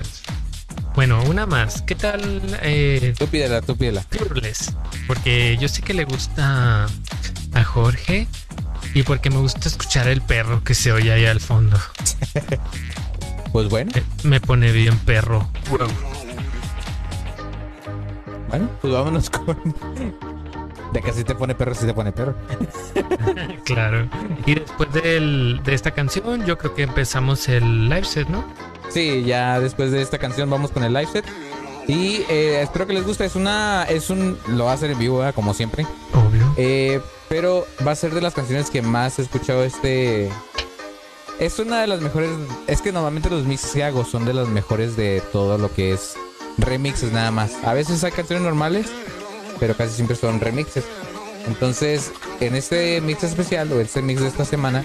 Bueno, 0.94 1.22
una 1.24 1.46
más. 1.46 1.82
¿Qué 1.82 1.94
tal? 1.94 2.42
Eh, 2.62 3.14
Tú 3.18 3.26
pídela, 3.28 3.60
tú 3.62 3.76
pídela. 3.76 4.02
Fearless? 4.10 4.74
Porque 5.06 5.56
yo 5.60 5.68
sé 5.68 5.82
que 5.82 5.94
le 5.94 6.04
gusta 6.04 6.86
a 7.54 7.64
Jorge 7.64 8.26
y 8.94 9.02
porque 9.02 9.30
me 9.30 9.36
gusta 9.38 9.68
escuchar 9.68 10.08
el 10.08 10.22
perro 10.22 10.64
que 10.64 10.74
se 10.74 10.90
oye 10.92 11.12
ahí 11.12 11.26
al 11.26 11.40
fondo. 11.40 11.78
Pues 13.52 13.66
bueno, 13.70 13.90
Eh, 13.94 14.02
Me 14.24 14.40
pone 14.42 14.72
bien 14.72 14.98
perro. 14.98 15.48
bueno, 18.48 18.68
pues 18.80 18.92
vámonos 18.92 19.30
con. 19.30 19.74
De 20.92 21.02
que 21.02 21.12
si 21.12 21.22
te 21.24 21.34
pone 21.34 21.54
perro, 21.54 21.74
si 21.74 21.86
te 21.86 21.94
pone 21.94 22.12
perro. 22.12 22.34
Claro. 23.64 24.08
Y 24.46 24.54
después 24.54 24.92
del- 24.92 25.60
de 25.62 25.74
esta 25.74 25.90
canción, 25.90 26.44
yo 26.46 26.56
creo 26.58 26.74
que 26.74 26.82
empezamos 26.82 27.48
el 27.48 27.88
live 27.88 28.04
set, 28.04 28.28
¿no? 28.28 28.44
Sí, 28.88 29.24
ya 29.24 29.60
después 29.60 29.90
de 29.92 30.00
esta 30.00 30.18
canción 30.18 30.48
vamos 30.48 30.70
con 30.70 30.82
el 30.84 30.92
live 30.94 31.06
set. 31.12 31.24
Y 31.86 32.22
eh, 32.28 32.60
espero 32.62 32.86
que 32.86 32.92
les 32.94 33.04
guste. 33.06 33.24
Es 33.24 33.36
una. 33.36 33.84
Es 33.84 34.10
un. 34.10 34.38
Lo 34.48 34.64
va 34.66 34.72
a 34.72 34.74
hacer 34.74 34.90
en 34.90 34.98
vivo, 34.98 35.18
¿verdad? 35.18 35.34
como 35.34 35.54
siempre. 35.54 35.86
Obvio. 36.14 36.52
Eh, 36.56 37.00
pero 37.28 37.66
va 37.86 37.92
a 37.92 37.96
ser 37.96 38.12
de 38.14 38.20
las 38.20 38.34
canciones 38.34 38.70
que 38.70 38.82
más 38.82 39.18
he 39.18 39.22
escuchado 39.22 39.64
este. 39.64 40.30
Es 41.38 41.58
una 41.58 41.80
de 41.80 41.86
las 41.86 42.00
mejores. 42.00 42.30
Es 42.66 42.80
que 42.82 42.92
normalmente 42.92 43.30
los 43.30 43.44
mixes 43.44 43.70
que 43.72 43.84
hago 43.84 44.04
son 44.04 44.24
de 44.24 44.34
las 44.34 44.48
mejores 44.48 44.96
de 44.96 45.22
todo 45.32 45.56
lo 45.58 45.72
que 45.72 45.92
es 45.92 46.14
remixes 46.58 47.12
nada 47.12 47.30
más. 47.30 47.52
A 47.64 47.72
veces 47.74 48.02
hay 48.04 48.10
canciones 48.12 48.44
normales, 48.44 48.86
pero 49.58 49.76
casi 49.76 49.94
siempre 49.94 50.16
son 50.16 50.40
remixes. 50.40 50.84
Entonces, 51.46 52.12
en 52.40 52.54
este 52.54 53.00
mix 53.00 53.22
especial 53.22 53.72
o 53.72 53.80
este 53.80 54.02
mix 54.02 54.20
de 54.20 54.28
esta 54.28 54.44
semana, 54.44 54.84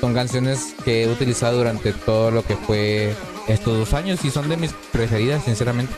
son 0.00 0.14
canciones 0.14 0.74
que 0.84 1.04
he 1.04 1.08
utilizado 1.08 1.58
durante 1.58 1.92
todo 1.92 2.30
lo 2.30 2.42
que 2.44 2.56
fue 2.56 3.14
estos 3.48 3.78
dos 3.78 3.94
años 3.94 4.24
y 4.24 4.30
son 4.30 4.48
de 4.48 4.56
mis 4.56 4.72
preferidas, 4.92 5.44
sinceramente. 5.44 5.92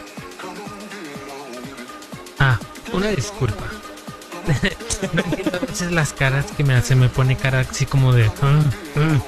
Ah, 2.39 2.59
una 2.93 3.09
disculpa. 3.09 3.65
no 5.13 5.23
entiendo 5.23 5.59
a 5.63 5.67
veces 5.67 5.93
las 5.93 6.13
caras 6.13 6.47
que 6.57 6.65
me 6.65 6.75
hace, 6.75 6.95
me 6.95 7.09
pone 7.09 7.37
cara 7.37 7.61
así 7.61 7.85
como 7.87 8.13
de. 8.13 8.25
"Ah, 8.43 8.61
ah", 8.97 9.21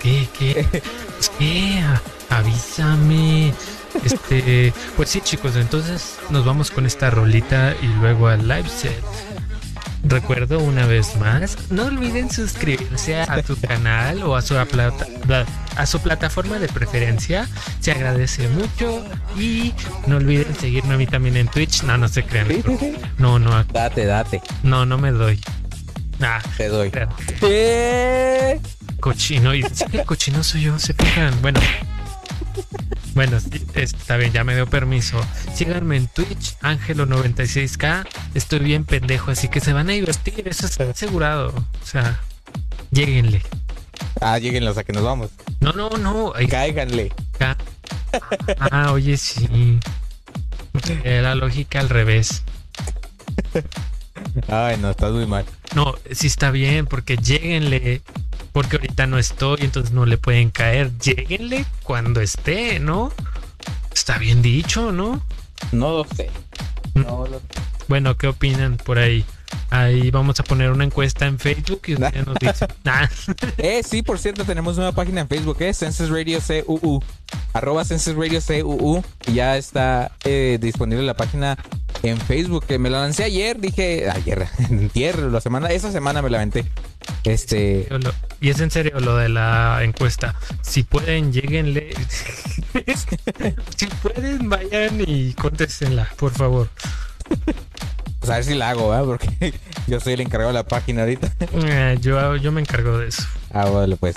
¿Qué? 0.00 0.28
¿Qué? 0.36 0.66
¿Qué? 1.38 1.82
Avísame. 2.28 3.54
Este, 4.04 4.72
pues 4.96 5.08
sí, 5.08 5.20
chicos, 5.20 5.56
entonces 5.56 6.16
nos 6.30 6.44
vamos 6.44 6.70
con 6.70 6.86
esta 6.86 7.10
rolita 7.10 7.74
y 7.82 7.86
luego 8.00 8.28
al 8.28 8.46
live 8.46 8.68
set. 8.68 9.02
Recuerdo 10.04 10.60
una 10.60 10.86
vez 10.86 11.16
más, 11.16 11.56
no 11.70 11.86
olviden 11.86 12.30
suscribirse 12.30 13.20
a 13.20 13.42
tu 13.42 13.56
canal 13.60 14.22
o 14.22 14.36
a 14.36 14.42
su, 14.42 14.54
plata- 14.54 15.06
a 15.76 15.86
su 15.86 16.00
plataforma 16.00 16.58
de 16.60 16.68
preferencia. 16.68 17.48
Se 17.80 17.90
agradece 17.90 18.48
mucho 18.48 19.04
y 19.36 19.74
no 20.06 20.16
olviden 20.16 20.54
seguirme 20.54 20.94
a 20.94 20.96
mí 20.96 21.06
también 21.06 21.36
en 21.36 21.48
Twitch. 21.48 21.82
No, 21.82 21.98
no 21.98 22.06
se 22.08 22.22
crean. 22.24 22.46
No, 23.18 23.38
no, 23.40 23.64
Date, 23.64 24.06
date, 24.06 24.40
no, 24.62 24.86
no 24.86 24.98
me 24.98 25.10
doy. 25.10 25.40
Nah, 26.20 26.40
te 26.56 26.68
doy. 26.68 26.90
Cochino. 29.00 29.54
Y 29.54 29.64
el 29.92 30.04
cochino 30.04 30.42
soy 30.44 30.62
yo, 30.62 30.78
se 30.78 30.94
fijan. 30.94 31.34
Bueno. 31.42 31.60
Bueno, 33.18 33.36
está 33.74 34.16
bien, 34.16 34.30
ya 34.32 34.44
me 34.44 34.54
dio 34.54 34.68
permiso. 34.68 35.20
Síganme 35.52 35.96
en 35.96 36.06
Twitch, 36.06 36.56
Ángelo96K. 36.60 38.06
Estoy 38.34 38.60
bien 38.60 38.84
pendejo, 38.84 39.32
así 39.32 39.48
que 39.48 39.58
se 39.58 39.72
van 39.72 39.90
a 39.90 39.92
divertir, 39.94 40.46
eso 40.46 40.66
está 40.66 40.84
asegurado. 40.88 41.48
O 41.82 41.84
sea, 41.84 42.20
lleguenle. 42.92 43.42
Ah, 44.20 44.38
lleguenlos 44.38 44.78
a 44.78 44.84
que 44.84 44.92
nos 44.92 45.02
vamos. 45.02 45.30
No, 45.58 45.72
no, 45.72 45.90
no. 45.90 46.32
Cáiganle. 46.48 47.10
acá. 47.34 47.56
Ah, 48.60 48.92
oye, 48.92 49.16
sí. 49.16 49.80
Eh, 51.02 51.20
La 51.20 51.34
lógica 51.34 51.80
al 51.80 51.88
revés. 51.88 52.44
Ay, 54.46 54.76
no, 54.76 54.90
estás 54.90 55.10
muy 55.10 55.26
mal. 55.26 55.44
No, 55.74 55.96
sí 56.12 56.28
está 56.28 56.52
bien, 56.52 56.86
porque 56.86 57.16
lleguenle. 57.16 58.00
Porque 58.58 58.74
ahorita 58.74 59.06
no 59.06 59.18
estoy, 59.18 59.58
entonces 59.60 59.92
no 59.92 60.04
le 60.04 60.18
pueden 60.18 60.50
caer. 60.50 60.90
Lleguenle 60.98 61.64
cuando 61.84 62.20
esté, 62.20 62.80
¿no? 62.80 63.12
Está 63.94 64.18
bien 64.18 64.42
dicho, 64.42 64.90
¿no? 64.90 65.24
No 65.70 65.98
lo 65.98 66.04
sé. 66.16 66.28
No 66.94 67.24
lo 67.28 67.40
Bueno, 67.86 68.16
¿qué 68.16 68.26
opinan 68.26 68.76
por 68.76 68.98
ahí? 68.98 69.24
Ahí 69.70 70.10
vamos 70.10 70.40
a 70.40 70.44
poner 70.44 70.70
una 70.70 70.84
encuesta 70.84 71.26
en 71.26 71.38
Facebook 71.38 71.82
y 71.86 71.94
ustedes 71.94 72.26
nos 72.26 72.36
dicen. 72.36 72.68
Nah. 72.84 73.06
Eh, 73.58 73.82
sí, 73.82 74.02
por 74.02 74.18
cierto, 74.18 74.44
tenemos 74.44 74.78
una 74.78 74.92
página 74.92 75.20
en 75.20 75.28
Facebook, 75.28 75.58
¿eh? 75.60 75.74
Census 75.74 76.08
Radio 76.08 76.38
CUU. 76.40 77.02
Arroba 77.52 77.84
Census 77.84 78.14
Radio 78.14 78.40
CUU. 78.40 79.02
Y 79.26 79.34
ya 79.34 79.56
está 79.56 80.12
eh, 80.24 80.58
disponible 80.60 81.02
la 81.02 81.14
página 81.14 81.58
en 82.02 82.18
Facebook. 82.18 82.64
Que 82.66 82.78
me 82.78 82.88
la 82.88 83.00
lancé 83.00 83.24
ayer, 83.24 83.60
dije, 83.60 84.08
ayer, 84.10 84.46
entierro, 84.70 85.30
la 85.30 85.40
semana, 85.40 85.68
esa 85.68 85.92
semana 85.92 86.22
me 86.22 86.30
la 86.30 86.38
aventé. 86.38 86.64
Este, 87.24 87.88
Y 88.40 88.50
es 88.50 88.60
en 88.60 88.70
serio 88.70 88.98
lo 89.00 89.16
de 89.16 89.28
la 89.28 89.80
encuesta. 89.82 90.34
Si 90.62 90.82
pueden, 90.82 91.32
lleguenle. 91.32 91.94
si 93.76 93.86
pueden, 94.02 94.48
vayan 94.48 95.02
y 95.06 95.34
contéstenla, 95.34 96.08
por 96.16 96.32
favor. 96.32 96.68
Pues 98.18 98.30
a 98.30 98.36
ver 98.36 98.44
si 98.44 98.54
la 98.54 98.70
hago, 98.70 98.90
¿verdad? 98.90 99.04
Porque 99.04 99.54
yo 99.86 100.00
soy 100.00 100.14
el 100.14 100.20
encargado 100.20 100.50
de 100.50 100.54
la 100.54 100.64
página 100.64 101.02
ahorita. 101.02 101.32
Eh, 101.52 101.98
yo, 102.00 102.36
yo 102.36 102.52
me 102.52 102.60
encargo 102.60 102.98
de 102.98 103.08
eso. 103.08 103.22
Ah, 103.52 103.68
vale, 103.68 103.96
pues. 103.96 104.16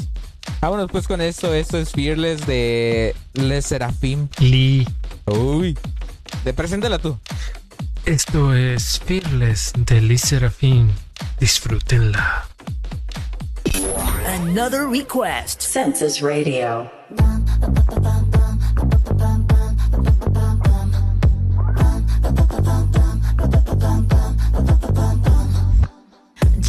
Vámonos 0.60 0.90
pues 0.92 1.08
con 1.08 1.22
esto. 1.22 1.54
Esto 1.54 1.78
es 1.78 1.92
Fearless 1.92 2.46
de 2.46 3.16
Les 3.34 3.66
Serafim. 3.66 4.28
Lee. 4.40 4.88
Uy. 5.26 5.78
De 6.44 6.54
preséntala 6.54 7.00
tú. 7.00 7.18
Esto 8.06 8.56
es 8.56 9.00
Fearless 9.06 9.74
de 9.78 10.02
Lee 10.02 10.18
Serafín. 10.18 10.92
Disfrútenla. 11.40 12.48
Another 14.26 14.88
request. 14.88 15.62
Census 15.62 16.22
Radio. 16.22 16.90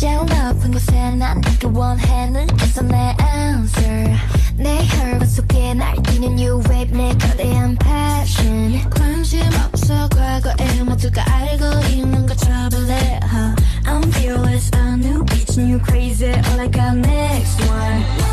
제일 0.02 0.18
높은 0.18 0.72
곳에 0.72 1.16
난 1.16 1.42
네가 1.42 1.70
원하는 1.74 2.48
있어 2.62 2.82
내 2.82 3.16
answer 3.22 4.16
내 4.56 4.86
혈관 4.86 5.28
속에 5.28 5.74
날뛰는 5.74 6.34
new 6.40 6.62
wave 6.70 6.98
내 6.98 7.10
거대한 7.18 7.76
passion 7.76 8.90
관심 8.90 9.42
없어 9.66 10.08
과거에 10.10 10.84
모두가 10.84 11.24
알고 11.26 11.88
있는 11.90 12.26
거 12.26 12.36
trouble 12.36 12.92
it 12.92 13.24
huh? 13.24 13.56
I'm 13.86 14.04
fearless 14.12 14.72
a 14.76 14.98
new 14.98 15.24
bitch 15.26 15.58
new 15.58 15.80
crazy 15.80 16.28
all 16.28 16.60
I 16.60 16.68
got 16.68 16.96
next 16.98 17.60
one 17.68 18.31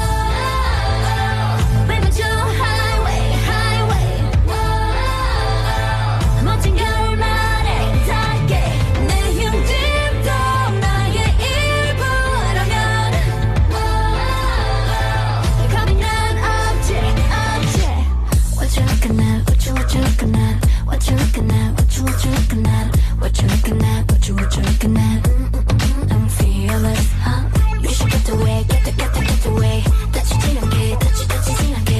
what 20.98 21.08
you 21.08 21.16
looking 21.16 21.50
at 21.50 21.72
what 21.78 21.96
you 21.96 22.02
what 22.04 22.24
you 22.24 22.30
looking 22.30 22.66
at 22.66 22.96
what 23.20 23.40
you 23.40 23.46
looking 23.48 23.82
at 23.82 24.10
what 24.10 24.28
you 24.28 24.34
what 24.34 24.56
you 24.56 24.62
looking 24.62 24.96
at 24.96 25.22
Mm, 25.24 25.50
mm, 25.50 25.64
mm, 25.64 26.12
I'm 26.12 26.28
fearless 26.28 27.06
huh? 27.24 27.42
You 27.80 27.88
should 27.90 28.10
get 28.10 28.28
away 28.30 28.64
get 28.68 28.84
the 28.84 28.92
get 28.92 29.12
the 29.14 29.20
get 29.20 29.46
away 29.46 29.82
다치지 30.12 30.58
않게 30.58 30.98
다치 30.98 31.28
다치지 31.28 31.74
않게 31.74 31.92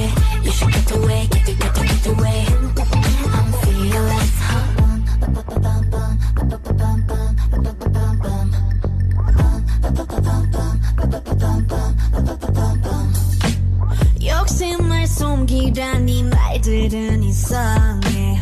You 0.45 0.53
should 0.53 0.73
get 0.73 0.91
away 0.97 1.29
get 1.31 1.45
the 1.47 1.53
get 1.55 1.75
the 1.75 1.83
get 1.87 2.07
away 2.13 2.41
Mm, 2.49 2.75
mm, 2.75 2.85
mm, 2.85 3.37
I'm 3.39 3.49
fearless 3.63 4.33
huh? 4.49 4.65
욕심을 14.25 15.07
숨기라니 15.07 16.25
말들은 16.25 17.23
이상해 17.23 18.41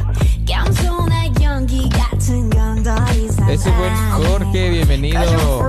Ese 3.50 3.72
fue 3.74 3.90
Jorge, 4.12 4.70
bienvenido. 4.70 5.68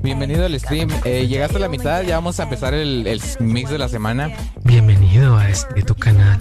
Bienvenido 0.00 0.46
al 0.46 0.58
stream. 0.58 0.88
Eh, 1.04 1.26
llegaste 1.26 1.56
a 1.56 1.60
la 1.60 1.68
mitad, 1.68 2.02
ya 2.02 2.14
vamos 2.14 2.40
a 2.40 2.44
empezar 2.44 2.72
el, 2.72 3.20
mix 3.40 3.68
de 3.68 3.76
la 3.76 3.88
semana. 3.88 4.30
Bienvenido 4.64 5.36
a 5.36 5.50
este 5.50 5.82
tu 5.82 5.94
canal. 5.94 6.38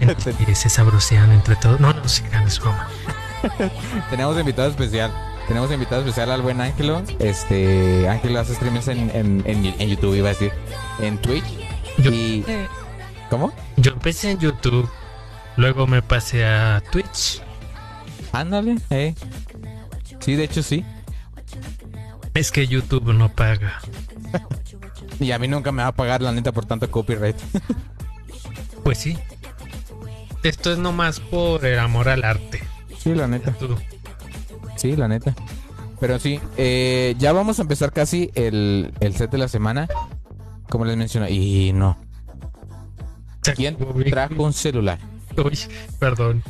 Se 0.54 0.70
sabrosean 0.70 1.30
entre 1.32 1.56
todos. 1.56 1.78
No, 1.78 1.92
no, 1.92 2.08
sí, 2.08 2.22
es 2.46 2.58
broma. 2.58 2.88
Tenemos 4.10 4.38
invitado 4.38 4.70
especial. 4.70 5.12
Tenemos 5.48 5.70
invitado 5.70 6.00
especial 6.00 6.30
al 6.30 6.40
buen 6.40 6.60
Ángelo. 6.62 7.02
Este, 7.18 8.08
Ángelo 8.08 8.40
hace 8.40 8.54
streams 8.54 8.88
en, 8.88 9.42
en, 9.44 9.88
YouTube, 9.88 10.14
iba 10.14 10.30
a 10.30 10.32
decir. 10.32 10.52
En 11.00 11.18
Twitch. 11.18 11.44
Y, 11.98 12.44
¿Cómo? 13.28 13.52
Yo 13.76 13.92
empecé 13.92 14.30
en 14.30 14.38
YouTube 14.38 14.88
luego 15.56 15.86
me 15.86 16.02
pasé 16.02 16.44
a 16.44 16.82
Twitch. 16.90 17.42
Ándale, 18.32 18.76
eh. 18.90 19.14
Sí, 20.20 20.36
de 20.36 20.44
hecho 20.44 20.62
sí. 20.62 20.84
Es 22.34 22.50
que 22.50 22.66
YouTube 22.66 23.12
no 23.12 23.28
paga. 23.28 23.80
Y 25.20 25.30
a 25.30 25.38
mí 25.38 25.46
nunca 25.46 25.70
me 25.70 25.82
va 25.82 25.88
a 25.88 25.94
pagar 25.94 26.20
la 26.20 26.32
neta 26.32 26.50
por 26.52 26.64
tanto 26.66 26.90
copyright. 26.90 27.36
Pues 28.82 28.98
sí. 28.98 29.16
Esto 30.42 30.72
es 30.72 30.78
nomás 30.78 31.20
por 31.20 31.64
el 31.64 31.78
amor 31.78 32.08
al 32.08 32.24
arte. 32.24 32.60
Sí, 32.98 33.14
la 33.14 33.28
neta. 33.28 33.54
Sí, 34.74 34.96
la 34.96 35.06
neta. 35.06 35.36
Pero 36.00 36.18
sí, 36.18 36.40
eh, 36.56 37.14
ya 37.16 37.32
vamos 37.32 37.60
a 37.60 37.62
empezar 37.62 37.92
casi 37.92 38.32
el, 38.34 38.92
el 38.98 39.14
set 39.14 39.30
de 39.30 39.38
la 39.38 39.46
semana. 39.46 39.86
Como 40.68 40.84
les 40.84 40.96
mencioné. 40.96 41.30
Y 41.30 41.72
no. 41.72 41.96
¿Quién 43.54 43.76
trajo 44.10 44.42
un 44.42 44.52
celular? 44.52 44.98
Uy, 45.36 45.58
perdón. 45.98 46.42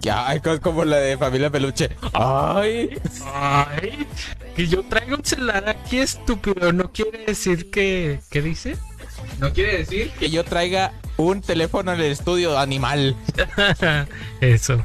Ya, 0.00 0.28
hay 0.28 0.40
cosas 0.40 0.60
como 0.60 0.84
la 0.84 0.98
de 0.98 1.16
familia 1.16 1.50
peluche. 1.50 1.90
Ay. 2.12 2.98
Ay, 3.24 4.06
que 4.54 4.66
yo 4.66 4.84
traigo 4.84 5.16
un 5.16 5.24
celular 5.24 5.68
aquí 5.68 5.98
estúpido, 5.98 6.72
no 6.72 6.92
quiere 6.92 7.24
decir 7.26 7.70
que... 7.70 8.20
¿Qué 8.30 8.42
dice? 8.42 8.76
No 9.38 9.52
quiere 9.52 9.78
decir 9.78 10.10
que 10.18 10.30
yo 10.30 10.44
traiga 10.44 10.92
un 11.16 11.40
teléfono 11.40 11.92
en 11.92 12.00
el 12.00 12.12
estudio 12.12 12.58
animal. 12.58 13.16
Eso. 14.40 14.84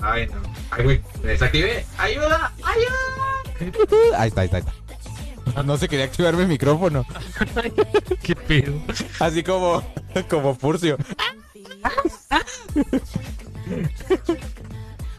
Ay, 0.00 0.26
no. 0.26 0.42
Ay, 0.70 0.84
güey. 0.84 1.00
Desactivé. 1.22 1.84
¡Ayuda! 1.98 2.52
¡Ayuda! 2.62 4.16
Ahí 4.16 4.28
está, 4.28 4.40
ahí 4.42 4.46
está, 4.46 4.56
ahí 4.56 4.64
está. 4.66 5.62
No 5.62 5.76
se 5.76 5.88
quería 5.88 6.06
activar 6.06 6.36
mi 6.36 6.46
micrófono. 6.46 7.04
¿Qué 8.22 8.36
pedo? 8.36 8.80
Así 9.18 9.42
como, 9.42 9.82
como 10.28 10.54
Furcio. 10.54 10.96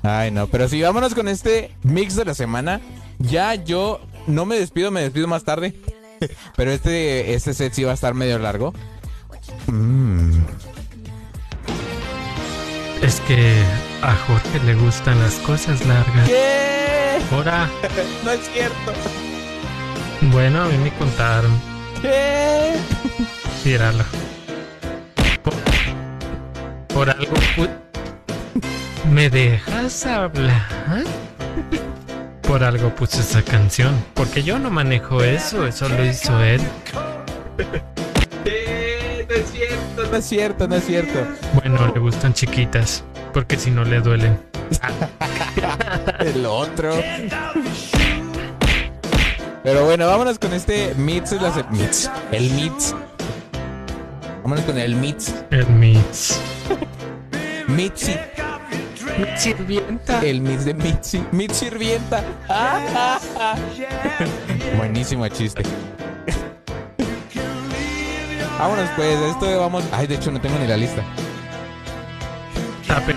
Ay, 0.03 0.32
no, 0.32 0.47
pero 0.47 0.68
sí, 0.68 0.82
vámonos 0.82 1.14
con 1.14 1.28
este 1.28 1.76
mix 1.84 2.16
de 2.16 2.26
la 2.26 2.34
semana. 2.34 2.82
Ya 3.20 3.53
yo 3.55 4.01
no 4.28 4.45
me 4.45 4.57
despido, 4.57 4.89
me 4.91 5.01
despido 5.01 5.28
más 5.28 5.43
tarde. 5.43 5.76
Pero 6.55 6.72
este, 6.72 7.34
este 7.34 7.53
set 7.53 7.74
sí 7.74 7.84
va 7.84 7.91
a 7.91 7.95
estar 7.95 8.14
medio 8.14 8.38
largo. 8.39 8.74
Mm. 9.68 10.39
Es 13.01 13.20
que 13.22 13.55
a 14.03 14.16
Jorge 14.16 14.59
le 14.66 14.76
gustan 14.76 15.20
las 15.20 15.34
cosas 15.36 15.84
largas. 15.86 16.28
¿Qué? 16.28 17.18
Ahora, 17.32 17.68
No 18.24 18.32
es 18.32 18.47
cierto. 18.53 18.93
bueno, 20.32 20.62
a 20.64 20.68
mí 20.68 20.78
me 20.78 20.93
contaron. 20.93 21.51
¿Qué? 22.01 22.74
Tíralo. 23.64 24.03
Por, 26.93 27.09
algo... 27.09 27.33
¿Me 29.11 29.29
dejas 29.29 30.05
hablar? 30.05 31.05
Por 32.41 32.63
algo 32.63 32.93
puse 32.95 33.21
esa 33.21 33.41
canción. 33.41 33.95
Porque 34.13 34.43
yo 34.43 34.59
no 34.59 34.69
manejo 34.69 35.23
eso, 35.23 35.65
eso 35.65 35.87
lo 35.87 36.05
hizo 36.05 36.41
él. 36.43 36.61
No 39.29 39.35
es 39.35 39.49
cierto, 39.49 40.11
no 40.11 40.17
es 40.17 40.25
cierto, 40.25 40.67
no 40.67 40.75
es 40.75 40.85
cierto. 40.85 41.19
Bueno, 41.53 41.91
le 41.93 41.99
gustan 41.99 42.33
chiquitas. 42.33 43.03
Porque 43.33 43.57
si 43.57 43.71
no 43.71 43.85
le 43.85 44.01
duelen. 44.01 44.37
El 46.19 46.45
otro. 46.45 46.93
Pero 49.63 49.85
bueno, 49.85 50.07
vámonos 50.07 50.39
con 50.39 50.53
este 50.53 50.93
Mix. 50.95 51.31
El 52.31 52.49
Mix. 52.51 52.95
Vámonos 54.43 54.65
con 54.65 54.77
el 54.77 54.95
Mix. 54.95 55.33
El 55.51 55.67
Mix. 55.67 56.39
Mitzi. 57.67 58.15
Sirvienta. 59.38 60.19
El 60.22 60.41
Mix 60.41 60.65
de 60.65 60.74
Mitzi. 60.74 61.24
Mitzi 61.32 61.65
sirvienta. 61.65 62.24
Ah, 62.49 62.82
ah, 62.95 63.19
ah. 63.39 63.55
Buenísimo 64.78 65.28
chiste. 65.28 65.63
Vámonos 68.59 68.89
pues, 68.95 69.19
esto 69.22 69.45
de 69.45 69.55
vamos. 69.55 69.84
Ay, 69.91 70.07
de 70.07 70.15
hecho 70.15 70.32
no 70.32 70.39
tengo 70.39 70.57
ni 70.59 70.67
la 70.67 70.78
lista. 70.78 71.03
Tape. 72.88 73.15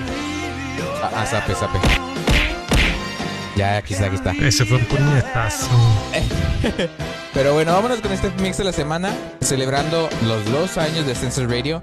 Ah, 1.02 1.26
sape, 1.26 1.54
sape. 1.54 1.78
Ya, 3.56 3.76
aquí 3.76 3.94
está, 3.94 4.06
aquí 4.06 4.16
está. 4.16 4.32
Ese 4.32 4.64
fue 4.64 4.78
un 4.78 4.84
puñetazo. 4.86 5.68
Pero 7.34 7.52
bueno, 7.52 7.72
vámonos 7.72 8.00
con 8.00 8.12
este 8.12 8.30
mix 8.40 8.56
de 8.58 8.64
la 8.64 8.72
semana, 8.72 9.12
celebrando 9.40 10.08
los 10.26 10.44
dos 10.50 10.78
años 10.78 11.06
de 11.06 11.14
Census 11.14 11.44
Radio. 11.44 11.80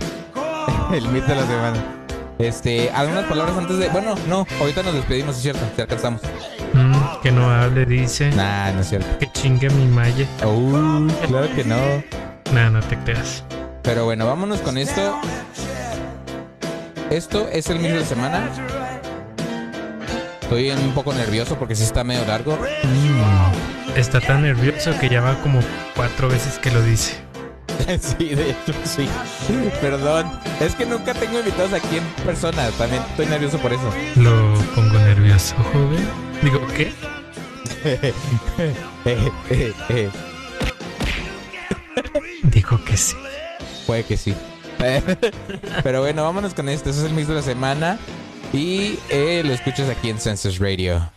El 0.94 1.08
mix 1.08 1.26
de 1.26 1.36
la 1.36 1.48
semana. 1.48 1.84
Este, 2.38 2.90
algunas 2.92 3.26
palabras 3.26 3.58
antes 3.58 3.78
de. 3.78 3.88
Bueno, 3.90 4.16
no, 4.28 4.46
ahorita 4.60 4.84
nos 4.84 4.94
despedimos, 4.94 5.38
es 5.38 5.44
cierto, 5.44 5.62
ya 5.78 5.84
alcanzamos. 5.84 6.22
Mm, 6.74 7.22
que 7.22 7.32
no 7.32 7.50
hable, 7.50 7.86
dice. 7.86 8.30
Nah, 8.32 8.72
no 8.74 8.82
es 8.82 8.90
cierto. 8.90 9.08
Que 9.20 9.32
chingue 9.32 9.70
mi 9.70 9.86
malle. 9.86 10.28
Uh, 10.44 11.08
claro 11.28 11.48
que 11.56 11.64
no. 11.64 11.78
Nah, 12.54 12.70
no 12.70 12.82
te 12.82 12.98
creas. 13.00 13.44
Pero 13.84 14.06
bueno, 14.06 14.26
vámonos 14.26 14.60
con 14.60 14.78
esto. 14.78 15.20
Esto 17.10 17.48
es 17.52 17.70
el 17.70 17.80
mix 17.80 17.94
de 17.94 18.00
la 18.00 18.06
semana. 18.06 18.50
Estoy 20.42 20.72
un 20.72 20.94
poco 20.94 21.14
nervioso 21.14 21.56
porque 21.58 21.76
sí 21.76 21.84
está 21.84 22.04
medio 22.04 22.26
largo. 22.26 22.58
Está 23.96 24.20
tan 24.20 24.42
nervioso 24.42 24.92
que 25.00 25.08
ya 25.08 25.22
va 25.22 25.36
como 25.42 25.60
cuatro 25.96 26.28
veces 26.28 26.60
que 26.60 26.72
lo 26.72 26.82
dice. 26.82 27.31
Sí, 28.02 28.36
de 28.36 28.52
hecho, 28.52 28.74
sí. 28.84 29.08
Perdón. 29.80 30.32
Es 30.60 30.76
que 30.76 30.86
nunca 30.86 31.14
tengo 31.14 31.40
invitados 31.40 31.74
aquí 31.74 31.98
en 31.98 32.04
persona. 32.26 32.70
También 32.72 33.02
estoy 33.10 33.26
nervioso 33.28 33.58
por 33.60 33.74
eso. 33.74 33.92
Lo 34.16 34.54
pongo 34.76 35.00
nervioso, 35.00 35.56
joven. 35.56 36.08
Digo, 36.42 36.60
¿qué? 36.76 36.92
Digo 42.44 42.84
que 42.86 42.98
sí. 42.98 43.16
Puede 43.88 44.04
que 44.04 44.18
sí. 44.18 44.36
Pero 45.84 46.02
bueno, 46.02 46.24
vámonos 46.24 46.54
con 46.54 46.70
esto. 46.70 46.90
Ese 46.90 47.00
es 47.00 47.06
el 47.06 47.14
mix 47.14 47.28
de 47.28 47.36
la 47.36 47.42
semana. 47.42 48.00
Y 48.54 49.00
eh, 49.10 49.44
lo 49.46 49.54
escuchas 49.54 49.90
aquí 49.90 50.10
en 50.10 50.20
Census 50.20 50.60
Radio. 50.60 51.12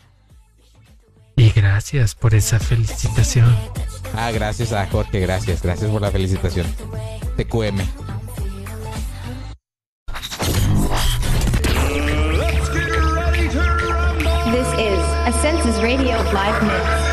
Y 1.37 1.51
gracias 1.51 2.15
por 2.15 2.35
esa 2.35 2.61
felicitación. 2.61 3.55
Ah, 4.17 4.31
gracias 4.33 4.73
a 4.73 4.87
Jorge. 4.87 5.21
Gracias. 5.21 5.63
Gracias 5.63 5.91
por 5.91 6.01
la 6.01 6.11
felicitación. 6.11 6.67
TQM. 7.37 7.79
This 14.53 15.67
is 15.67 15.81
Radio 15.81 16.17
live 16.33 16.63
mix. 16.63 17.04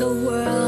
The 0.00 0.08
world 0.08 0.59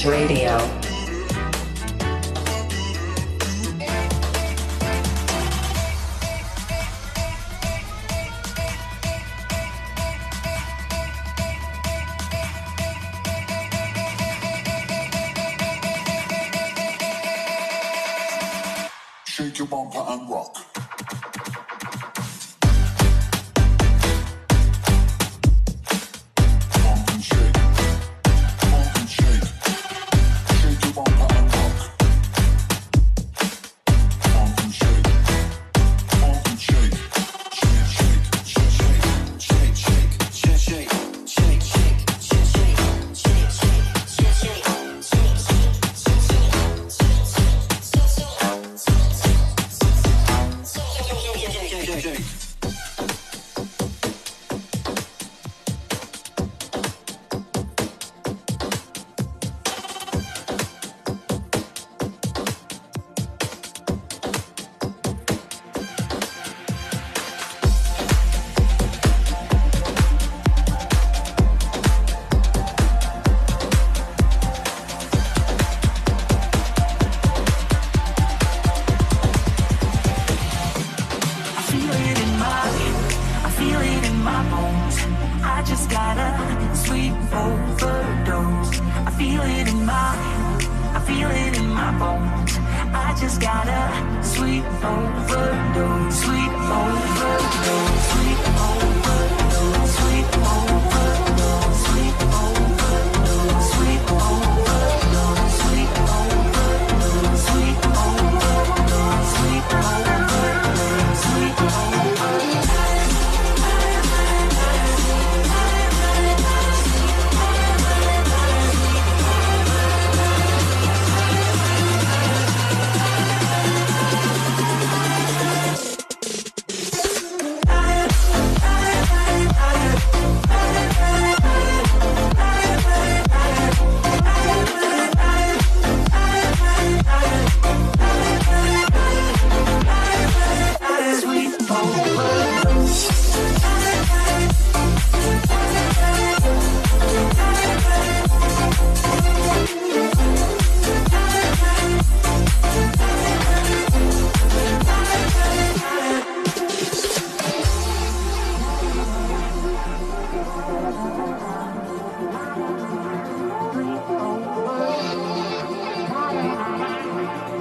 Radio. 0.00 0.71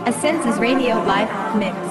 A 0.06 0.12
Census 0.12 0.58
Radio 0.58 0.96
live 1.04 1.56
mix. 1.56 1.91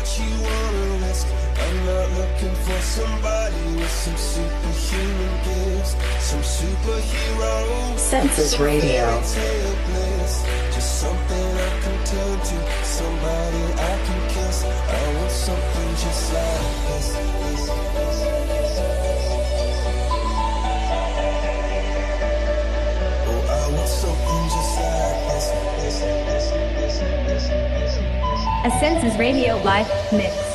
much 0.00 0.20
you 0.20 0.32
wanna 0.42 1.06
risk? 1.06 1.26
I'm 1.64 1.76
not 1.84 2.08
looking 2.18 2.54
for 2.64 2.80
somebody 2.80 3.62
with 3.76 3.90
some 3.90 4.16
superhuman 4.16 5.34
gifts, 5.44 5.94
some 6.20 6.40
superhero. 6.40 7.98
Census 7.98 8.58
Radio. 8.58 9.20
Just 10.74 11.00
something 11.00 11.48
I 11.68 11.72
can 11.82 11.96
turn 12.06 12.38
to, 12.48 12.84
somebody 12.84 13.62
I 13.76 13.94
can 14.06 14.20
kiss. 14.32 14.64
I 14.64 15.14
want 15.16 15.30
something 15.30 15.90
just 16.04 16.32
like 16.32 16.76
this. 16.86 17.49
A 28.62 28.70
Census 28.78 29.16
Radio 29.18 29.56
live 29.62 29.88
mix. 30.12 30.49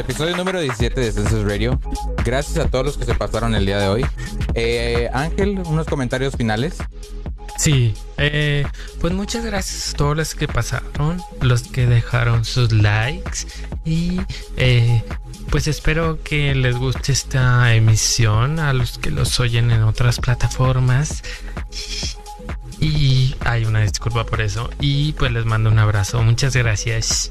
Episodio 0.00 0.36
número 0.36 0.60
17 0.60 1.00
de 1.00 1.12
Census 1.12 1.44
Radio. 1.44 1.78
Gracias 2.24 2.58
a 2.58 2.68
todos 2.68 2.86
los 2.86 2.98
que 2.98 3.04
se 3.04 3.14
pasaron 3.14 3.54
el 3.54 3.66
día 3.66 3.78
de 3.78 3.88
hoy. 3.88 4.06
Eh, 4.54 5.10
Ángel, 5.12 5.60
unos 5.66 5.86
comentarios 5.86 6.34
finales. 6.34 6.78
Sí, 7.56 7.94
eh, 8.16 8.66
pues 9.00 9.12
muchas 9.12 9.44
gracias 9.44 9.92
a 9.92 9.96
todos 9.96 10.16
los 10.16 10.34
que 10.34 10.48
pasaron, 10.48 11.22
los 11.40 11.62
que 11.62 11.86
dejaron 11.86 12.44
sus 12.44 12.72
likes 12.72 13.46
y 13.84 14.20
eh, 14.56 15.04
pues 15.50 15.68
espero 15.68 16.22
que 16.22 16.54
les 16.54 16.76
guste 16.76 17.12
esta 17.12 17.74
emisión 17.74 18.58
a 18.58 18.72
los 18.72 18.98
que 18.98 19.10
los 19.10 19.38
oyen 19.40 19.70
en 19.70 19.82
otras 19.82 20.18
plataformas. 20.20 21.22
Y 22.80 23.34
hay 23.40 23.66
una 23.66 23.80
disculpa 23.80 24.24
por 24.24 24.40
eso. 24.40 24.70
Y 24.80 25.12
pues 25.12 25.30
les 25.32 25.44
mando 25.44 25.68
un 25.68 25.78
abrazo. 25.78 26.22
Muchas 26.22 26.56
gracias. 26.56 27.30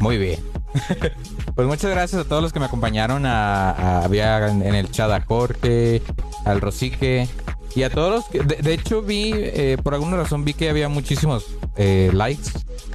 Muy 0.00 0.18
bien. 0.18 0.53
pues 1.54 1.66
muchas 1.66 1.90
gracias 1.90 2.20
a 2.22 2.28
todos 2.28 2.42
los 2.42 2.52
que 2.52 2.58
me 2.60 2.66
acompañaron. 2.66 3.26
A, 3.26 3.70
a- 3.70 4.04
había 4.04 4.48
en 4.48 4.62
el 4.74 4.90
chat 4.90 5.10
a 5.10 5.20
Jorge, 5.20 6.02
al 6.44 6.60
Rosique 6.60 7.28
y 7.74 7.82
a 7.82 7.90
todos 7.90 8.10
los 8.10 8.24
que. 8.26 8.40
De, 8.40 8.74
hecho, 8.74 9.02
vi, 9.02 9.32
eh, 9.34 9.76
por 9.82 9.94
alguna 9.94 10.16
razón, 10.16 10.44
vi 10.44 10.54
que 10.54 10.70
había 10.70 10.88
muchísimos 10.88 11.44
eh, 11.76 12.10
likes. 12.12 12.50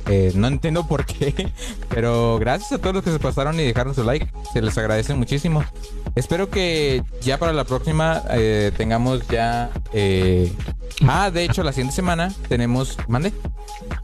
Eh, 0.07 0.31
no 0.35 0.47
entiendo 0.47 0.87
por 0.87 1.05
qué, 1.05 1.51
pero 1.89 2.37
gracias 2.39 2.71
a 2.71 2.77
todos 2.79 2.95
los 2.95 3.03
que 3.03 3.11
se 3.11 3.19
pasaron 3.19 3.59
y 3.59 3.63
dejaron 3.63 3.93
su 3.93 4.03
like. 4.03 4.27
Se 4.53 4.61
les 4.61 4.77
agradece 4.77 5.13
muchísimo. 5.13 5.63
Espero 6.15 6.49
que 6.49 7.03
ya 7.21 7.37
para 7.37 7.53
la 7.53 7.63
próxima 7.63 8.23
eh, 8.31 8.71
tengamos 8.75 9.27
ya. 9.27 9.69
Ah, 11.07 11.29
de 11.31 11.43
hecho, 11.43 11.63
la 11.63 11.71
siguiente 11.71 11.95
semana 11.95 12.33
tenemos. 12.47 12.97
¿Mande? 13.07 13.31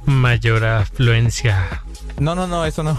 Mayor 0.06 0.64
afluencia. 0.64 1.84
No, 2.20 2.36
no, 2.36 2.48
no, 2.48 2.66
eso 2.66 2.84
no. 2.84 2.98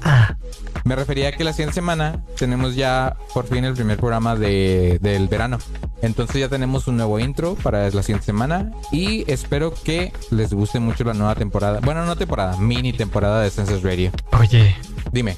Me 0.84 0.96
refería 0.96 1.28
a 1.28 1.32
que 1.32 1.44
la 1.44 1.52
siguiente 1.52 1.74
semana 1.74 2.24
tenemos 2.36 2.74
ya 2.74 3.16
por 3.32 3.46
fin 3.46 3.64
el 3.64 3.74
primer 3.74 3.98
programa 3.98 4.34
de, 4.34 4.98
del 5.00 5.28
verano. 5.28 5.58
Entonces 6.02 6.40
ya 6.40 6.48
tenemos 6.48 6.88
un 6.88 6.96
nuevo 6.96 7.20
intro 7.20 7.54
para 7.54 7.88
la 7.90 8.02
siguiente 8.02 8.26
semana 8.26 8.72
y 8.90 9.30
espero 9.30 9.72
que 9.72 10.12
les 10.30 10.52
guste 10.52 10.80
mucho 10.80 11.04
la 11.04 11.14
nueva 11.14 11.36
temporada. 11.36 11.78
Bueno, 11.80 12.04
no 12.04 12.16
temporada, 12.16 12.56
mini 12.56 12.92
temporada 12.92 13.42
de 13.42 13.50
Census 13.50 13.82
Radio. 13.82 14.10
Oye, 14.32 14.74
Dime, 15.12 15.36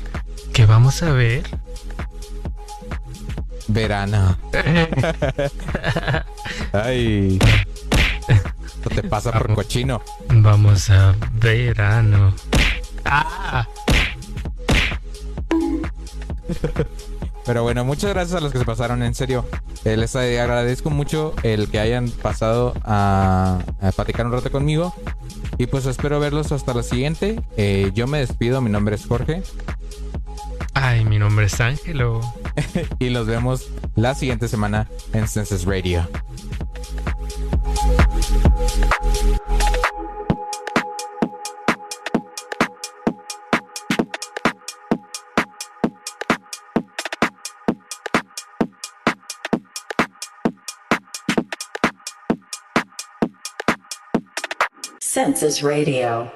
¿qué 0.53 0.67
vamos 0.67 1.03
a 1.03 1.11
ver? 1.11 1.43
verano. 3.69 4.37
Ay. 6.73 7.39
Esto 8.65 8.91
te 8.91 9.03
pasa 9.03 9.33
por 9.33 9.55
cochino. 9.55 10.03
Vamos 10.29 10.91
a 10.91 11.15
verano. 11.41 12.35
Ah, 13.05 13.67
Pero 17.47 17.63
bueno, 17.63 17.85
muchas 17.85 18.11
gracias 18.15 18.39
a 18.39 18.41
los 18.41 18.53
que 18.53 18.59
se 18.59 18.65
pasaron, 18.65 19.03
en 19.03 19.15
serio. 19.15 19.45
Eh, 19.85 19.99
les 19.99 20.17
agradezco 20.17 20.89
mucho 20.89 21.35
el 21.43 21.69
que 21.71 21.79
hayan 21.79 22.09
pasado 22.09 22.73
a, 22.85 23.59
a 23.83 23.93
platicar 23.93 24.25
un 24.27 24.33
rato 24.33 24.51
conmigo. 24.51 24.95
Y 25.59 25.67
pues 25.67 25.85
espero 25.85 26.19
verlos 26.21 26.53
hasta 26.53 26.73
la 26.73 26.83
siguiente. 26.83 27.43
Eh, 27.59 27.91
yo 27.95 28.07
me 28.07 28.19
despido, 28.19 28.63
mi 28.63 28.71
nombre 28.71 28.95
es 28.97 29.07
Jorge. 29.07 29.43
ay, 30.73 31.05
mi 31.05 31.19
nombre 31.19 31.47
es 31.47 31.61
Ángelo. 31.61 32.21
y 32.99 33.11
los 33.11 33.27
vemos 33.27 33.69
la 33.95 34.15
siguiente 34.15 34.49
semana 34.49 34.89
en 35.13 35.29
Census 35.29 35.67
Radio. 35.67 36.09
Census 55.15 55.63
Radio. 55.63 56.35